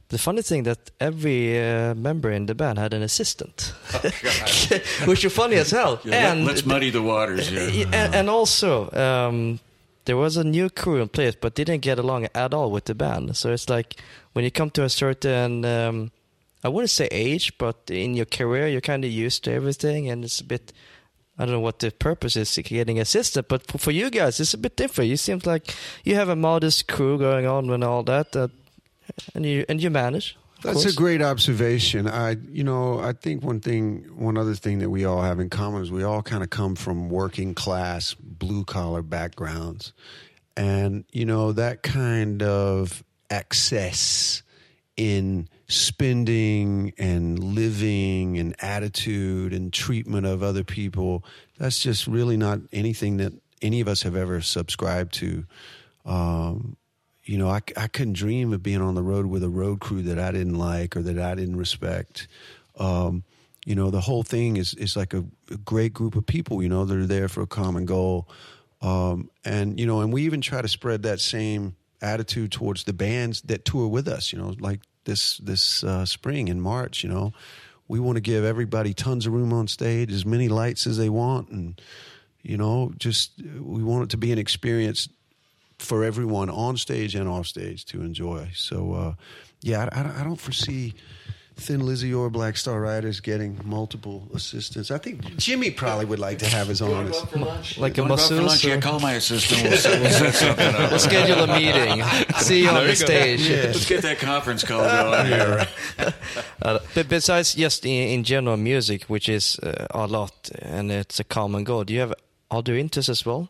The 0.09 0.19
funny 0.19 0.43
thing 0.43 0.65
that 0.65 0.91
every 0.99 1.57
uh, 1.57 1.95
member 1.95 2.31
in 2.33 2.47
the 2.47 2.55
band 2.55 2.79
had 2.79 2.95
an 2.95 3.03
assistant, 3.03 3.73
which 5.05 5.25
is 5.25 5.33
funny 5.33 5.57
as 5.57 5.71
hell. 5.71 6.01
Yeah, 6.05 6.33
and 6.33 6.45
let, 6.45 6.57
us 6.57 6.67
muddy 6.67 6.91
the 6.91 7.03
waters. 7.03 7.51
Yeah. 7.51 7.67
Yeah, 7.69 7.85
and, 7.93 8.15
and 8.15 8.31
also, 8.31 8.91
um, 8.93 9.61
there 10.05 10.17
was 10.17 10.37
a 10.37 10.45
new 10.45 10.71
crew 10.71 11.01
in 11.01 11.09
place, 11.09 11.35
but 11.35 11.55
didn't 11.55 11.81
get 11.81 11.99
along 11.99 12.29
at 12.35 12.55
all 12.55 12.71
with 12.71 12.85
the 12.87 12.95
band. 12.95 13.37
So 13.37 13.53
it's 13.53 13.69
like 13.69 14.01
when 14.33 14.45
you 14.45 14.51
come 14.51 14.71
to 14.71 14.85
a 14.85 14.89
certain, 14.89 15.65
um, 15.65 16.11
I 16.65 16.69
wouldn't 16.69 16.91
say 16.91 17.09
age, 17.11 17.57
but 17.59 17.77
in 17.89 18.15
your 18.15 18.27
career, 18.27 18.69
you're 18.69 18.81
kind 18.81 19.05
of 19.05 19.11
used 19.11 19.45
to 19.45 19.53
everything, 19.53 20.09
and 20.09 20.25
it's 20.25 20.41
a 20.41 20.45
bit. 20.45 20.73
I 21.39 21.47
don't 21.47 21.55
know 21.55 21.61
what 21.61 21.79
the 21.79 21.91
purpose 21.91 22.37
is 22.37 22.59
getting 22.65 23.01
assistant, 23.01 23.49
but 23.49 23.67
for, 23.67 23.79
for 23.79 23.91
you 23.93 24.11
guys, 24.11 24.41
it's 24.41 24.53
a 24.53 24.59
bit 24.59 24.77
different. 24.77 25.09
You 25.09 25.17
seem 25.17 25.41
like 25.47 25.75
you 26.05 26.15
have 26.15 26.29
a 26.29 26.37
modest 26.37 26.87
crew 26.87 27.19
going 27.19 27.47
on 27.47 27.71
and 27.71 27.83
all 27.83 28.03
that, 28.03 28.37
uh, 28.37 28.49
and 29.35 29.47
you 29.47 29.65
and 29.69 29.83
you 29.83 29.91
manage. 29.91 30.37
That's 30.63 30.83
course. 30.83 30.95
a 30.95 30.97
great 30.97 31.23
observation. 31.23 32.07
I, 32.07 32.37
you 32.51 32.65
know, 32.65 33.01
I 33.01 33.13
think 33.13 33.43
one 33.43 33.61
thing, 33.61 34.05
one 34.15 34.37
other 34.37 34.55
thing 34.55 34.79
that 34.81 34.91
we 34.91 35.05
all 35.05 35.23
have 35.23 35.41
in 35.41 35.49
common 35.49 35.83
is 35.83 35.91
we 35.91 36.03
all 36.03 36.23
kind 36.23 36.43
of 36.43 36.51
come 36.51 36.75
from 36.75 37.09
working 37.09 37.55
class, 37.55 38.15
blue 38.15 38.65
collar 38.65 39.03
backgrounds, 39.03 39.93
and 40.57 41.05
you 41.13 41.25
know 41.25 41.53
that 41.53 41.83
kind 41.83 42.43
of 42.43 43.03
excess 43.31 44.43
in 44.97 45.49
spending 45.67 46.93
and 46.99 47.39
living 47.39 48.37
and 48.37 48.55
attitude 48.61 49.55
and 49.55 49.73
treatment 49.73 50.27
of 50.27 50.43
other 50.43 50.65
people. 50.65 51.25
That's 51.59 51.79
just 51.79 52.07
really 52.07 52.37
not 52.37 52.59
anything 52.73 53.17
that 53.19 53.33
any 53.63 53.81
of 53.81 53.89
us 53.89 54.03
have 54.03 54.17
ever 54.17 54.41
subscribed 54.41 55.15
to. 55.15 55.45
Um, 56.05 56.77
you 57.25 57.39
know, 57.39 57.49
I, 57.49 57.61
I 57.77 57.87
couldn't 57.87 58.15
dream 58.15 58.53
of 58.53 58.63
being 58.63 58.81
on 58.81 58.95
the 58.95 59.03
road 59.03 59.27
with 59.27 59.45
a 59.45 59.49
road 59.49 59.81
crew 59.81 60.03
that 60.03 60.19
I 60.19 60.31
didn't 60.33 60.59
like 60.59 60.97
or 60.97 61.03
that 61.03 61.19
I 61.19 61.35
didn't 61.35 61.57
respect. 61.57 62.29
Um, 62.79 63.25
you 63.67 63.75
know, 63.75 63.91
the 63.91 64.01
whole 64.01 64.23
thing 64.23 64.57
is 64.57 64.75
is 64.75 64.97
like 64.97 65.13
a, 65.13 65.25
a 65.51 65.57
great 65.59 65.93
group 65.93 66.17
of 66.17 66.25
people. 66.25 66.63
You 66.63 66.69
know, 66.69 66.85
that 66.85 66.97
are 66.97 67.07
there 67.07 67.29
for 67.29 67.43
a 67.43 67.47
common 67.47 67.85
goal, 67.85 68.29
um, 68.81 69.31
and 69.45 69.79
you 69.79 69.87
know, 69.87 70.01
and 70.01 70.13
we 70.13 70.23
even 70.23 70.41
try 70.41 70.63
to 70.63 70.69
spread 70.69 71.03
that 71.03 71.21
same 71.21 71.77
attitude 72.01 72.53
towards 72.53 72.85
the 72.85 72.95
bands 72.95 73.43
that 73.43 73.67
tour 73.67 73.87
with 73.87 74.09
us. 74.09 74.33
You 74.33 74.39
know, 74.39 74.55
like 74.59 74.81
this 75.05 75.37
this 75.39 75.85
uh, 75.85 76.07
spring 76.07 76.49
in 76.49 76.61
March. 76.61 77.05
You 77.05 77.11
know, 77.11 77.33
we 77.87 78.01
want 78.01 78.17
to 78.17 78.23
give 78.23 78.45
everybody 78.45 78.95
tons 78.95 79.27
of 79.27 79.35
room 79.35 79.53
on 79.53 79.69
stage, 79.69 80.11
as 80.11 80.25
many 80.25 80.49
lights 80.49 80.87
as 80.87 80.97
they 80.97 81.11
want, 81.11 81.51
and 81.51 81.81
you 82.43 82.57
know, 82.57 82.93
just 82.97 83.33
we 83.61 83.83
want 83.83 84.05
it 84.05 84.11
to 84.11 84.17
be 84.17 84.33
an 84.33 84.39
experience 84.39 85.07
for 85.81 86.05
everyone 86.05 86.51
on 86.51 86.77
stage 86.77 87.15
and 87.15 87.29
off 87.29 87.47
stage 87.47 87.85
to 87.87 88.03
enjoy. 88.03 88.51
So, 88.55 88.93
uh, 88.93 89.15
yeah, 89.63 89.89
I, 89.93 90.01
I, 90.03 90.21
I 90.21 90.25
don't 90.25 90.37
foresee 90.37 90.95
Thin 91.57 91.85
Lizzy 91.85 92.13
or 92.15 92.31
Black 92.31 92.57
Star 92.57 92.81
Riders 92.81 93.21
getting 93.21 93.59
multiple 93.65 94.29
assistants. 94.35 94.91
I 94.91 94.99
think 94.99 95.37
Jimmy 95.37 95.71
probably 95.71 96.07
would 96.07 96.19
like 96.19 96.39
to 96.39 96.47
have 96.47 96.69
his 96.69 96.81
own. 96.81 97.09
ass- 97.09 97.77
like 97.79 97.99
a 97.99 98.03
What 98.03 98.13
about 98.13 98.21
for 98.29 98.35
lunch? 98.37 98.47
masseuse. 98.47 98.65
Yeah, 98.65 98.81
call 98.81 99.01
my 99.01 99.13
assistant. 99.15 99.63
We'll, 99.63 100.01
we'll 100.01 100.11
set 100.11 100.35
something. 100.35 100.75
We'll 100.91 100.99
schedule 100.99 101.41
a 101.43 101.47
meeting. 101.59 102.03
See 102.39 102.63
you 102.63 102.71
on 102.71 102.87
the 102.87 102.97
stage. 102.97 103.49
Let's 103.51 103.87
get 103.89 104.03
that 104.03 104.19
conference 104.19 104.65
call 104.65 104.81
going 104.83 105.27
here. 105.33 105.67
Uh, 106.63 106.79
but 106.95 107.09
besides 107.09 107.55
just 107.55 107.85
in, 107.85 108.09
in 108.09 108.25
general 108.25 108.57
music, 108.57 109.05
which 109.05 109.29
is 109.29 109.59
uh, 109.59 109.87
a 109.91 110.07
lot 110.07 110.51
and 110.63 110.91
it's 110.91 111.21
a 111.21 111.25
common 111.25 111.65
goal, 111.65 111.85
do 111.85 111.93
you 111.95 112.01
have 112.01 112.15
other 112.51 112.75
interests 112.77 113.09
as 113.11 113.25
well? 113.27 113.49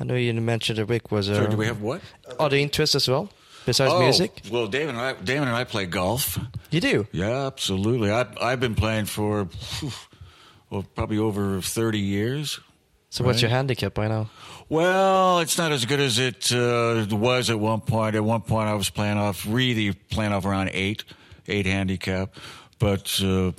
I 0.00 0.04
know 0.04 0.14
you 0.14 0.32
mentioned 0.34 0.78
that 0.78 0.86
Rick 0.86 1.10
was 1.10 1.28
a 1.28 1.34
So 1.34 1.46
do 1.46 1.56
we 1.56 1.66
have 1.66 1.80
what? 1.80 2.00
other 2.38 2.56
interests 2.56 2.94
as 2.94 3.08
well 3.08 3.30
besides 3.66 3.92
oh, 3.92 4.00
music. 4.00 4.42
well, 4.50 4.66
David 4.66 4.90
and 4.90 4.98
I, 4.98 5.12
Damon 5.14 5.48
and 5.48 5.56
I 5.56 5.64
play 5.64 5.86
golf. 5.86 6.38
You 6.70 6.80
do. 6.80 7.06
Yeah, 7.12 7.46
absolutely. 7.46 8.10
I, 8.10 8.26
I've 8.40 8.60
been 8.60 8.74
playing 8.74 9.06
for 9.06 9.48
well, 10.70 10.84
probably 10.94 11.18
over 11.18 11.60
thirty 11.60 11.98
years. 11.98 12.60
So 13.10 13.24
what's 13.24 13.40
your 13.40 13.50
handicap 13.50 13.94
by 13.94 14.08
now? 14.08 14.28
Well, 14.68 15.40
it's 15.40 15.56
not 15.56 15.72
as 15.72 15.86
good 15.86 15.98
as 15.98 16.18
it 16.18 16.52
uh, 16.52 17.06
was 17.10 17.48
at 17.48 17.58
one 17.58 17.80
point. 17.80 18.14
At 18.14 18.22
one 18.22 18.42
point, 18.42 18.68
I 18.68 18.74
was 18.74 18.90
playing 18.90 19.16
off 19.16 19.46
really 19.48 19.92
playing 19.92 20.32
off 20.32 20.44
around 20.44 20.70
eight, 20.72 21.04
eight 21.46 21.66
handicap, 21.66 22.34
but. 22.78 23.20
Uh, 23.22 23.52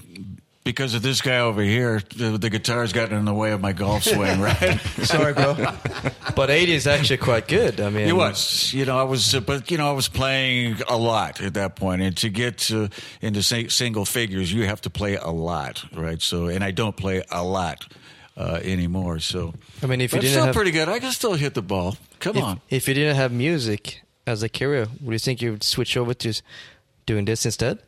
because 0.70 0.94
of 0.94 1.02
this 1.02 1.20
guy 1.20 1.40
over 1.40 1.64
here, 1.64 2.00
the, 2.16 2.38
the 2.38 2.48
guitar's 2.48 2.94
gotten 2.94 3.18
in 3.18 3.26
the 3.26 3.34
way 3.34 3.54
of 3.54 3.60
my 3.60 3.74
golf 3.74 4.04
swing, 4.04 4.40
right? 4.50 4.80
Sorry, 5.02 5.34
bro. 5.34 5.58
But 6.36 6.52
80 6.52 6.74
is 6.74 6.86
actually 6.86 7.18
quite 7.18 7.48
good. 7.48 7.82
I 7.82 7.90
mean, 7.90 8.08
It 8.08 8.16
was, 8.16 8.72
you 8.72 8.86
know, 8.86 8.98
I 8.98 9.02
was, 9.04 9.34
uh, 9.34 9.40
but 9.40 9.72
you 9.72 9.80
know, 9.80 9.90
I 9.90 9.94
was 9.94 10.08
playing 10.08 10.78
a 10.88 10.96
lot 10.96 11.42
at 11.42 11.56
that 11.56 11.76
point, 11.76 12.04
and 12.04 12.16
to 12.18 12.30
get 12.30 12.72
uh, 12.72 12.88
into 13.20 13.42
sing- 13.42 13.72
single 13.72 14.06
figures, 14.06 14.54
you 14.54 14.68
have 14.68 14.80
to 14.82 14.92
play 14.92 15.16
a 15.16 15.32
lot, 15.32 15.84
right? 15.92 16.22
So, 16.22 16.48
and 16.48 16.64
I 16.64 16.70
don't 16.70 16.96
play 16.96 17.24
a 17.32 17.44
lot 17.44 17.92
uh, 18.38 18.60
anymore. 18.64 19.18
So, 19.20 19.56
I 19.82 19.88
mean, 19.88 20.02
if 20.02 20.14
you 20.14 20.18
but 20.18 20.22
didn't 20.22 20.34
still 20.34 20.46
have 20.46 20.56
pretty 20.56 20.72
good. 20.72 20.88
I 20.88 21.00
can 21.00 21.12
still 21.12 21.34
hit 21.34 21.56
the 21.56 21.64
ball. 21.64 21.98
Come 22.20 22.38
if, 22.38 22.44
on. 22.44 22.62
if 22.70 22.88
you 22.88 22.94
didn't 22.94 23.16
have 23.16 23.32
music 23.32 24.04
as 24.28 24.44
a 24.44 24.50
career, 24.50 24.86
would 25.02 25.14
you 25.14 25.20
think 25.20 25.42
you 25.42 25.52
would 25.54 25.64
switch 25.64 25.98
over 25.98 26.14
to 26.14 26.34
doing 27.08 27.26
this 27.26 27.44
instead? 27.44 27.80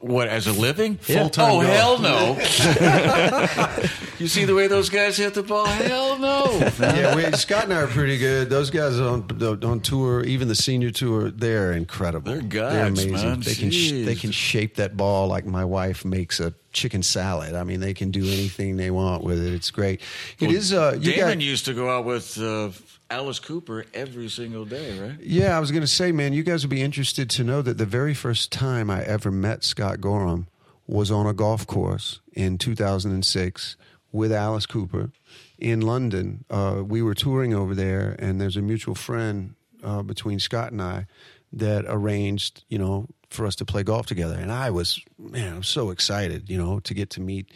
What 0.00 0.28
as 0.28 0.46
a 0.46 0.52
living? 0.52 0.98
Yeah. 1.06 1.20
Full-time 1.20 1.50
Oh 1.50 1.62
golf. 1.62 1.66
hell 1.74 1.98
no! 1.98 3.86
you 4.18 4.28
see 4.28 4.44
the 4.44 4.54
way 4.54 4.66
those 4.68 4.88
guys 4.88 5.16
hit 5.16 5.34
the 5.34 5.42
ball? 5.42 5.66
Hell 5.66 6.18
no! 6.18 6.58
yeah, 6.78 7.14
we, 7.16 7.24
Scott 7.36 7.64
and 7.64 7.72
I 7.72 7.80
are 7.82 7.86
pretty 7.86 8.18
good. 8.18 8.50
Those 8.50 8.70
guys 8.70 9.00
on 9.00 9.26
on 9.64 9.80
tour, 9.80 10.22
even 10.24 10.48
the 10.48 10.54
senior 10.54 10.90
tour, 10.90 11.30
they're 11.30 11.72
incredible. 11.72 12.30
They're 12.32 12.42
gods, 12.42 13.04
amazing. 13.04 13.12
man. 13.12 13.40
They 13.40 13.54
can 13.54 13.70
sh- 13.70 13.92
Jeez. 13.92 14.04
they 14.04 14.14
can 14.14 14.30
shape 14.32 14.76
that 14.76 14.96
ball 14.96 15.26
like 15.28 15.44
my 15.46 15.64
wife 15.64 16.04
makes 16.04 16.38
a 16.40 16.54
chicken 16.72 17.02
salad. 17.02 17.54
I 17.54 17.64
mean, 17.64 17.80
they 17.80 17.94
can 17.94 18.10
do 18.10 18.22
anything 18.24 18.76
they 18.76 18.90
want 18.90 19.24
with 19.24 19.44
it. 19.44 19.52
It's 19.54 19.70
great. 19.70 20.00
It 20.38 20.50
is. 20.52 20.72
Uh, 20.72 20.96
you 21.00 21.12
Damon 21.14 21.38
got, 21.38 21.44
used 21.44 21.64
to 21.64 21.74
go 21.74 21.90
out 21.90 22.04
with 22.04 22.38
uh, 22.38 22.70
Alice 23.10 23.40
Cooper 23.40 23.84
every 23.92 24.28
single 24.28 24.64
day, 24.64 24.98
right? 24.98 25.16
Yeah, 25.20 25.56
I 25.56 25.60
was 25.60 25.72
going 25.72 25.82
to 25.82 25.88
say, 25.88 26.12
man, 26.12 26.32
you 26.32 26.44
guys 26.44 26.62
would 26.62 26.70
be 26.70 26.80
interested 26.80 27.28
to 27.30 27.44
know 27.44 27.60
that 27.60 27.76
the 27.76 27.86
very 27.86 28.14
first 28.14 28.52
time 28.52 28.88
I 28.88 29.02
ever 29.02 29.30
met 29.32 29.64
Scott 29.64 30.00
Gorham 30.00 30.46
was 30.86 31.10
on 31.10 31.26
a 31.26 31.34
golf 31.34 31.66
course 31.66 32.20
in 32.32 32.56
2006 32.56 33.76
with 34.12 34.32
Alice 34.32 34.66
Cooper 34.66 35.10
in 35.58 35.80
London. 35.80 36.44
Uh, 36.48 36.82
we 36.86 37.02
were 37.02 37.14
touring 37.14 37.52
over 37.52 37.74
there, 37.74 38.14
and 38.18 38.40
there's 38.40 38.56
a 38.56 38.62
mutual 38.62 38.94
friend 38.94 39.54
uh, 39.82 40.02
between 40.02 40.38
Scott 40.38 40.72
and 40.72 40.80
I 40.80 41.06
that 41.52 41.84
arranged, 41.88 42.64
you 42.68 42.78
know, 42.78 43.08
for 43.28 43.46
us 43.46 43.56
to 43.56 43.64
play 43.64 43.82
golf 43.82 44.06
together. 44.06 44.36
And 44.36 44.52
I 44.52 44.70
was, 44.70 45.00
man, 45.18 45.56
I'm 45.56 45.62
so 45.62 45.90
excited, 45.90 46.48
you 46.48 46.58
know, 46.58 46.80
to 46.80 46.94
get 46.94 47.10
to 47.10 47.20
meet 47.20 47.50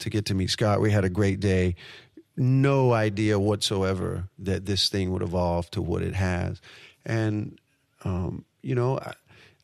to 0.00 0.10
get 0.10 0.26
to 0.26 0.34
meet 0.34 0.48
Scott. 0.48 0.80
We 0.80 0.92
had 0.92 1.04
a 1.04 1.08
great 1.08 1.40
day 1.40 1.74
no 2.38 2.92
idea 2.92 3.38
whatsoever 3.38 4.28
that 4.38 4.64
this 4.64 4.88
thing 4.88 5.10
would 5.12 5.22
evolve 5.22 5.70
to 5.72 5.82
what 5.82 6.02
it 6.02 6.14
has. 6.14 6.60
And, 7.04 7.58
um, 8.04 8.44
you 8.62 8.74
know, 8.74 8.98
I, 8.98 9.14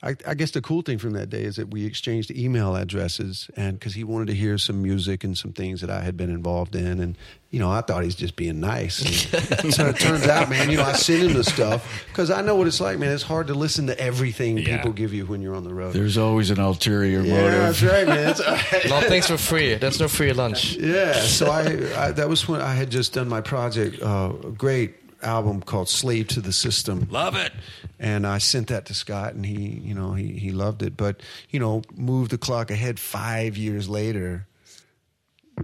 I, 0.05 0.14
I 0.26 0.34
guess 0.34 0.50
the 0.50 0.61
cool 0.61 0.82
thing 0.82 0.98
from 0.98 1.14
that 1.14 1.30
day 1.30 1.42
is 1.44 1.57
that 1.57 1.70
we 1.70 1.86
exchanged 1.86 2.30
email 2.30 2.76
addresses, 2.76 3.48
and 3.57 3.78
because 3.78 3.94
he 3.94 4.05
wanted 4.05 4.26
to 4.28 4.34
hear 4.34 4.59
some 4.59 4.82
music 4.82 5.24
and 5.24 5.36
some 5.36 5.52
things 5.52 5.80
that 5.80 5.88
I 5.88 6.00
had 6.02 6.14
been 6.16 6.28
involved 6.30 6.76
in, 6.76 7.00
and 7.00 7.16
you 7.50 7.59
know, 7.61 7.70
I 7.70 7.80
thought 7.80 8.02
he's 8.05 8.16
just 8.16 8.36
being 8.36 8.61
nice. 8.61 9.00
And 9.62 9.72
so 9.74 9.86
it 9.86 9.98
turns 9.98 10.26
out, 10.26 10.50
man, 10.50 10.70
you 10.70 10.76
know, 10.76 10.82
I 10.82 10.92
send 10.92 11.22
him 11.22 11.32
the 11.34 11.44
stuff 11.44 12.05
because 12.09 12.30
I 12.30 12.42
know 12.42 12.57
what 12.57 12.66
it's 12.66 12.80
like, 12.80 12.98
man. 12.98 13.12
It's 13.12 13.22
hard 13.22 13.46
to 13.46 13.55
listen 13.55 13.86
to 13.86 13.98
everything 13.98 14.59
Yeah. 14.59 14.76
people 14.76 14.92
give 14.92 15.14
you 15.14 15.24
when 15.24 15.40
you're 15.40 15.55
on 15.55 15.62
the 15.64 15.72
road. 15.72 15.94
There's 15.94 16.18
always 16.18 16.50
an 16.50 16.59
ulterior 16.61 17.20
yeah, 17.22 17.32
motive. 17.40 17.59
that's 17.61 17.82
right, 17.82 18.07
man. 18.07 18.28
It's 18.30 18.40
all 18.46 18.55
right. 18.55 18.88
No 18.88 19.00
things 19.02 19.28
for 19.28 19.38
free. 19.38 19.74
There's 19.76 20.00
no 20.00 20.09
free 20.09 20.32
lunch. 20.32 20.74
Yeah, 20.74 21.12
so 21.14 21.46
I, 21.50 21.62
I 22.09 22.11
that 22.12 22.28
was 22.28 22.46
when 22.48 22.61
I 22.61 22.74
had 22.74 22.90
just 22.90 23.12
done 23.14 23.28
my 23.28 23.40
project, 23.40 24.02
uh, 24.02 24.28
great 24.59 24.96
album 25.25 25.61
called 25.62 25.89
"Slave 25.89 26.29
to 26.29 26.41
the 26.41 26.53
System," 26.53 27.09
Love 27.11 27.35
it. 27.37 27.53
and 27.99 28.27
I 28.27 28.39
sent 28.39 28.68
that 28.68 28.87
to 28.87 28.95
Scott, 28.95 29.35
and 29.35 29.45
he, 29.45 29.81
you 29.83 29.95
know, 29.95 30.12
he 30.14 30.33
he 30.33 30.53
loved 30.53 30.83
it. 30.83 30.97
But 30.97 31.22
you 31.51 31.59
know, 31.59 31.83
move 31.97 32.29
the 32.29 32.39
clock 32.39 32.70
ahead 32.70 32.99
five 33.01 33.57
years 33.57 33.89
later. 33.89 34.47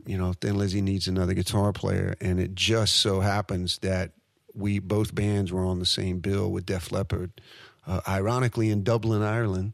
You 0.07 0.17
know, 0.19 0.33
Thin 0.35 0.57
Lizzy 0.57 0.81
needs 0.81 1.09
another 1.09 1.35
guitar 1.35 1.73
player, 1.73 2.15
and 2.21 2.39
it 2.39 2.55
just 2.55 2.97
so 2.97 3.21
happens 3.21 3.79
that 3.79 4.13
we 4.55 4.79
both 4.79 5.15
bands 5.15 5.53
were 5.53 5.65
on 5.65 5.79
the 5.79 5.87
same 5.87 6.21
bill 6.21 6.51
with 6.51 6.67
Def 6.67 6.93
Leppard, 6.93 7.41
uh, 7.87 8.01
ironically 8.09 8.71
in 8.71 8.83
Dublin, 8.85 9.23
Ireland, 9.23 9.73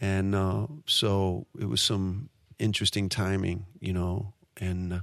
and 0.00 0.34
uh, 0.34 0.66
so 0.86 1.46
it 1.58 1.66
was 1.68 1.80
some 1.80 2.28
interesting 2.58 3.08
timing, 3.08 3.66
you 3.80 3.92
know. 3.92 4.32
And 4.58 4.92
uh, 4.92 5.00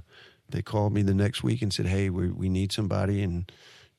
they 0.48 0.62
called 0.62 0.92
me 0.92 1.02
the 1.02 1.14
next 1.14 1.42
week 1.42 1.62
and 1.62 1.72
said, 1.72 1.86
"Hey, 1.86 2.10
we 2.10 2.28
we 2.28 2.48
need 2.48 2.72
somebody, 2.72 3.22
and 3.22 3.50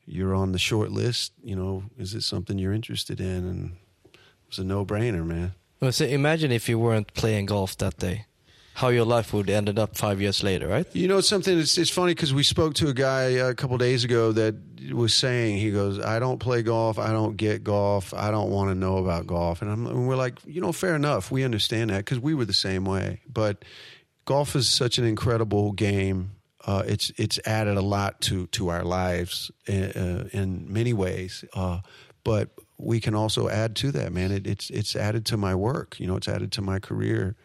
you're 0.06 0.36
on 0.36 0.52
the 0.52 0.60
short 0.60 0.92
list. 0.92 1.34
You 1.44 1.56
know, 1.56 1.84
is 1.98 2.14
it 2.14 2.22
something 2.22 2.58
you're 2.58 2.74
interested 2.74 3.20
in?" 3.20 3.48
And 3.48 3.72
it 4.06 4.20
was 4.48 4.60
a 4.60 4.64
no 4.64 4.86
brainer, 4.86 5.26
man. 5.26 5.54
Well, 5.80 5.92
so 5.92 6.06
imagine 6.06 6.52
if 6.52 6.70
you 6.70 6.78
weren't 6.78 7.14
playing 7.14 7.48
golf 7.48 7.76
that 7.78 7.98
day, 7.98 8.26
how 8.76 8.90
your 8.90 9.06
life 9.06 9.34
would 9.34 9.50
ended 9.50 9.80
up 9.80 9.98
five 9.98 10.22
years 10.22 10.44
later, 10.44 10.68
right? 10.68 10.86
You 10.94 11.08
know, 11.08 11.18
it's 11.18 11.28
something. 11.28 11.58
It's, 11.58 11.78
it's 11.78 11.90
funny 11.90 12.14
because 12.14 12.34
we 12.34 12.44
spoke 12.44 12.76
to 12.76 12.88
a 12.88 12.94
guy 12.94 13.24
a 13.24 13.54
couple 13.54 13.78
days 13.78 14.04
ago 14.04 14.32
that 14.32 14.56
was 14.94 15.14
saying 15.14 15.58
he 15.58 15.72
goes, 15.72 16.00
"I 16.00 16.20
don't 16.20 16.40
play 16.40 16.62
golf. 16.62 17.00
I 17.00 17.12
don't 17.12 17.36
get 17.36 17.64
golf. 17.64 18.14
I 18.14 18.32
don't 18.32 18.50
want 18.50 18.70
to 18.70 18.76
know 18.76 18.98
about 18.98 19.28
golf." 19.28 19.62
And, 19.62 19.72
I'm, 19.72 19.88
and 19.88 20.08
we're 20.08 20.16
like, 20.16 20.40
you 20.46 20.62
know, 20.62 20.72
fair 20.72 20.96
enough. 20.96 21.32
We 21.32 21.44
understand 21.44 21.90
that 21.90 22.00
because 22.06 22.20
we 22.20 22.34
were 22.34 22.46
the 22.46 22.54
same 22.54 22.86
way. 22.86 23.22
But 23.32 23.66
golf 24.26 24.56
is 24.56 24.70
such 24.70 24.98
an 24.98 25.06
incredible 25.06 25.72
game. 25.72 26.32
Uh, 26.66 26.84
it's 26.86 27.12
it's 27.18 27.40
added 27.46 27.78
a 27.78 27.82
lot 27.82 28.22
to 28.22 28.48
to 28.48 28.70
our 28.70 28.84
lives 28.84 29.52
in, 29.68 29.84
uh, 29.92 30.30
in 30.32 30.72
many 30.72 30.94
ways. 30.94 31.44
Uh, 31.54 31.80
but 32.24 32.50
we 32.78 33.00
can 33.00 33.16
also 33.16 33.50
add 33.50 33.76
to 33.78 33.92
that, 33.92 34.12
man. 34.14 34.32
It, 34.32 34.46
it's 34.48 34.70
it's 34.70 34.96
added 34.96 35.26
to 35.28 35.38
my 35.38 35.56
work. 35.56 36.00
You 36.00 36.08
know, 36.08 36.16
it's 36.18 36.28
added 36.28 36.52
to 36.54 36.62
my 36.62 36.80
career. 36.80 37.36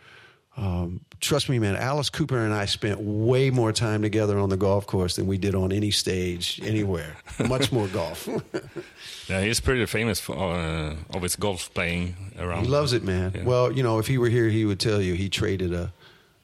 Um, 0.59 1.03
trust 1.21 1.51
me, 1.51 1.59
man. 1.59 1.77
Alice 1.77 2.09
Cooper 2.09 2.39
and 2.39 2.55
I 2.55 2.65
spent 2.65 2.99
way 3.01 3.51
more 3.51 3.73
time 3.73 4.01
together 4.01 4.39
on 4.39 4.49
the 4.49 4.57
golf 4.57 4.87
course 4.87 5.17
than 5.17 5.27
we 5.27 5.37
did 5.37 5.55
on 5.55 5.71
any 5.71 5.91
stage 5.91 6.61
anywhere. 6.63 7.15
Much 7.49 7.73
more 7.73 7.89
golf. 7.89 8.29
Yeah, 9.29 9.41
he's 9.43 9.59
pretty 9.59 9.85
famous 9.87 10.21
for 10.21 10.37
uh, 10.37 10.95
of 11.13 11.23
his 11.23 11.35
golf 11.35 11.75
playing 11.75 12.15
around. 12.39 12.63
he 12.63 12.71
loves 12.71 12.93
it, 12.93 13.03
man. 13.03 13.33
Yeah. 13.35 13.43
Well, 13.43 13.73
you 13.73 13.83
know, 13.83 13.99
if 13.99 14.07
he 14.07 14.19
were 14.19 14.29
here, 14.29 14.49
he 14.49 14.65
would 14.65 14.79
tell 14.79 15.03
you 15.03 15.15
he 15.15 15.29
traded 15.29 15.75
a, 15.75 15.93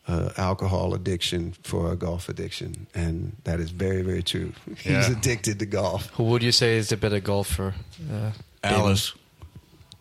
a 0.09 0.33
alcohol 0.37 0.95
addiction 0.95 1.55
for 1.63 1.93
a 1.93 1.97
golf 1.97 2.29
addiction, 2.29 2.87
and 2.95 3.37
that 3.45 3.61
is 3.61 3.71
very, 3.71 4.03
very 4.03 4.23
true. 4.23 4.53
He's 4.77 4.87
Yeah. 4.87 5.11
addicted 5.13 5.59
to 5.61 5.67
golf. 5.67 6.09
Who 6.15 6.25
would 6.25 6.43
you 6.43 6.53
say 6.53 6.77
is 6.77 6.89
the 6.89 6.97
better 6.97 7.21
golfer? 7.21 7.75
Uh, 8.13 8.33
Alice. 8.65 9.13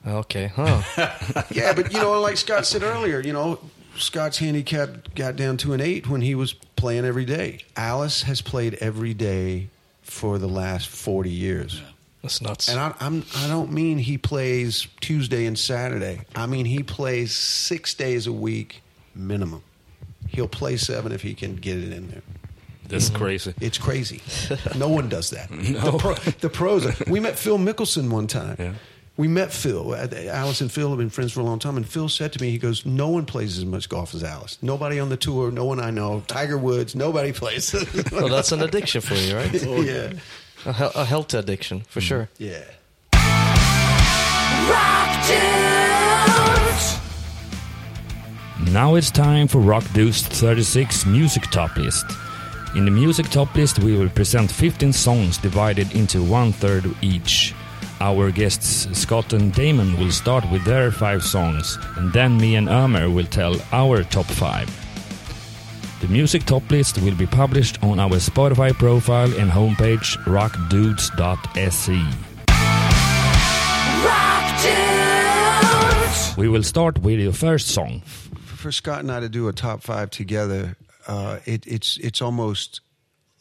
okay, 0.05 0.47
huh? 0.47 0.81
yeah, 1.51 1.73
but 1.73 1.93
you 1.93 1.99
know, 1.99 2.19
like 2.19 2.37
Scott 2.37 2.65
said 2.65 2.83
earlier, 2.83 3.19
you 3.21 3.33
know, 3.33 3.59
Scott's 3.97 4.37
handicap 4.39 5.13
got 5.15 5.35
down 5.35 5.57
to 5.57 5.73
an 5.73 5.81
eight 5.81 6.07
when 6.09 6.21
he 6.21 6.33
was 6.35 6.53
playing 6.53 7.05
every 7.05 7.25
day. 7.25 7.59
Alice 7.75 8.23
has 8.23 8.41
played 8.41 8.75
every 8.75 9.13
day 9.13 9.69
for 10.01 10.37
the 10.39 10.47
last 10.47 10.87
forty 10.87 11.29
years. 11.29 11.81
That's 12.23 12.41
nuts. 12.41 12.69
And 12.69 12.79
I, 12.79 12.93
I'm, 12.99 13.25
I 13.35 13.47
don't 13.47 13.71
mean 13.71 13.97
he 13.97 14.17
plays 14.17 14.87
Tuesday 14.99 15.45
and 15.47 15.57
Saturday. 15.57 16.21
I 16.35 16.45
mean 16.45 16.65
he 16.65 16.83
plays 16.83 17.33
six 17.35 17.93
days 17.95 18.27
a 18.27 18.31
week 18.33 18.81
minimum. 19.15 19.63
He'll 20.29 20.47
play 20.47 20.77
seven 20.77 21.11
if 21.11 21.21
he 21.21 21.33
can 21.33 21.55
get 21.55 21.77
it 21.77 21.91
in 21.91 22.09
there. 22.09 22.21
That's 22.87 23.07
Mm-hmm. 23.09 23.17
crazy. 23.17 23.53
It's 23.61 23.77
crazy. 23.77 24.21
no 24.77 24.89
one 24.89 25.07
does 25.09 25.29
that. 25.29 25.49
The, 25.49 25.95
pro, 25.97 26.13
the 26.15 26.49
pros. 26.49 26.99
We 27.07 27.19
met 27.21 27.39
Phil 27.39 27.57
Mickelson 27.57 28.09
one 28.11 28.27
time. 28.27 28.55
Yeah. 28.59 28.73
We 29.17 29.27
met 29.27 29.53
Phil. 29.53 29.93
Uh, 29.93 30.07
Alice 30.29 30.61
and 30.61 30.71
Phil 30.71 30.89
have 30.89 30.97
been 30.97 31.09
friends 31.09 31.31
for 31.31 31.41
a 31.41 31.43
long 31.43 31.59
time. 31.59 31.77
And 31.77 31.87
Phil 31.87 32.09
said 32.09 32.33
to 32.33 32.41
me, 32.41 32.49
he 32.51 32.57
goes, 32.57 32.85
No 32.85 33.07
one 33.09 33.25
plays 33.25 33.57
as 33.57 33.65
much 33.65 33.87
golf 33.87 34.13
as 34.15 34.23
Alice. 34.23 34.57
Nobody 34.61 34.99
on 34.99 35.09
the 35.09 35.17
tour, 35.17 35.51
no 35.51 35.63
one 35.65 35.79
I 35.79 35.89
know. 35.91 36.23
Tiger 36.27 36.57
Woods, 36.57 36.95
nobody 36.95 37.31
plays. 37.31 37.73
well, 38.11 38.27
that's 38.29 38.51
an 38.51 38.61
addiction 38.61 39.01
for 39.01 39.15
you, 39.15 39.35
right? 39.35 39.53
yeah. 39.85 40.13
A, 40.65 40.73
he- 40.73 40.99
a 40.99 41.05
healthy 41.05 41.37
addiction, 41.37 41.81
for 41.81 42.01
sure. 42.01 42.29
Yeah. 42.37 42.63
Now 48.69 48.95
it's 48.95 49.11
time 49.11 49.47
for 49.47 49.59
Rock 49.59 49.83
Dudes 49.93 50.21
36 50.21 51.05
Music 51.05 51.43
Top 51.51 51.75
List. 51.75 52.05
In 52.75 52.85
the 52.85 52.91
Music 52.91 53.27
Top 53.29 53.53
List, 53.55 53.79
we 53.79 53.97
will 53.97 54.09
present 54.09 54.49
15 54.49 54.93
songs 54.93 55.37
divided 55.37 55.93
into 55.93 56.23
one 56.23 56.53
third 56.53 56.85
each. 57.01 57.53
Our 57.99 58.31
guests 58.31 58.87
Scott 58.97 59.33
and 59.33 59.51
Damon 59.53 59.99
will 59.99 60.11
start 60.11 60.49
with 60.51 60.63
their 60.63 60.91
five 60.91 61.23
songs, 61.23 61.77
and 61.97 62.13
then 62.13 62.37
me 62.37 62.55
and 62.55 62.67
Ömer 62.67 63.13
will 63.13 63.25
tell 63.25 63.55
our 63.73 64.03
top 64.03 64.25
five. 64.25 64.69
The 65.99 66.07
Music 66.07 66.45
Top 66.45 66.69
List 66.71 67.01
will 67.01 67.15
be 67.15 67.27
published 67.27 67.83
on 67.83 67.99
our 67.99 68.19
Spotify 68.19 68.73
profile 68.73 69.33
and 69.39 69.51
homepage 69.51 70.17
rockdudes.se. 70.25 72.01
Rock 74.05 74.51
We 76.37 76.47
will 76.47 76.63
start 76.63 76.99
with 76.99 77.19
your 77.19 77.33
first 77.33 77.67
song. 77.67 78.01
For 78.61 78.71
Scott 78.71 78.99
and 78.99 79.11
I 79.11 79.19
to 79.19 79.29
do 79.29 79.47
a 79.47 79.53
top 79.53 79.81
five 79.81 80.09
together, 80.09 80.77
uh, 81.07 81.39
it, 81.45 81.65
it's 81.67 81.97
it's 81.97 82.21
almost 82.21 82.81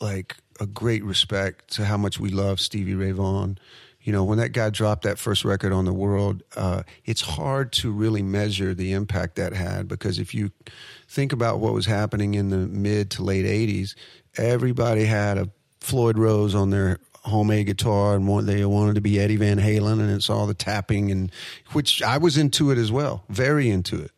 like 0.00 0.36
a 0.58 0.66
great 0.66 1.04
respect 1.04 1.72
to 1.74 1.84
how 1.84 1.96
much 1.96 2.18
we 2.18 2.30
love 2.30 2.58
Stevie 2.58 2.94
Ray 2.94 3.12
Vaughan. 3.12 3.58
You 4.02 4.14
know, 4.14 4.24
when 4.24 4.38
that 4.38 4.52
guy 4.52 4.70
dropped 4.70 5.02
that 5.02 5.18
first 5.18 5.44
record 5.44 5.72
on 5.72 5.84
the 5.84 5.92
world, 5.92 6.42
uh, 6.56 6.84
it's 7.04 7.20
hard 7.20 7.70
to 7.72 7.92
really 7.92 8.22
measure 8.22 8.74
the 8.74 8.92
impact 8.94 9.36
that 9.36 9.52
had 9.52 9.88
because 9.88 10.18
if 10.18 10.34
you 10.34 10.50
think 11.06 11.34
about 11.34 11.60
what 11.60 11.74
was 11.74 11.84
happening 11.84 12.34
in 12.34 12.48
the 12.48 12.56
mid 12.56 13.10
to 13.12 13.22
late 13.22 13.44
'80s, 13.44 13.94
everybody 14.36 15.04
had 15.04 15.36
a 15.36 15.50
Floyd 15.80 16.18
Rose 16.18 16.54
on 16.54 16.70
their 16.70 16.98
homemade 17.24 17.66
guitar 17.66 18.14
and 18.14 18.48
they 18.48 18.64
wanted 18.64 18.94
to 18.94 19.02
be 19.02 19.20
Eddie 19.20 19.36
Van 19.36 19.58
Halen, 19.58 20.00
and 20.00 20.10
it's 20.10 20.30
all 20.30 20.46
the 20.46 20.54
tapping 20.54 21.10
and 21.10 21.30
which 21.72 22.02
I 22.02 22.16
was 22.16 22.38
into 22.38 22.70
it 22.70 22.78
as 22.78 22.90
well, 22.90 23.24
very 23.28 23.68
into 23.68 24.00
it 24.00 24.12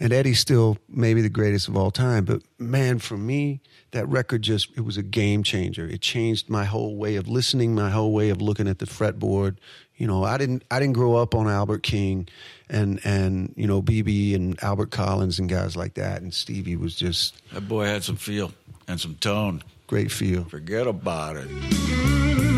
and 0.00 0.12
Eddie's 0.12 0.40
still 0.40 0.78
maybe 0.88 1.20
the 1.20 1.28
greatest 1.28 1.68
of 1.68 1.76
all 1.76 1.90
time. 1.90 2.24
But 2.24 2.42
man, 2.58 2.98
for 2.98 3.16
me, 3.16 3.60
that 3.92 4.08
record 4.08 4.42
just 4.42 4.70
it 4.76 4.80
was 4.80 4.96
a 4.96 5.02
game 5.02 5.42
changer. 5.42 5.86
It 5.86 6.00
changed 6.00 6.48
my 6.48 6.64
whole 6.64 6.96
way 6.96 7.16
of 7.16 7.28
listening, 7.28 7.74
my 7.74 7.90
whole 7.90 8.12
way 8.12 8.30
of 8.30 8.40
looking 8.40 8.66
at 8.66 8.78
the 8.78 8.86
fretboard. 8.86 9.56
You 9.96 10.06
know, 10.06 10.24
I 10.24 10.38
didn't 10.38 10.64
I 10.70 10.80
didn't 10.80 10.94
grow 10.94 11.14
up 11.16 11.34
on 11.34 11.46
Albert 11.48 11.82
King 11.82 12.26
and 12.70 12.98
and 13.04 13.52
you 13.56 13.66
know 13.66 13.82
BB 13.82 14.34
and 14.34 14.60
Albert 14.62 14.90
Collins 14.90 15.38
and 15.38 15.48
guys 15.48 15.76
like 15.76 15.94
that. 15.94 16.22
And 16.22 16.32
Stevie 16.32 16.76
was 16.76 16.96
just 16.96 17.34
That 17.52 17.68
boy 17.68 17.84
had 17.84 18.02
some 18.02 18.16
feel 18.16 18.52
and 18.88 18.98
some 18.98 19.16
tone. 19.16 19.62
great 19.86 20.10
feel. 20.10 20.44
Forget 20.44 20.86
about 20.86 21.36
it. 21.36 22.49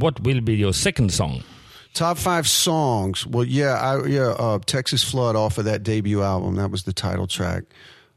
What 0.00 0.20
will 0.20 0.40
be 0.40 0.56
your 0.56 0.72
second 0.72 1.12
song? 1.12 1.42
Top 1.94 2.18
five 2.18 2.46
songs. 2.46 3.26
Well, 3.26 3.44
yeah, 3.44 3.74
I, 3.74 4.06
yeah. 4.06 4.28
Uh, 4.38 4.58
Texas 4.64 5.02
Flood 5.02 5.36
off 5.36 5.58
of 5.58 5.64
that 5.64 5.82
debut 5.82 6.22
album. 6.22 6.56
That 6.56 6.70
was 6.70 6.84
the 6.84 6.92
title 6.92 7.26
track. 7.26 7.64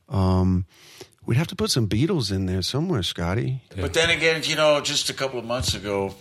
Um, 0.09 0.65
we'd 1.25 1.37
have 1.37 1.47
to 1.47 1.55
put 1.55 1.71
some 1.71 1.87
Beatles 1.87 2.31
in 2.31 2.45
there 2.45 2.61
somewhere, 2.61 3.01
Scotty. 3.03 3.61
But 3.75 3.93
then 3.93 4.09
again, 4.11 4.41
you 4.45 4.55
know, 4.55 4.79
just 4.81 5.09
a 5.09 5.13
couple 5.13 5.39
of 5.39 5.45
months 5.45 5.73
ago, 5.73 6.13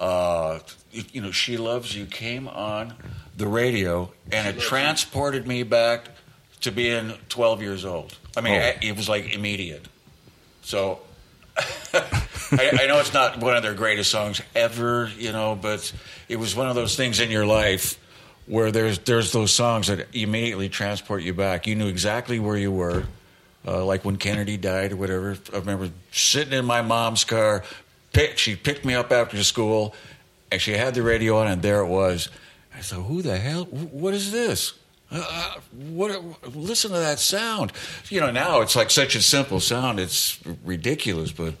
uh, 0.00 0.58
you, 0.90 1.04
you 1.12 1.20
know, 1.20 1.30
"She 1.30 1.56
Loves 1.56 1.94
You" 1.96 2.06
came 2.06 2.48
on 2.48 2.94
the 3.36 3.46
radio, 3.46 4.12
and 4.32 4.48
it 4.48 4.60
transported 4.60 5.46
me 5.46 5.62
back 5.62 6.08
to 6.62 6.72
being 6.72 7.12
12 7.28 7.62
years 7.62 7.84
old. 7.84 8.16
I 8.36 8.40
mean, 8.40 8.60
Oh. 8.60 8.72
it 8.82 8.96
was 8.96 9.08
like 9.08 9.32
immediate. 9.32 9.86
So 10.62 10.98
I, 12.52 12.80
I 12.80 12.86
know 12.86 12.98
it's 13.00 13.12
not 13.12 13.40
one 13.40 13.56
of 13.56 13.62
their 13.62 13.74
greatest 13.74 14.10
songs 14.10 14.40
ever, 14.54 15.10
you 15.18 15.32
know, 15.32 15.58
but 15.60 15.92
it 16.28 16.36
was 16.36 16.56
one 16.56 16.68
of 16.68 16.74
those 16.74 16.96
things 16.96 17.20
in 17.20 17.30
your 17.30 17.46
life 17.46 17.98
where 18.46 18.72
there's 18.72 18.98
there's 19.00 19.32
those 19.32 19.52
songs 19.52 19.88
that 19.88 20.14
immediately 20.14 20.68
transport 20.68 21.22
you 21.22 21.34
back. 21.34 21.66
You 21.66 21.76
knew 21.76 21.88
exactly 21.88 22.38
where 22.38 22.56
you 22.56 22.72
were, 22.72 23.04
uh, 23.66 23.84
like 23.84 24.04
when 24.04 24.16
Kennedy 24.16 24.56
died 24.56 24.92
or 24.92 24.96
whatever. 24.96 25.36
I 25.52 25.58
remember 25.58 25.90
sitting 26.10 26.54
in 26.54 26.64
my 26.64 26.82
mom's 26.82 27.24
car. 27.24 27.64
Pick, 28.12 28.38
she 28.38 28.56
picked 28.56 28.86
me 28.86 28.94
up 28.94 29.12
after 29.12 29.42
school, 29.44 29.94
and 30.50 30.60
she 30.60 30.72
had 30.72 30.94
the 30.94 31.02
radio 31.02 31.38
on, 31.38 31.46
and 31.48 31.60
there 31.60 31.80
it 31.80 31.88
was. 31.88 32.30
I 32.74 32.80
thought, 32.80 33.02
"Who 33.02 33.20
the 33.20 33.36
hell? 33.36 33.64
What 33.64 34.14
is 34.14 34.32
this?" 34.32 34.72
Uh, 35.10 35.24
uh, 35.26 35.54
what? 35.90 36.54
Listen 36.54 36.90
to 36.90 36.98
that 36.98 37.18
sound. 37.18 37.72
You 38.10 38.20
know, 38.20 38.30
now 38.30 38.60
it's 38.60 38.76
like 38.76 38.90
such 38.90 39.14
a 39.14 39.22
simple 39.22 39.60
sound. 39.60 39.98
It's 39.98 40.38
ridiculous, 40.64 41.32
but 41.32 41.54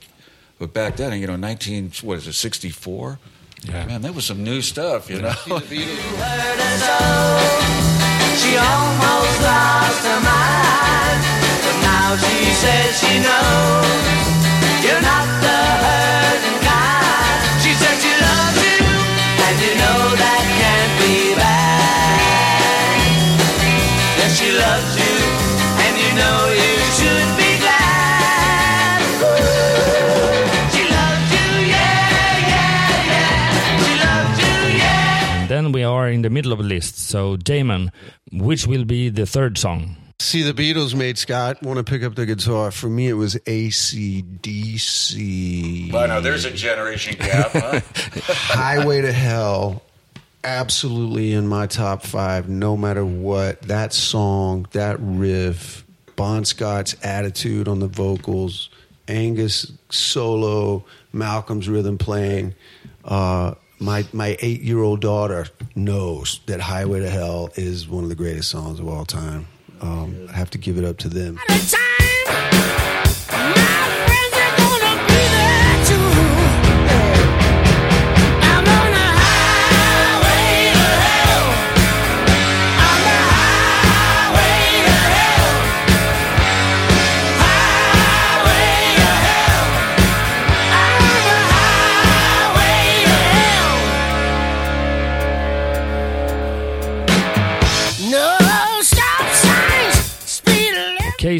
but 0.58 0.72
back 0.74 0.96
then, 0.96 1.18
you 1.18 1.26
know, 1.26 1.36
nineteen 1.36 1.90
what 2.02 2.18
is 2.18 2.26
it, 2.26 2.34
sixty 2.34 2.70
four? 2.70 3.18
Yeah. 3.64 3.86
Man, 3.86 4.02
that 4.02 4.14
was 4.14 4.26
some 4.26 4.44
new 4.44 4.60
stuff. 4.62 5.08
You 5.10 5.22
know. 5.22 5.34
She 8.38 8.56
almost 8.56 9.42
lost 9.42 10.04
her 10.06 10.20
mind, 10.22 11.20
but 11.64 11.76
now 11.82 12.16
she 12.16 12.44
says 12.54 12.98
she 13.00 13.18
knows 13.18 14.84
you're 14.84 15.02
not 15.02 15.47
middle 36.38 36.52
of 36.52 36.58
the 36.58 36.64
list. 36.64 36.94
So, 36.98 37.36
Damon, 37.36 37.90
which 38.32 38.66
will 38.66 38.84
be 38.84 39.08
the 39.08 39.26
third 39.26 39.58
song? 39.58 39.96
See, 40.20 40.42
the 40.42 40.52
Beatles 40.52 40.94
made 40.94 41.18
Scott 41.18 41.62
want 41.62 41.78
to 41.78 41.84
pick 41.84 42.02
up 42.04 42.14
the 42.14 42.26
guitar. 42.26 42.70
For 42.70 42.88
me, 42.88 43.08
it 43.08 43.14
was 43.14 43.34
ACDC. 43.36 44.72
Well, 45.92 46.08
now 46.08 46.20
there's 46.20 46.44
a 46.44 46.52
generation 46.52 47.16
gap. 47.18 47.50
Huh? 47.52 47.80
Highway 48.54 49.00
to 49.02 49.12
Hell, 49.12 49.82
absolutely 50.44 51.32
in 51.32 51.48
my 51.48 51.66
top 51.66 52.02
five, 52.02 52.48
no 52.48 52.76
matter 52.76 53.04
what. 53.04 53.62
That 53.62 53.92
song, 53.92 54.66
that 54.72 54.96
riff, 55.00 55.84
Bon 56.16 56.44
Scott's 56.44 56.94
attitude 57.02 57.66
on 57.68 57.80
the 57.80 57.88
vocals, 57.88 58.70
Angus 59.06 59.72
solo, 59.90 60.84
Malcolm's 61.12 61.68
rhythm 61.68 61.98
playing. 61.98 62.54
Uh, 63.04 63.54
my 63.80 64.04
my 64.12 64.36
eight 64.40 64.60
year 64.62 64.80
old 64.82 65.00
daughter 65.00 65.46
knows 65.74 66.40
that 66.46 66.60
Highway 66.60 67.00
to 67.00 67.10
Hell 67.10 67.50
is 67.54 67.88
one 67.88 68.02
of 68.02 68.08
the 68.08 68.16
greatest 68.16 68.50
songs 68.50 68.80
of 68.80 68.88
all 68.88 69.04
time. 69.04 69.46
Um, 69.80 70.28
I 70.28 70.32
have 70.32 70.50
to 70.50 70.58
give 70.58 70.78
it 70.78 70.84
up 70.84 70.98
to 70.98 71.08
them. 71.08 71.38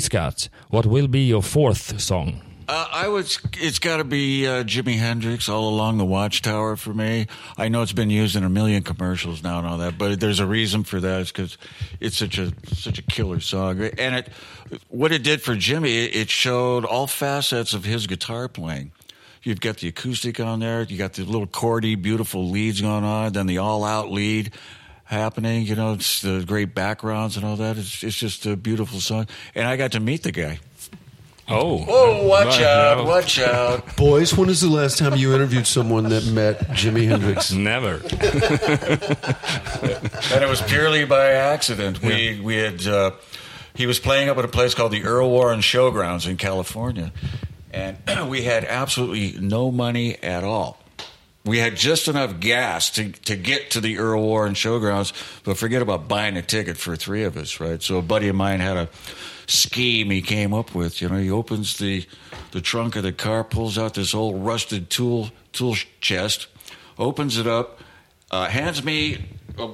Scott, 0.01 0.49
what 0.71 0.87
will 0.87 1.09
be 1.09 1.21
your 1.21 1.43
fourth 1.43 2.01
song? 2.01 2.41
Uh, 2.69 2.87
I 2.93 3.09
would. 3.09 3.25
It's 3.55 3.79
got 3.79 3.97
to 3.97 4.05
be 4.05 4.47
uh, 4.47 4.63
Jimi 4.63 4.99
Hendrix 4.99 5.49
all 5.49 5.71
along 5.71 5.97
the 5.97 6.05
Watchtower 6.05 6.77
for 6.77 6.93
me. 6.93 7.27
I 7.57 7.69
know 7.69 7.81
it's 7.81 7.95
been 7.95 8.11
used 8.11 8.37
in 8.37 8.45
a 8.45 8.51
million 8.51 8.83
commercials 8.83 9.43
now 9.43 9.59
and 9.59 9.67
all 9.67 9.79
that, 9.79 9.97
but 9.97 10.21
there's 10.21 10.39
a 10.39 10.47
reason 10.47 10.85
for 10.85 11.01
that. 11.01 11.23
It's 11.23 11.33
because 11.33 11.57
it's 11.99 12.19
such 12.19 12.37
a 12.37 12.53
such 12.75 12.99
a 12.99 13.03
killer 13.03 13.41
song, 13.41 13.81
and 13.81 14.17
it 14.17 14.29
what 14.91 15.13
it 15.13 15.23
did 15.23 15.41
for 15.41 15.55
Jimi, 15.55 16.05
it, 16.05 16.15
it 16.15 16.29
showed 16.29 16.85
all 16.85 17.07
facets 17.07 17.73
of 17.73 17.85
his 17.85 18.07
guitar 18.07 18.49
playing. 18.49 18.93
You've 19.43 19.61
got 19.61 19.79
the 19.79 19.89
acoustic 19.89 20.39
on 20.39 20.61
there. 20.61 20.83
You 20.83 20.99
got 20.99 21.15
the 21.15 21.25
little 21.25 21.47
chordy, 21.47 22.01
beautiful 22.01 22.51
leads 22.51 22.83
going 22.83 23.05
on. 23.05 23.33
Then 23.33 23.47
the 23.47 23.59
all-out 23.59 24.11
lead 24.11 24.53
happening. 25.09 25.67
You 25.67 25.75
know, 25.75 25.95
it's 25.95 26.23
the 26.23 26.45
great 26.47 26.75
backgrounds 26.75 27.37
and 27.37 27.45
all 27.45 27.57
that. 27.57 27.77
It's 27.79 28.03
it's 28.03 28.17
just 28.17 28.47
a 28.47 28.57
beautiful 28.57 29.01
song. 29.01 29.27
And 29.55 29.67
I 29.67 29.77
got 29.77 29.93
to 29.93 30.01
meet 30.01 30.23
the 30.23 30.33
guy. 30.33 30.61
Oh, 31.51 31.83
Oh, 31.89 32.27
watch 32.27 32.45
Right, 32.59 32.63
out! 32.63 32.99
no. 32.99 33.05
Watch 33.05 33.39
out! 33.41 33.97
Boys, 33.97 34.37
when 34.37 34.51
is 34.51 34.61
the 34.61 34.69
last 34.69 34.99
time 34.99 35.17
you 35.17 35.35
interviewed 35.35 35.67
someone 35.67 36.11
that 36.11 36.27
met 36.27 36.59
Jimi 36.77 37.09
Hendrix? 37.09 37.51
Never. 37.71 37.95
and 40.35 40.45
it 40.45 40.49
was 40.49 40.61
purely 40.63 41.05
by 41.07 41.31
accident. 41.31 42.03
We 42.03 42.39
we 42.41 42.57
had 42.57 42.87
uh, 42.87 43.13
he 43.75 43.87
was 43.87 43.99
playing 43.99 44.29
up 44.29 44.37
at 44.39 44.45
a 44.45 44.49
place 44.49 44.75
called 44.75 44.93
the 44.93 45.05
Earl 45.05 45.31
Warren 45.31 45.61
Showgrounds 45.61 46.29
in 46.29 46.37
California, 46.37 47.13
and 47.73 47.97
we 48.29 48.43
had 48.43 48.65
absolutely 48.67 49.41
no 49.41 49.71
money 49.71 50.17
at 50.23 50.45
all. 50.45 50.79
We 51.49 51.59
had 51.59 51.77
just 51.77 52.09
enough 52.09 52.41
gas 52.41 52.91
to, 52.91 53.11
to 53.11 53.35
get 53.35 53.71
to 53.71 53.81
the 53.81 53.99
Earl 53.99 54.23
Warren 54.23 54.53
Showgrounds, 54.53 55.15
but 55.45 55.57
forget 55.57 55.81
about 55.81 56.07
buying 56.07 56.37
a 56.37 56.43
ticket 56.43 56.77
for 56.77 56.95
three 56.95 57.25
of 57.25 57.39
us, 57.39 57.59
right? 57.59 57.83
So 57.83 57.97
a 57.97 58.03
buddy 58.03 58.29
of 58.29 58.37
mine 58.37 58.61
had 58.61 58.77
a 58.77 58.91
scheme 59.47 60.11
he 60.11 60.21
came 60.21 60.53
up 60.53 60.75
with. 60.75 61.01
You 61.01 61.09
know, 61.09 61.17
he 61.17 61.31
opens 61.31 61.79
the 61.79 62.07
the 62.51 62.61
trunk 62.61 62.97
of 62.97 63.03
the 63.03 63.13
car, 63.13 63.45
pulls 63.45 63.79
out 63.79 63.95
this 63.95 64.15
old 64.15 64.45
rusted 64.45 64.91
tool 64.91 65.31
tool 65.53 65.75
chest, 66.03 66.49
opens 66.99 67.39
it 67.39 67.47
up, 67.47 67.81
uh, 68.31 68.47
hands 68.49 68.85
me 68.85 69.25
a, 69.57 69.71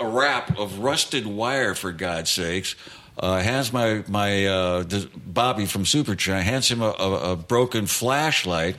a 0.00 0.08
wrap 0.08 0.58
of 0.58 0.80
rusted 0.80 1.28
wire 1.28 1.76
for 1.76 1.92
God's 1.92 2.30
sakes. 2.30 2.74
Uh, 3.16 3.40
hands 3.40 3.72
my 3.72 4.02
my 4.08 4.46
uh, 4.46 4.84
Bobby 5.24 5.64
from 5.64 5.84
Supertramp 5.84 6.42
hands 6.42 6.68
him 6.68 6.82
a, 6.82 6.90
a, 6.90 7.32
a 7.32 7.36
broken 7.36 7.86
flashlight, 7.86 8.74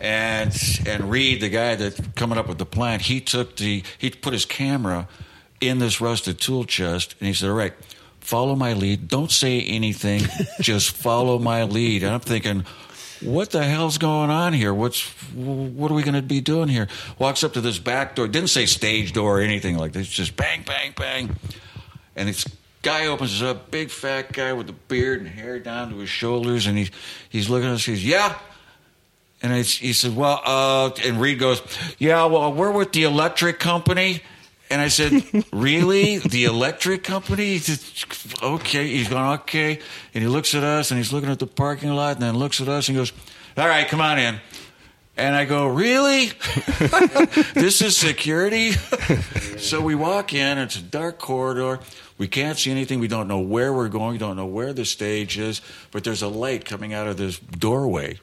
and 0.00 0.54
and 0.86 1.10
Reed, 1.10 1.40
the 1.40 1.48
guy 1.48 1.74
that 1.74 2.14
coming 2.14 2.38
up 2.38 2.48
with 2.48 2.58
the 2.58 2.66
plan, 2.66 3.00
he 3.00 3.20
took 3.20 3.56
the 3.56 3.82
he 3.98 4.10
put 4.10 4.32
his 4.32 4.44
camera 4.44 5.08
in 5.60 5.78
this 5.78 6.00
rusted 6.00 6.40
tool 6.40 6.64
chest, 6.64 7.14
and 7.20 7.28
he 7.28 7.34
said, 7.34 7.48
"All 7.48 7.56
right, 7.56 7.72
follow 8.20 8.54
my 8.54 8.72
lead. 8.72 9.08
Don't 9.08 9.30
say 9.30 9.60
anything. 9.62 10.22
just 10.60 10.90
follow 10.90 11.38
my 11.38 11.64
lead." 11.64 12.02
And 12.02 12.12
I'm 12.12 12.20
thinking, 12.20 12.64
what 13.24 13.50
the 13.50 13.64
hell's 13.64 13.98
going 13.98 14.30
on 14.30 14.52
here? 14.52 14.74
What's 14.74 15.02
what 15.32 15.90
are 15.90 15.94
we 15.94 16.02
going 16.02 16.14
to 16.14 16.22
be 16.22 16.40
doing 16.40 16.68
here? 16.68 16.88
Walks 17.18 17.42
up 17.42 17.54
to 17.54 17.60
this 17.60 17.78
back 17.78 18.14
door. 18.14 18.28
Didn't 18.28 18.50
say 18.50 18.66
stage 18.66 19.12
door 19.12 19.38
or 19.38 19.42
anything 19.42 19.78
like 19.78 19.92
this. 19.92 20.08
Just 20.08 20.36
bang, 20.36 20.62
bang, 20.66 20.92
bang. 20.96 21.36
And 22.16 22.28
this 22.28 22.44
guy 22.82 23.06
opens 23.06 23.40
it 23.40 23.46
up. 23.46 23.70
Big 23.70 23.90
fat 23.90 24.32
guy 24.32 24.52
with 24.52 24.66
the 24.66 24.72
beard 24.72 25.20
and 25.20 25.28
hair 25.28 25.58
down 25.58 25.90
to 25.90 25.96
his 25.98 26.10
shoulders, 26.10 26.66
and 26.66 26.76
he's 26.76 26.90
he's 27.28 27.48
looking 27.48 27.68
at 27.68 27.74
us. 27.74 27.84
He 27.84 27.92
goes, 27.92 28.04
"Yeah." 28.04 28.38
And 29.44 29.52
I, 29.52 29.60
he 29.60 29.92
said, 29.92 30.16
"Well," 30.16 30.40
uh, 30.42 30.88
and 31.04 31.20
Reed 31.20 31.38
goes, 31.38 31.60
"Yeah, 31.98 32.24
well, 32.24 32.50
we're 32.50 32.72
with 32.72 32.92
the 32.92 33.02
electric 33.02 33.58
company." 33.58 34.22
And 34.70 34.80
I 34.80 34.88
said, 34.88 35.22
"Really, 35.52 36.16
the 36.16 36.46
electric 36.46 37.04
company?" 37.04 37.58
He 37.58 37.58
said, 37.58 38.42
"Okay." 38.42 38.88
He's 38.88 39.10
going, 39.10 39.38
"Okay," 39.40 39.80
and 40.14 40.24
he 40.24 40.28
looks 40.28 40.54
at 40.54 40.64
us, 40.64 40.90
and 40.90 40.96
he's 40.96 41.12
looking 41.12 41.28
at 41.28 41.40
the 41.40 41.46
parking 41.46 41.90
lot, 41.90 42.16
and 42.16 42.22
then 42.22 42.38
looks 42.38 42.62
at 42.62 42.68
us, 42.68 42.88
and 42.88 42.96
goes, 42.96 43.12
"All 43.58 43.68
right, 43.68 43.86
come 43.86 44.00
on 44.00 44.18
in." 44.18 44.40
And 45.18 45.36
I 45.36 45.44
go, 45.44 45.66
"Really? 45.66 46.28
this 47.52 47.82
is 47.82 47.98
security?" 47.98 48.70
so 49.58 49.82
we 49.82 49.94
walk 49.94 50.32
in. 50.32 50.56
It's 50.56 50.76
a 50.76 50.82
dark 50.82 51.18
corridor. 51.18 51.80
We 52.16 52.28
can't 52.28 52.56
see 52.56 52.70
anything. 52.70 52.98
We 52.98 53.08
don't 53.08 53.28
know 53.28 53.40
where 53.40 53.74
we're 53.74 53.90
going. 53.90 54.12
We 54.12 54.18
don't 54.18 54.36
know 54.36 54.46
where 54.46 54.72
the 54.72 54.86
stage 54.86 55.36
is. 55.36 55.60
But 55.90 56.02
there's 56.02 56.22
a 56.22 56.28
light 56.28 56.64
coming 56.64 56.94
out 56.94 57.08
of 57.08 57.18
this 57.18 57.38
doorway. 57.38 58.20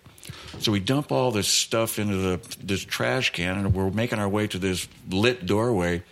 So 0.60 0.72
we 0.72 0.80
dump 0.80 1.12
all 1.12 1.32
this 1.32 1.48
stuff 1.48 1.98
into 1.98 2.18
the 2.18 2.40
this 2.64 2.84
trash 2.84 3.32
can, 3.32 3.58
and 3.58 3.74
we're 3.74 3.90
making 3.90 4.20
our 4.20 4.30
way 4.30 4.48
to 4.48 4.60
this 4.60 4.88
lit 5.10 5.46
doorway. 5.46 6.04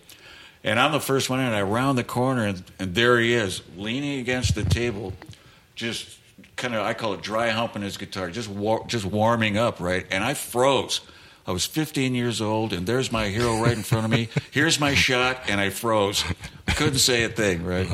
And 0.64 0.80
I'm 0.80 0.92
the 0.92 1.00
first 1.00 1.30
one 1.30 1.40
in. 1.40 1.46
And 1.46 1.56
I 1.56 1.62
round 1.62 1.98
the 1.98 2.04
corner, 2.04 2.46
and, 2.46 2.64
and 2.80 2.96
there 2.96 3.20
he 3.20 3.34
is, 3.34 3.62
leaning 3.78 4.20
against 4.20 4.56
the 4.56 4.64
table, 4.64 5.14
just 5.76 6.18
kind 6.56 6.76
of 6.76 6.82
I 6.86 6.94
call 6.94 7.14
it 7.14 7.22
dry 7.22 7.50
humping 7.50 7.82
his 7.82 7.98
guitar, 7.98 8.30
just 8.30 8.50
war, 8.50 8.86
just 8.88 9.06
warming 9.06 9.58
up, 9.58 9.80
right? 9.80 10.06
And 10.12 10.24
I 10.24 10.34
froze. 10.34 11.02
I 11.50 11.52
was 11.52 11.66
15 11.66 12.14
years 12.14 12.42
old, 12.42 12.74
and 12.74 12.86
there's 12.86 13.12
my 13.12 13.30
hero 13.30 13.60
right 13.60 13.76
in 13.76 13.82
front 13.82 14.06
of 14.06 14.12
me. 14.12 14.30
Here's 14.52 14.80
my 14.80 14.94
shot, 14.94 15.50
and 15.50 15.60
I 15.60 15.72
froze. 15.72 16.24
Couldn't 16.76 17.00
say 17.00 17.24
a 17.24 17.30
thing, 17.30 17.64
right? 17.66 17.90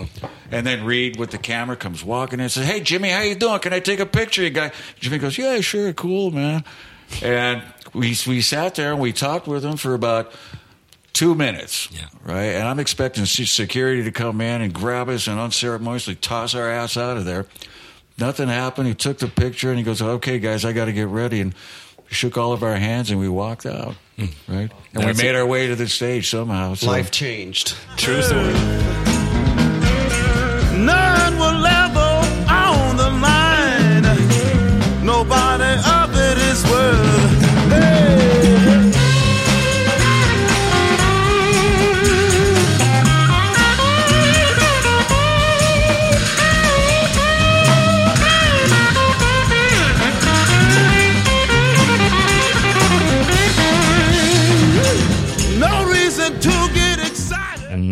And 0.51 0.67
then 0.67 0.83
Reed 0.83 1.15
with 1.17 1.31
the 1.31 1.37
camera 1.37 1.77
comes 1.77 2.03
walking 2.03 2.39
in 2.39 2.43
and 2.43 2.51
says, 2.51 2.67
"Hey, 2.67 2.81
Jimi, 2.81 3.09
how 3.15 3.21
you 3.21 3.33
doing? 3.33 3.57
Can 3.59 3.71
I 3.71 3.79
take 3.79 4.01
a 4.01 4.05
picture?" 4.05 4.43
You 4.43 4.49
guy, 4.49 4.71
Jimi 4.99 5.21
goes, 5.21 5.37
"Yeah, 5.37 5.61
sure, 5.61 5.93
cool, 5.93 6.31
man." 6.31 6.65
And 7.21 7.63
we 7.93 8.17
we 8.27 8.41
sat 8.41 8.75
there 8.75 8.91
and 8.91 8.99
we 8.99 9.13
talked 9.13 9.47
with 9.47 9.63
him 9.63 9.77
for 9.77 9.93
about 9.93 10.33
two 11.13 11.33
minutes, 11.33 11.87
Yeah. 11.93 12.07
right? 12.25 12.55
And 12.59 12.67
I'm 12.67 12.79
expecting 12.79 13.25
se- 13.25 13.45
security 13.45 14.03
to 14.03 14.11
come 14.11 14.41
in 14.41 14.61
and 14.63 14.73
grab 14.73 15.07
us 15.07 15.27
and 15.27 15.39
unceremoniously 15.39 16.15
toss 16.15 16.53
our 16.55 16.69
ass 16.69 16.97
out 16.97 17.15
of 17.15 17.23
there. 17.23 17.45
Nothing 18.17 18.49
happened. 18.49 18.89
He 18.89 18.95
took 18.95 19.19
the 19.19 19.27
picture 19.29 19.69
and 19.69 19.77
he 19.77 19.83
goes, 19.85 20.01
"Okay, 20.01 20.39
guys, 20.39 20.65
I 20.65 20.73
got 20.73 20.85
to 20.85 20.93
get 20.93 21.07
ready." 21.07 21.39
And 21.39 21.55
shook 22.09 22.37
all 22.37 22.53
of 22.53 22.63
our 22.63 22.75
hands 22.75 23.11
and 23.11 23.19
we 23.19 23.29
walked 23.29 23.65
out, 23.65 23.95
hmm. 24.17 24.25
right? 24.47 24.71
And 24.93 25.03
That's 25.03 25.17
we 25.17 25.23
made 25.23 25.35
it. 25.35 25.35
our 25.35 25.45
way 25.45 25.67
to 25.67 25.75
the 25.75 25.87
stage 25.87 26.29
somehow. 26.29 26.75
So. 26.75 26.87
Life 26.87 27.11
changed. 27.11 27.75
True 27.97 28.21
story. 28.21 29.14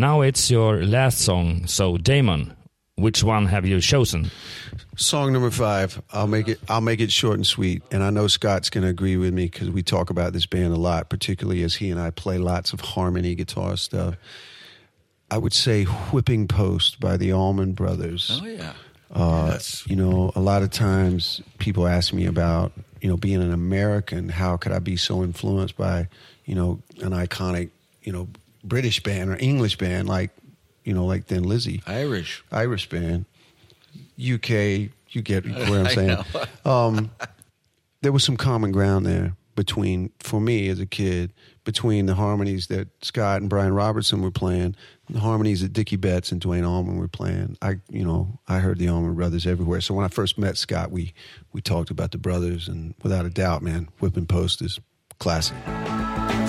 Now 0.04 0.20
it's 0.20 0.52
your 0.52 0.84
last 0.84 1.20
song. 1.20 1.66
So, 1.66 1.96
Damon, 1.98 2.54
which 2.96 3.24
one 3.24 3.46
have 3.46 3.66
you 3.66 3.80
chosen? 3.80 4.30
Song 4.98 5.32
number 5.32 5.50
five. 5.50 6.02
I'll 6.12 6.28
make 6.28 6.50
it. 6.50 6.60
I'll 6.68 6.82
make 6.82 7.00
it 7.00 7.10
short 7.10 7.36
and 7.36 7.48
sweet. 7.48 7.82
And 7.90 8.04
I 8.04 8.10
know 8.10 8.28
Scott's 8.28 8.70
going 8.70 8.84
to 8.84 8.90
agree 8.90 9.16
with 9.16 9.34
me 9.34 9.46
because 9.46 9.70
we 9.70 9.82
talk 9.82 10.10
about 10.10 10.34
this 10.34 10.46
band 10.46 10.74
a 10.74 10.78
lot, 10.78 11.08
particularly 11.08 11.64
as 11.64 11.76
he 11.76 11.90
and 11.90 12.02
I 12.02 12.10
play 12.12 12.38
lots 12.38 12.74
of 12.74 12.82
harmony 12.82 13.34
guitar 13.34 13.78
stuff. 13.78 14.16
I 15.32 15.38
would 15.38 15.54
say 15.54 15.86
"Whipping 16.12 16.50
Post" 16.50 17.00
by 17.00 17.16
the 17.16 17.32
Allman 17.32 17.72
Brothers. 17.72 18.42
Oh 18.44 18.46
yeah. 18.46 18.74
Uh, 19.10 19.46
That's- 19.46 19.88
you 19.88 19.96
know, 19.96 20.34
a 20.36 20.42
lot 20.42 20.64
of 20.64 20.70
times 20.72 21.42
people 21.60 21.88
ask 21.88 22.12
me 22.14 22.26
about, 22.26 22.74
you 23.00 23.08
know, 23.08 23.16
being 23.16 23.42
an 23.42 23.54
American, 23.54 24.28
how 24.28 24.58
could 24.58 24.74
I 24.74 24.80
be 24.80 24.98
so 24.98 25.24
influenced 25.24 25.78
by, 25.78 26.08
you 26.46 26.56
know, 26.56 26.82
an 27.02 27.12
iconic, 27.12 27.70
you 28.02 28.12
know, 28.12 28.28
British 28.64 29.02
band 29.04 29.30
or 29.30 29.38
English 29.40 29.78
band 29.78 30.08
like, 30.08 30.32
you 30.84 30.94
know, 30.94 31.06
like 31.06 31.26
Thin 31.26 31.44
Lizzy, 31.44 31.82
Irish. 31.88 32.44
Irish 32.52 32.90
band, 32.90 33.26
UK, 34.20 34.90
you 35.10 35.22
get 35.22 35.46
what 35.70 35.70
I'm 35.70 35.88
saying. 35.88 36.18
um, 36.66 37.12
there 38.02 38.12
was 38.12 38.24
some 38.24 38.38
common 38.38 38.72
ground 38.72 39.06
there 39.06 39.36
between, 39.56 40.12
for 40.20 40.42
me 40.42 40.68
as 40.70 40.80
a 40.80 40.86
kid, 40.86 41.32
between 41.64 42.06
the 42.06 42.16
harmonies 42.16 42.68
that 42.68 42.88
Scott 43.04 43.42
and 43.42 43.50
Brian 43.50 43.74
Robertson 43.74 44.22
were 44.22 44.32
playing, 44.32 44.76
the 45.10 45.20
harmonies 45.20 45.62
that 45.62 45.74
Dickey 45.74 45.96
Betts 45.96 46.32
and 46.32 46.42
Duane 46.42 46.66
Allman 46.66 46.98
were 46.98 47.08
playing. 47.08 47.58
I, 47.62 47.76
you 47.90 48.04
know, 48.04 48.40
I 48.48 48.60
heard 48.60 48.80
the 48.80 48.90
Allman 48.90 49.16
Brothers 49.16 49.46
everywhere. 49.46 49.82
So 49.82 49.94
when 49.94 50.06
I 50.06 50.10
first 50.10 50.38
met 50.38 50.58
Scott, 50.58 50.92
we 50.92 51.14
we 51.54 51.62
talked 51.62 51.92
about 51.92 52.12
the 52.12 52.18
brothers, 52.18 52.68
and 52.68 52.96
without 53.04 53.26
a 53.26 53.30
doubt, 53.30 53.62
man, 53.62 53.90
Whipping 54.00 54.26
Post 54.26 54.62
is 54.62 54.80
classic. 55.20 55.56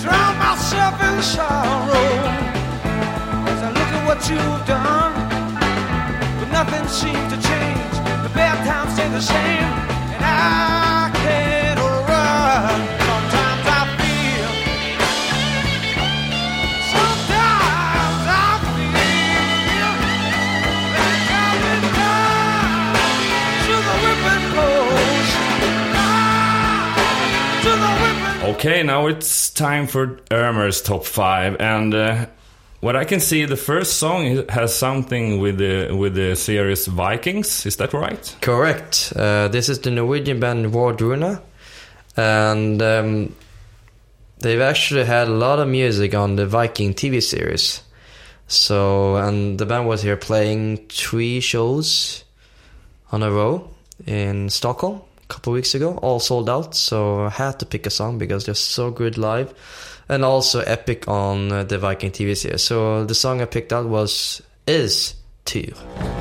Drown 0.05 0.37
myself 0.39 0.95
in 1.09 1.23
sorrow 1.23 2.09
as 3.53 3.61
I 3.63 3.71
look 3.79 3.91
at 3.97 4.03
what 4.09 4.21
you've 4.29 4.65
done. 4.67 5.13
But 6.39 6.49
nothing 6.59 6.87
seems 6.89 7.27
to 7.33 7.39
change. 7.51 7.95
The 8.27 8.33
bad 8.35 8.57
times 8.67 8.93
stay 8.95 9.09
the 9.09 9.23
same, 9.23 9.69
and 10.15 10.23
I 10.23 10.94
Okay, 28.45 28.83
now 28.83 29.07
it's 29.07 29.49
time 29.49 29.87
for 29.87 30.19
Ömer's 30.31 30.83
top 30.83 31.07
five, 31.07 31.57
and 31.61 31.95
uh, 31.95 32.27
what 32.81 32.95
I 32.95 33.05
can 33.07 33.19
see, 33.19 33.47
the 33.47 33.57
first 33.57 33.97
song 33.97 34.47
has 34.51 34.77
something 34.77 35.41
with 35.41 35.57
the 35.57 35.97
with 35.97 36.15
the 36.15 36.37
series 36.37 36.87
Vikings. 36.87 37.65
Is 37.65 37.77
that 37.77 37.95
right? 37.95 38.37
Correct. 38.43 39.15
Uh, 39.17 39.49
this 39.49 39.71
is 39.71 39.79
the 39.79 39.91
Norwegian 39.91 40.41
band 40.41 40.75
Wardruna, 40.75 41.41
and 42.19 42.83
um, 42.83 43.35
they've 44.41 44.61
actually 44.61 45.05
had 45.05 45.29
a 45.29 45.35
lot 45.35 45.59
of 45.59 45.67
music 45.67 46.15
on 46.15 46.37
the 46.37 46.45
Viking 46.45 46.93
TV 46.93 47.23
series. 47.23 47.81
So, 48.47 49.17
and 49.17 49.59
the 49.59 49.65
band 49.65 49.89
was 49.89 50.03
here 50.03 50.19
playing 50.19 50.89
three 50.89 51.41
shows 51.41 52.25
on 53.11 53.23
a 53.23 53.31
row 53.31 53.71
in 54.07 54.51
Stockholm 54.51 55.01
couple 55.29 55.53
weeks 55.53 55.75
ago, 55.75 55.97
all 56.03 56.21
sold 56.21 56.49
out. 56.49 56.75
So 56.75 57.25
I 57.25 57.31
had 57.31 57.59
to 57.61 57.67
pick 57.67 57.87
a 57.87 57.91
song 57.91 58.19
because 58.19 58.47
they're 58.47 58.55
so 58.55 58.91
good 58.91 59.19
live, 59.19 59.55
and 60.09 60.25
also 60.25 60.61
epic 60.61 61.09
on 61.09 61.53
uh, 61.53 61.65
the 61.65 61.79
Viking 61.79 62.11
TV 62.11 62.37
series. 62.37 62.63
So 62.63 63.05
the 63.05 63.15
song 63.15 63.41
I 63.41 63.47
picked 63.47 63.73
out 63.73 63.87
was 63.87 64.43
"Is 64.67 65.15
Tyr." 65.45 66.14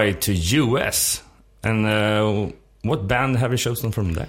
Norway 0.00 0.18
to 0.20 0.32
US, 0.32 1.22
and 1.62 1.86
uh, 1.86 2.50
what 2.82 3.06
band 3.06 3.36
have 3.36 3.52
you 3.52 3.58
chosen 3.58 3.92
from 3.92 4.14
there? 4.14 4.28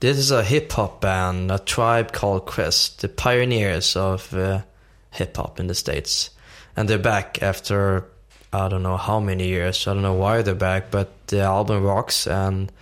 This 0.00 0.16
is 0.16 0.30
a 0.30 0.42
hip 0.42 0.72
hop 0.72 1.02
band, 1.02 1.52
a 1.52 1.58
tribe 1.58 2.12
called 2.12 2.46
Quest, 2.46 3.02
the 3.02 3.08
pioneers 3.08 3.94
of 3.94 4.32
uh, 4.34 4.62
hip 5.10 5.36
hop 5.36 5.60
in 5.60 5.66
the 5.66 5.74
States. 5.74 6.30
And 6.76 6.88
they're 6.88 6.98
back 6.98 7.42
after 7.42 8.06
I 8.52 8.68
don't 8.68 8.82
know 8.82 8.96
how 8.96 9.20
many 9.20 9.48
years. 9.48 9.86
I 9.86 9.92
don't 9.92 10.02
know 10.02 10.14
why 10.14 10.40
they're 10.40 10.54
back, 10.54 10.90
but 10.90 11.10
the 11.26 11.40
album 11.40 11.82
rocks 11.82 12.26
and 12.26 12.72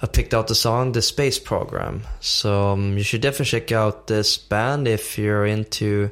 I 0.00 0.06
picked 0.06 0.34
out 0.34 0.48
the 0.48 0.54
song 0.54 0.92
"The 0.92 1.00
Space 1.00 1.38
Program." 1.38 2.02
So 2.20 2.72
um, 2.72 2.98
you 2.98 3.04
should 3.04 3.22
definitely 3.22 3.58
check 3.58 3.72
out 3.72 4.08
this 4.08 4.36
band 4.36 4.86
if 4.88 5.16
you're 5.16 5.46
into 5.46 6.10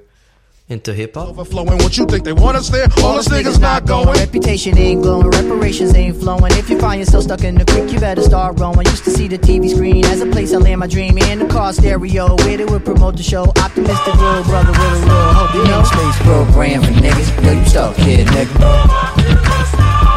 into 0.71 0.95
hip 0.95 1.15
hop. 1.15 1.29
Overflowing 1.29 1.79
what 1.79 1.99
you 1.99 2.07
think 2.07 2.25
they 2.25 2.33
want 2.33 2.57
us 2.57 2.69
there. 2.69 2.87
All 3.03 3.19
us 3.19 3.29
niggas 3.29 3.61
not 3.61 3.87
going. 3.87 4.07
Reputation 4.19 4.79
ain't 4.79 5.03
glowing, 5.03 5.29
reparations 5.29 5.95
ain't 5.95 6.17
flowing. 6.17 6.53
If 6.53 6.71
you 6.71 6.79
find 6.79 7.01
yourself 7.01 7.25
stuck 7.25 7.45
in 7.45 7.57
the 7.57 7.65
creek, 7.65 7.93
you 7.93 7.99
better 7.99 8.23
start 8.23 8.59
rowing. 8.59 8.87
Used 8.87 9.05
to 9.05 9.11
see 9.11 9.29
the 9.29 9.39
TV 9.39 9.69
screen 9.71 10.05
as 10.07 10.21
a 10.21 10.27
place 10.27 10.53
I 10.55 10.59
land 10.59 10.81
my 10.81 10.87
dream 10.87 11.19
in 11.19 11.41
the 11.41 11.49
car 11.49 11.73
stereo. 11.73 12.37
Where 12.37 12.57
they 12.57 12.65
would 12.65 12.85
promote 12.85 13.17
the 13.17 13.23
show. 13.23 13.45
Optimistic 13.59 14.15
little 14.15 14.45
brother 14.45 14.71
with 14.71 14.81
a 14.81 15.07
little 15.07 15.33
hope. 15.35 15.55
You 15.55 15.65
know, 15.65 15.83
space 15.83 16.19
program 16.23 16.83
for 16.83 16.93
niggas. 17.03 17.45
Yo, 17.45 17.53
you 17.53 17.65
stuck 17.67 17.97
here, 17.97 18.25
nigga. 18.25 18.55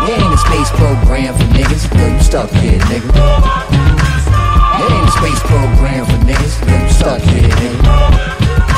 There 0.06 0.20
ain't 0.20 0.34
a 0.34 0.38
space 0.38 0.70
program 0.78 1.34
for 1.34 1.48
niggas. 1.58 1.90
Yo, 1.98 2.14
you 2.14 2.22
stuck 2.22 2.50
here, 2.52 2.80
nigga. 2.80 3.12
There 4.78 4.92
ain't 4.92 5.08
a 5.08 5.12
space 5.12 5.42
program 5.50 6.06
for 6.06 6.20
niggas. 6.26 6.62
Yo, 6.70 6.84
you 6.84 6.94
stuck 6.94 7.22
here, 7.22 7.50
nigga. 7.50 8.73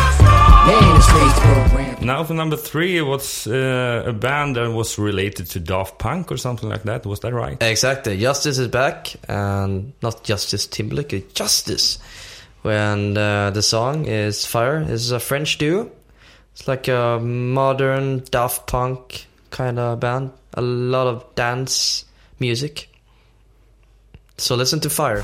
Now 2.05 2.23
for 2.23 2.33
number 2.33 2.55
three, 2.55 2.97
it 2.97 3.01
was 3.01 3.47
uh, 3.47 4.03
a 4.05 4.13
band 4.13 4.55
that 4.55 4.71
was 4.71 4.99
related 4.99 5.47
to 5.51 5.59
Daft 5.59 5.97
Punk 5.97 6.31
or 6.31 6.37
something 6.37 6.69
like 6.69 6.83
that. 6.83 7.05
Was 7.05 7.19
that 7.21 7.33
right? 7.33 7.61
Exactly. 7.61 8.17
Justice 8.19 8.59
is 8.59 8.67
back, 8.67 9.15
and 9.27 9.93
not 10.01 10.23
Justice 10.23 10.67
Timberlake, 10.67 11.33
Justice. 11.33 11.99
When 12.61 13.17
uh, 13.17 13.51
the 13.51 13.61
song 13.61 14.05
is 14.05 14.45
Fire, 14.45 14.81
is 14.81 15.11
a 15.11 15.19
French 15.19 15.57
duo. 15.57 15.91
It's 16.53 16.67
like 16.67 16.87
a 16.87 17.19
modern 17.19 18.23
Daft 18.31 18.67
Punk 18.67 19.25
kind 19.49 19.77
of 19.79 19.99
band. 19.99 20.31
A 20.53 20.61
lot 20.61 21.07
of 21.07 21.35
dance 21.35 22.05
music. 22.39 22.89
So 24.37 24.55
listen 24.55 24.79
to 24.81 24.89
Fire. 24.89 25.23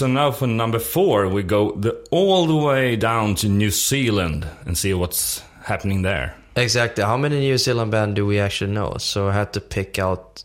So 0.00 0.06
now 0.06 0.30
for 0.30 0.46
number 0.46 0.78
four, 0.78 1.28
we 1.28 1.42
go 1.42 1.72
the, 1.72 1.92
all 2.10 2.46
the 2.46 2.56
way 2.56 2.96
down 2.96 3.34
to 3.34 3.50
New 3.50 3.70
Zealand 3.70 4.48
and 4.64 4.78
see 4.78 4.94
what's 4.94 5.42
happening 5.62 6.00
there. 6.00 6.34
Exactly. 6.56 7.04
How 7.04 7.18
many 7.18 7.38
New 7.40 7.58
Zealand 7.58 7.90
band 7.90 8.16
do 8.16 8.24
we 8.24 8.40
actually 8.40 8.72
know? 8.72 8.96
So 8.98 9.28
I 9.28 9.32
had 9.32 9.52
to 9.52 9.60
pick 9.60 9.98
out 9.98 10.42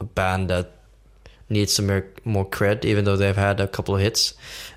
a 0.00 0.04
band 0.04 0.48
that 0.48 0.72
needs 1.50 1.74
some 1.74 2.02
more, 2.24 2.46
cred, 2.46 2.86
even 2.86 3.04
though 3.04 3.18
they've 3.18 3.36
had 3.36 3.60
a 3.60 3.68
couple 3.68 3.94
of 3.94 4.00
hits. 4.00 4.32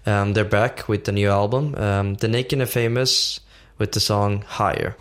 Um, 0.05 0.33
they're 0.33 0.43
back 0.43 0.89
with 0.89 1.05
the 1.05 1.13
new 1.13 1.29
album. 1.29 1.75
Um, 1.75 2.15
the 2.15 2.27
Naked 2.27 2.59
and 2.59 2.69
Famous 2.69 3.39
with 3.77 3.93
the 3.93 4.01
song 4.01 4.41
Higher. 4.41 4.97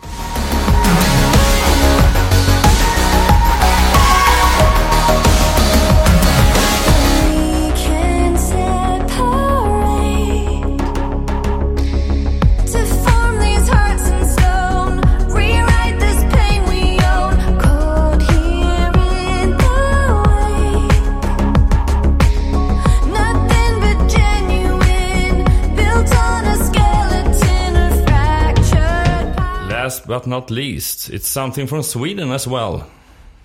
But 30.17 30.25
not 30.25 30.49
least, 30.49 31.11
it's 31.11 31.27
something 31.27 31.67
from 31.67 31.83
Sweden 31.83 32.31
as 32.31 32.47
well. 32.47 32.87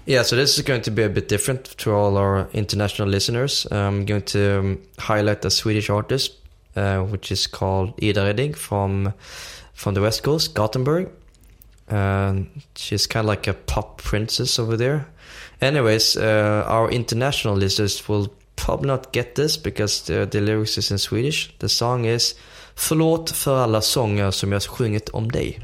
Yeah, 0.07 0.23
so 0.23 0.37
this 0.37 0.57
is 0.57 0.65
going 0.65 0.81
to 0.83 0.91
be 0.91 1.03
a 1.03 1.11
bit 1.11 1.29
different 1.29 1.65
to 1.77 1.93
all 1.93 2.17
our 2.17 2.49
international 2.55 3.09
listeners. 3.09 3.67
I'm 3.71 4.07
going 4.07 4.23
to 4.23 4.59
um, 4.59 4.79
highlight 4.99 5.45
a 5.45 5.51
Swedish 5.51 5.91
artist, 5.91 6.33
uh, 6.75 7.01
which 7.01 7.31
is 7.31 7.47
called 7.47 7.93
Ida 8.03 8.21
Redig 8.21 8.57
from 8.57 9.13
from 9.75 9.93
the 9.93 10.01
West 10.01 10.23
Coast, 10.23 10.55
Gothenburg. 10.55 11.11
Um, 11.91 12.49
she's 12.75 13.07
kind 13.07 13.27
of 13.27 13.29
like 13.29 13.47
a 13.47 13.53
pop 13.53 14.01
princess 14.01 14.59
over 14.59 14.79
there. 14.79 15.09
Anyways, 15.61 16.17
uh, 16.17 16.65
our 16.67 16.91
international 16.91 17.55
listeners 17.55 18.09
will 18.09 18.33
probably 18.57 18.87
not 18.87 19.13
get 19.13 19.35
this 19.35 19.59
because 19.59 20.07
the, 20.07 20.25
the 20.25 20.41
lyrics 20.41 20.79
is 20.79 20.91
in 20.91 20.97
Swedish. 20.97 21.53
The 21.59 21.69
song 21.69 22.07
is 22.07 22.35
Förlåt 22.75 23.31
för 23.31 23.57
alla 23.57 23.81
sånger 23.81 24.31
som 24.31 24.53
jag 24.53 24.63
sjungit 24.63 25.09
om 25.09 25.33
dig. 25.33 25.61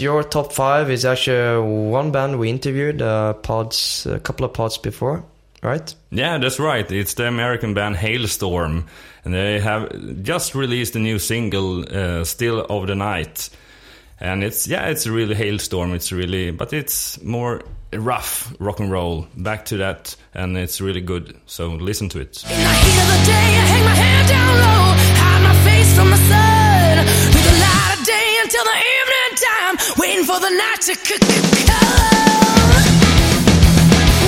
Your 0.00 0.22
top 0.22 0.52
five 0.52 0.90
is 0.90 1.04
actually 1.04 1.60
one 1.90 2.10
band 2.10 2.38
we 2.38 2.50
interviewed 2.50 3.02
uh, 3.02 3.32
pods 3.34 4.06
a 4.06 4.20
couple 4.20 4.44
of 4.44 4.52
pods 4.52 4.78
before, 4.78 5.24
right? 5.62 5.94
Yeah, 6.10 6.38
that's 6.38 6.58
right. 6.58 6.90
It's 6.90 7.14
the 7.14 7.26
American 7.26 7.74
band 7.74 7.96
Halestorm, 7.96 8.84
and 9.24 9.34
they 9.34 9.60
have 9.60 10.22
just 10.22 10.54
released 10.54 10.94
a 10.96 10.98
new 10.98 11.18
single, 11.18 11.84
uh, 11.90 12.24
"Still 12.24 12.64
of 12.68 12.86
the 12.86 12.94
Night," 12.94 13.50
and 14.20 14.44
it's 14.44 14.68
yeah, 14.68 14.86
it's 14.86 15.06
really 15.06 15.34
Halestorm. 15.34 15.94
It's 15.94 16.12
really, 16.12 16.50
but 16.50 16.72
it's 16.72 17.20
more 17.22 17.62
rough 17.92 18.54
rock 18.58 18.80
and 18.80 18.90
roll. 18.92 19.26
Back 19.36 19.64
to 19.66 19.78
that, 19.78 20.16
and 20.34 20.56
it's 20.56 20.80
really 20.80 21.00
good. 21.00 21.36
So 21.46 21.68
listen 21.68 22.08
to 22.10 22.20
it. 22.20 22.44
Waiting 30.08 30.24
for 30.24 30.40
the 30.40 30.48
night 30.50 30.80
to 30.80 30.94
c- 30.94 31.16
c- 31.16 31.66
come. 31.66 32.84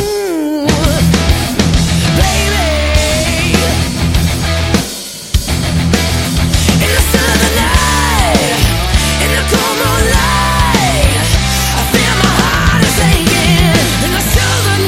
Ooh, 0.02 0.66
baby. 2.20 2.68
In 6.84 6.90
the 6.96 7.02
still 7.08 7.28
of 7.32 7.38
the 7.44 7.52
night, 7.64 8.60
in 9.24 9.30
the 9.36 9.42
cold 9.52 9.76
moonlight, 9.80 11.16
I 11.80 11.82
feel 11.92 12.14
my 12.24 12.32
heart 12.40 12.82
is 12.84 12.98
aching. 13.10 13.72
In 14.04 14.10
the 14.12 14.22
still 14.30 14.52
of 14.58 14.64
the 14.68 14.78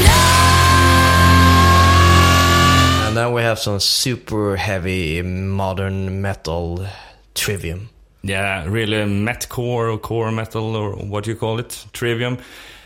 night. 3.01 3.09
And 3.09 3.14
then 3.16 3.28
we 3.32 3.40
have 3.43 3.59
some 3.59 3.80
super 3.80 4.57
heavy 4.57 5.22
modern 5.22 6.20
metal 6.20 6.86
trivium. 7.34 7.88
Yeah, 8.23 8.66
really 8.66 8.99
metcore 8.99 9.93
or 9.93 9.99
core 9.99 10.31
metal 10.31 10.77
or 10.77 10.93
what 10.93 11.27
you 11.27 11.35
call 11.35 11.59
it, 11.59 11.87
Trivium. 11.93 12.39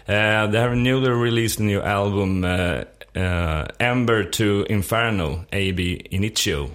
Uh, 0.09 0.47
they 0.47 0.59
have 0.59 0.75
newly 0.77 1.11
released 1.11 1.59
a 1.59 1.63
new 1.63 1.81
album, 1.83 2.45
uh, 2.45 2.85
uh, 3.15 3.67
Ember 3.81 4.25
to 4.25 4.65
Inferno, 4.71 5.45
AB 5.53 6.07
Initio. 6.11 6.71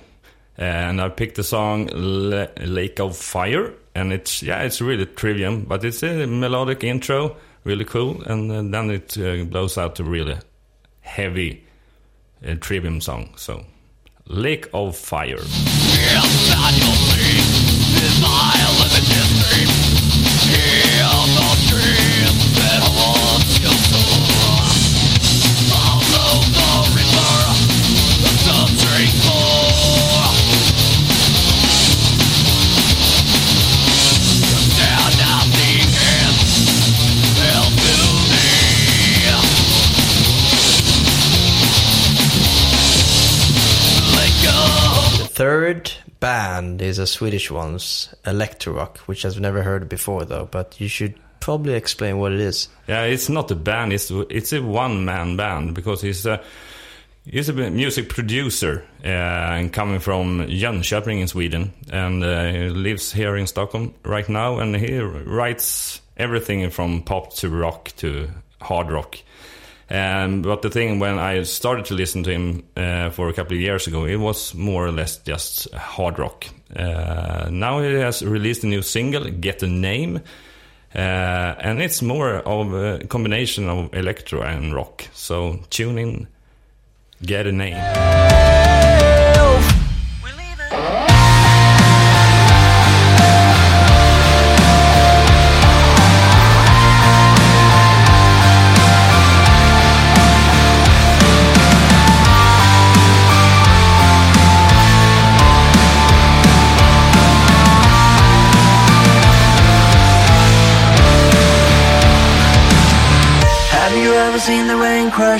Uh, 0.59 0.63
and 0.63 1.01
I 1.01 1.09
picked 1.09 1.35
the 1.35 1.43
song 1.43 1.89
Lake 1.91 2.99
of 2.99 3.17
Fire, 3.17 3.73
and 3.95 4.13
it's 4.13 4.43
yeah, 4.43 4.61
it's 4.61 4.81
really 4.81 5.05
Trivium, 5.05 5.63
but 5.63 5.83
it's 5.83 6.03
a 6.03 6.27
melodic 6.27 6.83
intro, 6.83 7.37
really 7.63 7.85
cool, 7.85 8.21
and 8.23 8.51
uh, 8.51 8.61
then 8.61 8.91
it 8.91 9.17
uh, 9.17 9.43
blows 9.45 9.77
out 9.77 9.95
to 9.95 10.03
really 10.03 10.37
heavy 10.99 11.63
Trivium 12.59 13.01
song. 13.01 13.33
So, 13.37 13.65
Lake 14.27 14.67
of 14.73 14.95
Fire. 14.95 15.37
A 47.01 47.07
Swedish 47.07 47.51
one, 47.51 47.79
Electro 48.25 48.73
Rock, 48.73 48.99
which 48.99 49.25
I've 49.25 49.39
never 49.39 49.63
heard 49.63 49.89
before 49.89 50.23
though. 50.25 50.47
But 50.49 50.79
you 50.79 50.87
should 50.87 51.15
probably 51.41 51.73
explain 51.73 52.19
what 52.19 52.31
it 52.31 52.39
is. 52.39 52.69
Yeah, 52.87 53.03
it's 53.03 53.27
not 53.27 53.51
a 53.51 53.55
band. 53.55 53.91
It's 53.91 54.09
it's 54.29 54.53
a 54.53 54.61
one 54.61 55.03
man 55.03 55.35
band 55.35 55.75
because 55.75 56.01
he's 56.01 56.25
a 56.25 56.41
he's 57.25 57.49
a 57.49 57.53
music 57.53 58.09
producer 58.09 58.85
uh, 59.03 59.07
and 59.07 59.73
coming 59.73 59.99
from 59.99 60.47
Jönköping 60.47 61.19
in 61.19 61.27
Sweden, 61.27 61.73
and 61.91 62.23
uh, 62.23 62.73
lives 62.73 63.11
here 63.11 63.35
in 63.35 63.47
Stockholm 63.47 63.93
right 64.03 64.29
now, 64.29 64.59
and 64.59 64.75
he 64.75 64.99
writes 64.99 66.01
everything 66.17 66.69
from 66.69 67.01
pop 67.01 67.33
to 67.33 67.49
rock 67.49 67.91
to 67.97 68.29
hard 68.61 68.91
rock. 68.91 69.17
Um, 69.91 70.41
but 70.41 70.61
the 70.61 70.69
thing 70.69 70.99
when 70.99 71.19
I 71.19 71.43
started 71.43 71.85
to 71.85 71.95
listen 71.95 72.23
to 72.23 72.31
him 72.31 72.63
uh, 72.77 73.09
for 73.09 73.27
a 73.27 73.33
couple 73.33 73.57
of 73.57 73.61
years 73.61 73.87
ago, 73.87 74.05
it 74.05 74.15
was 74.15 74.53
more 74.53 74.85
or 74.85 74.91
less 74.91 75.17
just 75.17 75.69
hard 75.73 76.17
rock. 76.17 76.45
Uh, 76.73 77.49
now 77.51 77.81
he 77.81 77.95
has 77.95 78.23
released 78.23 78.63
a 78.63 78.67
new 78.67 78.81
single, 78.81 79.29
"Get 79.29 79.63
a 79.63 79.67
Name," 79.67 80.21
uh, 80.95 80.97
and 80.97 81.81
it's 81.81 82.01
more 82.01 82.35
of 82.35 82.73
a 82.73 83.05
combination 83.07 83.67
of 83.67 83.93
electro 83.93 84.41
and 84.41 84.73
rock. 84.73 85.03
So 85.13 85.59
tune 85.69 85.97
in, 85.97 86.27
get 87.21 87.45
a 87.47 87.51
name. 87.51 88.60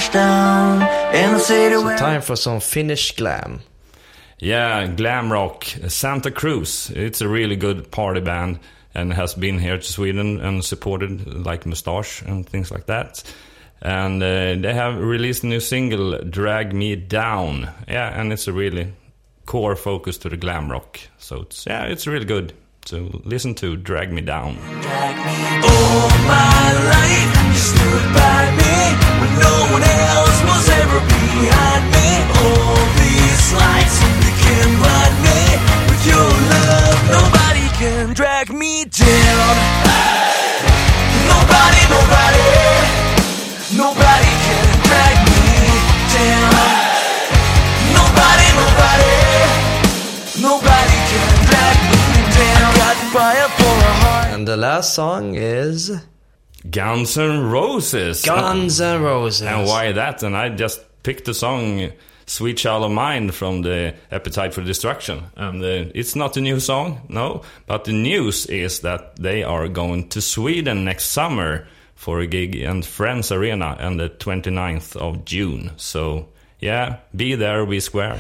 Down 0.09 0.81
in 1.13 1.33
the 1.33 1.39
city 1.39 1.75
So 1.75 1.95
time 1.97 2.21
for 2.21 2.35
some 2.35 2.59
Finnish 2.59 3.15
glam. 3.15 3.59
Yeah, 4.39 4.87
glam 4.87 5.31
rock, 5.31 5.65
Santa 5.87 6.31
Cruz. 6.31 6.91
It's 6.95 7.21
a 7.21 7.27
really 7.27 7.55
good 7.55 7.91
party 7.91 8.21
band 8.21 8.59
and 8.95 9.13
has 9.13 9.35
been 9.35 9.59
here 9.59 9.77
to 9.77 9.83
Sweden 9.83 10.41
and 10.41 10.65
supported 10.65 11.45
like 11.45 11.65
Mustasch 11.65 12.21
and 12.27 12.47
things 12.47 12.71
like 12.71 12.87
that. 12.87 13.23
And 13.81 14.21
uh, 14.23 14.55
they 14.55 14.73
have 14.73 14.99
released 14.99 15.43
a 15.43 15.47
new 15.47 15.59
single, 15.59 16.17
Drag 16.23 16.73
Me 16.73 16.95
Down. 16.95 17.69
Yeah, 17.87 18.19
and 18.19 18.33
it's 18.33 18.47
a 18.47 18.53
really 18.53 18.93
core 19.45 19.75
focus 19.75 20.17
to 20.19 20.29
the 20.29 20.37
glam 20.37 20.71
rock. 20.71 20.99
So 21.17 21.41
it's 21.41 21.65
yeah, 21.65 21.85
it's 21.85 22.07
really 22.07 22.25
good. 22.25 22.53
So 22.85 23.21
listen 23.23 23.53
to 23.55 23.77
Drag 23.77 24.11
Me 24.11 24.21
Down. 24.21 24.57
all 24.57 26.09
my 26.25 26.73
life 26.89 27.55
stood 27.55 28.13
by 28.13 28.51
me 28.57 28.61
when 28.61 28.79
no 28.81 28.91
one 28.91 28.91
else 28.91 28.91
was 28.91 28.91
ever 28.91 28.91
behind 28.91 28.97
me. 28.97 29.10
All 29.10 29.10
these 29.10 29.10
lights 29.10 29.10
you 29.10 29.10
can 29.10 29.10
blind 29.10 29.10
me 29.10 29.10
with 29.10 29.10
your 29.10 29.10
love. 29.10 29.10
Nobody 29.10 29.10
can 29.10 29.10
drag 29.10 29.10
me 29.10 29.10
down. 38.91 39.55
Nobody, 41.31 41.81
nobody, 41.95 42.47
nobody 43.77 44.31
can 44.45 44.67
drag 44.87 45.17
me 45.31 45.49
down. 46.11 46.51
Nobody, 47.97 48.47
nobody, 48.61 49.15
nobody 50.47 50.97
can 51.11 51.29
drag 51.49 51.77
me 51.91 52.03
down. 52.35 52.69
Got 52.81 52.97
fire 53.15 53.49
for 53.57 53.75
a 53.89 53.93
heart. 54.01 54.27
And 54.33 54.47
the 54.47 54.57
last 54.57 54.93
song 54.93 55.35
is 55.35 55.91
Guns 56.69 57.17
N' 57.17 57.49
Roses. 57.49 58.23
Guns 58.23 58.79
N' 58.79 59.01
Roses. 59.01 59.47
And 59.47 59.67
why 59.67 59.91
that? 59.93 60.23
And 60.23 60.35
I 60.35 60.49
just 60.49 60.81
picked 61.03 61.25
the 61.25 61.33
song 61.33 61.91
Sweet 62.25 62.57
Child 62.57 62.85
of 62.85 62.91
Mine 62.91 63.31
from 63.31 63.63
the 63.63 63.95
Appetite 64.11 64.53
for 64.53 64.61
Destruction. 64.61 65.23
And 65.35 65.63
uh, 65.63 65.91
it's 65.95 66.15
not 66.15 66.37
a 66.37 66.41
new 66.41 66.59
song, 66.59 67.01
no. 67.09 67.41
But 67.65 67.85
the 67.85 67.93
news 67.93 68.45
is 68.45 68.81
that 68.81 69.15
they 69.17 69.43
are 69.43 69.67
going 69.67 70.09
to 70.09 70.21
Sweden 70.21 70.85
next 70.85 71.05
summer 71.07 71.67
for 71.95 72.19
a 72.19 72.27
gig 72.27 72.55
in 72.55 72.83
Friends 72.83 73.31
Arena 73.31 73.77
on 73.79 73.97
the 73.97 74.09
29th 74.09 74.95
of 74.95 75.25
June. 75.25 75.71
So, 75.77 76.29
yeah, 76.59 76.97
be 77.15 77.35
there, 77.35 77.65
be 77.65 77.79
square. 77.79 78.19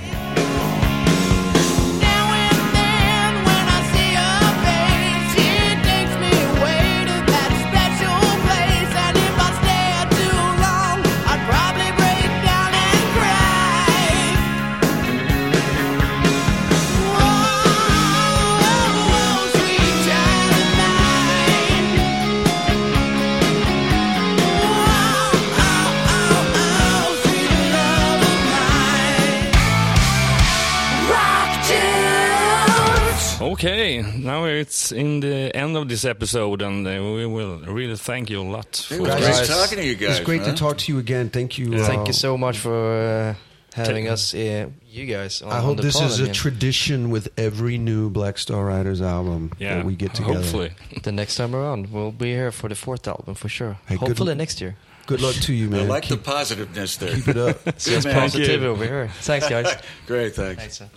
Now 34.17 34.45
it's 34.45 34.91
in 34.91 35.19
the 35.19 35.55
end 35.55 35.75
of 35.77 35.87
this 35.87 36.05
episode, 36.05 36.61
and 36.61 36.85
uh, 36.87 36.91
we 36.91 37.25
will 37.25 37.59
really 37.59 37.95
thank 37.95 38.29
you 38.29 38.41
a 38.41 38.43
lot. 38.43 38.67
It 38.67 38.95
for 38.95 39.01
was 39.01 39.07
Guys, 39.09 39.19
great 39.23 39.37
Guys, 39.37 39.47
talking 39.47 39.77
to 39.79 39.85
you 39.85 39.95
guys. 39.95 40.17
It's 40.17 40.25
great 40.25 40.41
man. 40.41 40.55
to 40.55 40.59
talk 40.59 40.77
to 40.79 40.91
you 40.91 40.99
again. 40.99 41.29
Thank 41.29 41.57
you. 41.57 41.75
uh, 41.75 41.85
Thank 41.85 42.07
you 42.07 42.13
so 42.13 42.37
much 42.37 42.59
for 42.59 42.73
uh, 42.73 43.35
having 43.73 44.07
us, 44.07 44.33
uh, 44.33 44.69
you 44.89 45.05
guys. 45.05 45.41
On, 45.41 45.51
I 45.51 45.57
on 45.57 45.63
hope 45.63 45.77
the 45.77 45.83
this 45.83 45.99
pod 45.99 46.11
is 46.11 46.19
a 46.19 46.31
tradition 46.31 47.09
with 47.09 47.29
every 47.37 47.77
new 47.77 48.09
Black 48.09 48.37
Star 48.37 48.65
Riders 48.65 49.01
album 49.01 49.51
Yeah, 49.57 49.77
that 49.77 49.85
we 49.85 49.95
get 49.95 50.13
together. 50.13 50.35
Hopefully. 50.35 50.71
the 51.03 51.11
next 51.11 51.35
time 51.35 51.55
around. 51.55 51.91
We'll 51.91 52.11
be 52.11 52.31
here 52.31 52.51
for 52.51 52.69
the 52.69 52.75
fourth 52.75 53.07
album 53.07 53.35
for 53.35 53.49
sure. 53.49 53.77
Hey, 53.87 53.95
Hopefully 53.95 54.35
next 54.35 54.61
year. 54.61 54.75
Good 55.07 55.21
luck 55.21 55.35
to 55.35 55.53
you, 55.53 55.69
man 55.69 55.81
I 55.81 55.83
like 55.85 56.03
keep, 56.03 56.19
the 56.19 56.23
positiveness 56.23 56.95
there. 56.97 57.15
keep 57.15 57.27
it 57.27 57.37
up. 57.37 57.63
Good 57.83 58.05
man. 58.05 58.13
Positive 58.13 58.63
over 58.63 58.85
here. 58.85 59.09
Thanks, 59.21 59.49
guys. 59.49 59.75
Great, 60.07 60.35
thanks. 60.35 60.77
Thanks. 60.77 60.93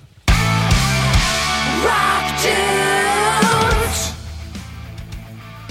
Sir. 2.38 2.84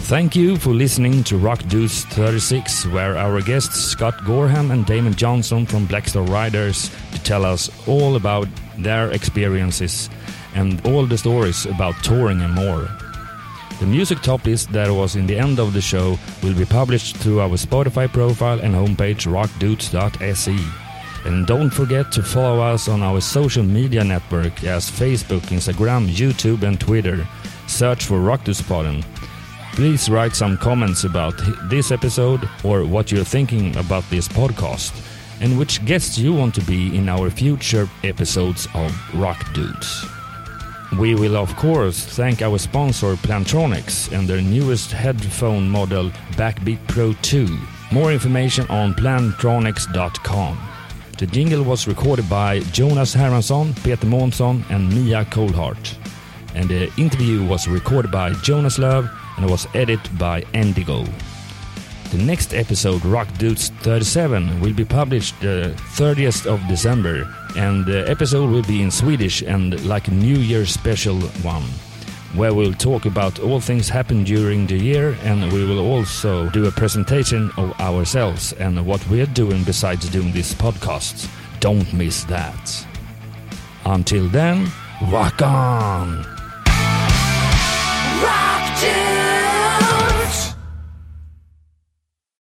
Thank 0.04 0.36
you 0.36 0.58
for 0.58 0.72
listening 0.72 1.24
to 1.24 1.38
Rock 1.38 1.66
Dudes 1.70 2.06
36, 2.06 2.86
where 2.88 3.18
our 3.18 3.42
guests 3.42 3.80
Scott 3.80 4.14
Gorham 4.26 4.70
and 4.70 4.86
Damon 4.86 5.16
Johnson 5.16 5.66
from 5.66 5.88
Blackstar 5.88 6.28
Riders 6.30 6.92
to 7.14 7.24
tell 7.24 7.46
us 7.46 7.70
all 7.88 8.16
about 8.16 8.48
their 8.78 9.10
experiences 9.12 10.10
and 10.54 10.86
all 10.86 11.06
the 11.06 11.18
stories 11.18 11.66
about 11.66 11.96
touring 12.04 12.42
and 12.42 12.54
more. 12.54 12.88
The 13.80 13.88
music 13.88 14.22
top 14.22 14.46
list 14.46 14.72
that 14.74 14.92
was 14.92 15.16
in 15.16 15.26
the 15.26 15.40
end 15.40 15.58
of 15.58 15.74
the 15.74 15.82
show 15.82 16.20
will 16.44 16.54
be 16.54 16.66
published 16.66 17.18
through 17.18 17.40
our 17.40 17.58
Spotify 17.58 18.12
profile 18.12 18.60
and 18.60 18.76
homepage 18.76 19.26
rockdudes.se. 19.26 20.83
And 21.26 21.48
don't 21.48 21.70
forget 21.70 22.12
to 22.14 22.24
follow 22.24 22.62
us 22.62 22.88
on 22.88 23.02
our 23.02 23.22
social 23.22 23.64
media 23.64 24.04
network 24.04 24.64
as 24.64 24.92
Facebook, 24.92 25.42
Instagram, 25.52 26.08
YouTube, 26.08 26.64
and 26.64 26.80
Twitter. 26.80 27.28
Search 27.68 28.06
for 28.06 28.20
Rockdudespodden. 28.20 29.04
Please 29.74 30.10
write 30.10 30.36
some 30.36 30.58
comments 30.58 31.04
about 31.04 31.34
this 31.70 31.92
episode 31.92 32.48
or 32.64 32.86
what 32.86 33.12
you're 33.12 33.24
thinking 33.24 33.76
about 33.78 34.04
this 34.10 34.28
podcast 34.28 34.94
and 35.42 35.58
which 35.58 35.84
guests 35.86 36.18
you 36.18 36.34
want 36.34 36.54
to 36.56 36.62
be 36.62 36.96
in 36.96 37.10
our 37.10 37.30
future 37.30 37.90
episodes 38.04 38.68
of 38.76 38.92
Rock 39.16 39.52
Dudes. 39.54 40.06
We 41.00 41.16
will, 41.16 41.36
of 41.36 41.56
course, 41.56 42.06
thank 42.06 42.42
our 42.42 42.60
sponsor 42.60 43.16
Plantronics 43.16 44.12
and 44.12 44.28
their 44.28 44.42
newest 44.42 44.92
headphone 44.92 45.68
model 45.68 46.12
Backbeat 46.34 46.86
Pro 46.88 47.14
2. 47.14 47.48
More 47.92 48.12
information 48.12 48.68
on 48.70 48.94
plantronics.com. 48.94 50.73
The 51.24 51.32
jingle 51.32 51.64
was 51.64 51.88
recorded 51.88 52.30
by 52.30 52.60
Jonas 52.74 53.16
Hermansson, 53.16 53.74
Peter 53.82 54.06
Månsson, 54.06 54.70
and 54.70 54.90
Mia 54.90 55.24
Colhart. 55.24 55.96
And 56.54 56.68
the 56.68 56.92
interview 56.98 57.46
was 57.46 57.66
recorded 57.66 58.12
by 58.12 58.34
Jonas 58.44 58.78
Löv 58.78 59.10
and 59.38 59.50
was 59.50 59.66
edited 59.74 60.20
by 60.20 60.42
Endigo. 60.54 61.08
The 62.12 62.18
next 62.18 62.54
episode, 62.54 63.06
Rock 63.06 63.30
Dudes 63.38 63.70
37, 63.70 64.60
will 64.60 64.74
be 64.74 64.84
published 64.84 65.40
the 65.40 65.74
30th 65.96 66.46
of 66.46 66.60
December, 66.68 67.26
and 67.56 67.86
the 67.86 68.04
episode 68.10 68.50
will 68.52 68.64
be 68.64 68.82
in 68.82 68.92
Swedish 68.92 69.42
and 69.44 69.82
like 69.86 70.10
a 70.10 70.14
New 70.14 70.36
Year 70.36 70.66
special 70.66 71.22
one, 71.42 71.64
where 72.36 72.54
we'll 72.54 72.74
talk 72.74 73.06
about 73.06 73.40
all 73.40 73.60
things 73.60 73.90
happened 73.90 74.26
during 74.26 74.68
the 74.68 74.78
year, 74.78 75.18
and 75.22 75.52
we 75.52 75.66
will 75.66 75.80
also 75.80 76.50
do 76.50 76.66
a 76.66 76.72
presentation 76.72 77.52
of 77.58 77.80
ourselves 77.80 78.54
and 78.54 78.86
what 78.86 79.08
we're 79.10 79.26
doing 79.28 79.64
besides 79.64 80.10
doing 80.10 80.32
this 80.32 80.54
podcast. 80.54 81.30
Don't 81.60 81.92
miss 81.94 82.24
that. 82.26 82.88
Until 83.86 84.28
then, 84.30 84.72
Rock 85.12 85.42
on! 85.42 86.26
Rock 88.24 89.13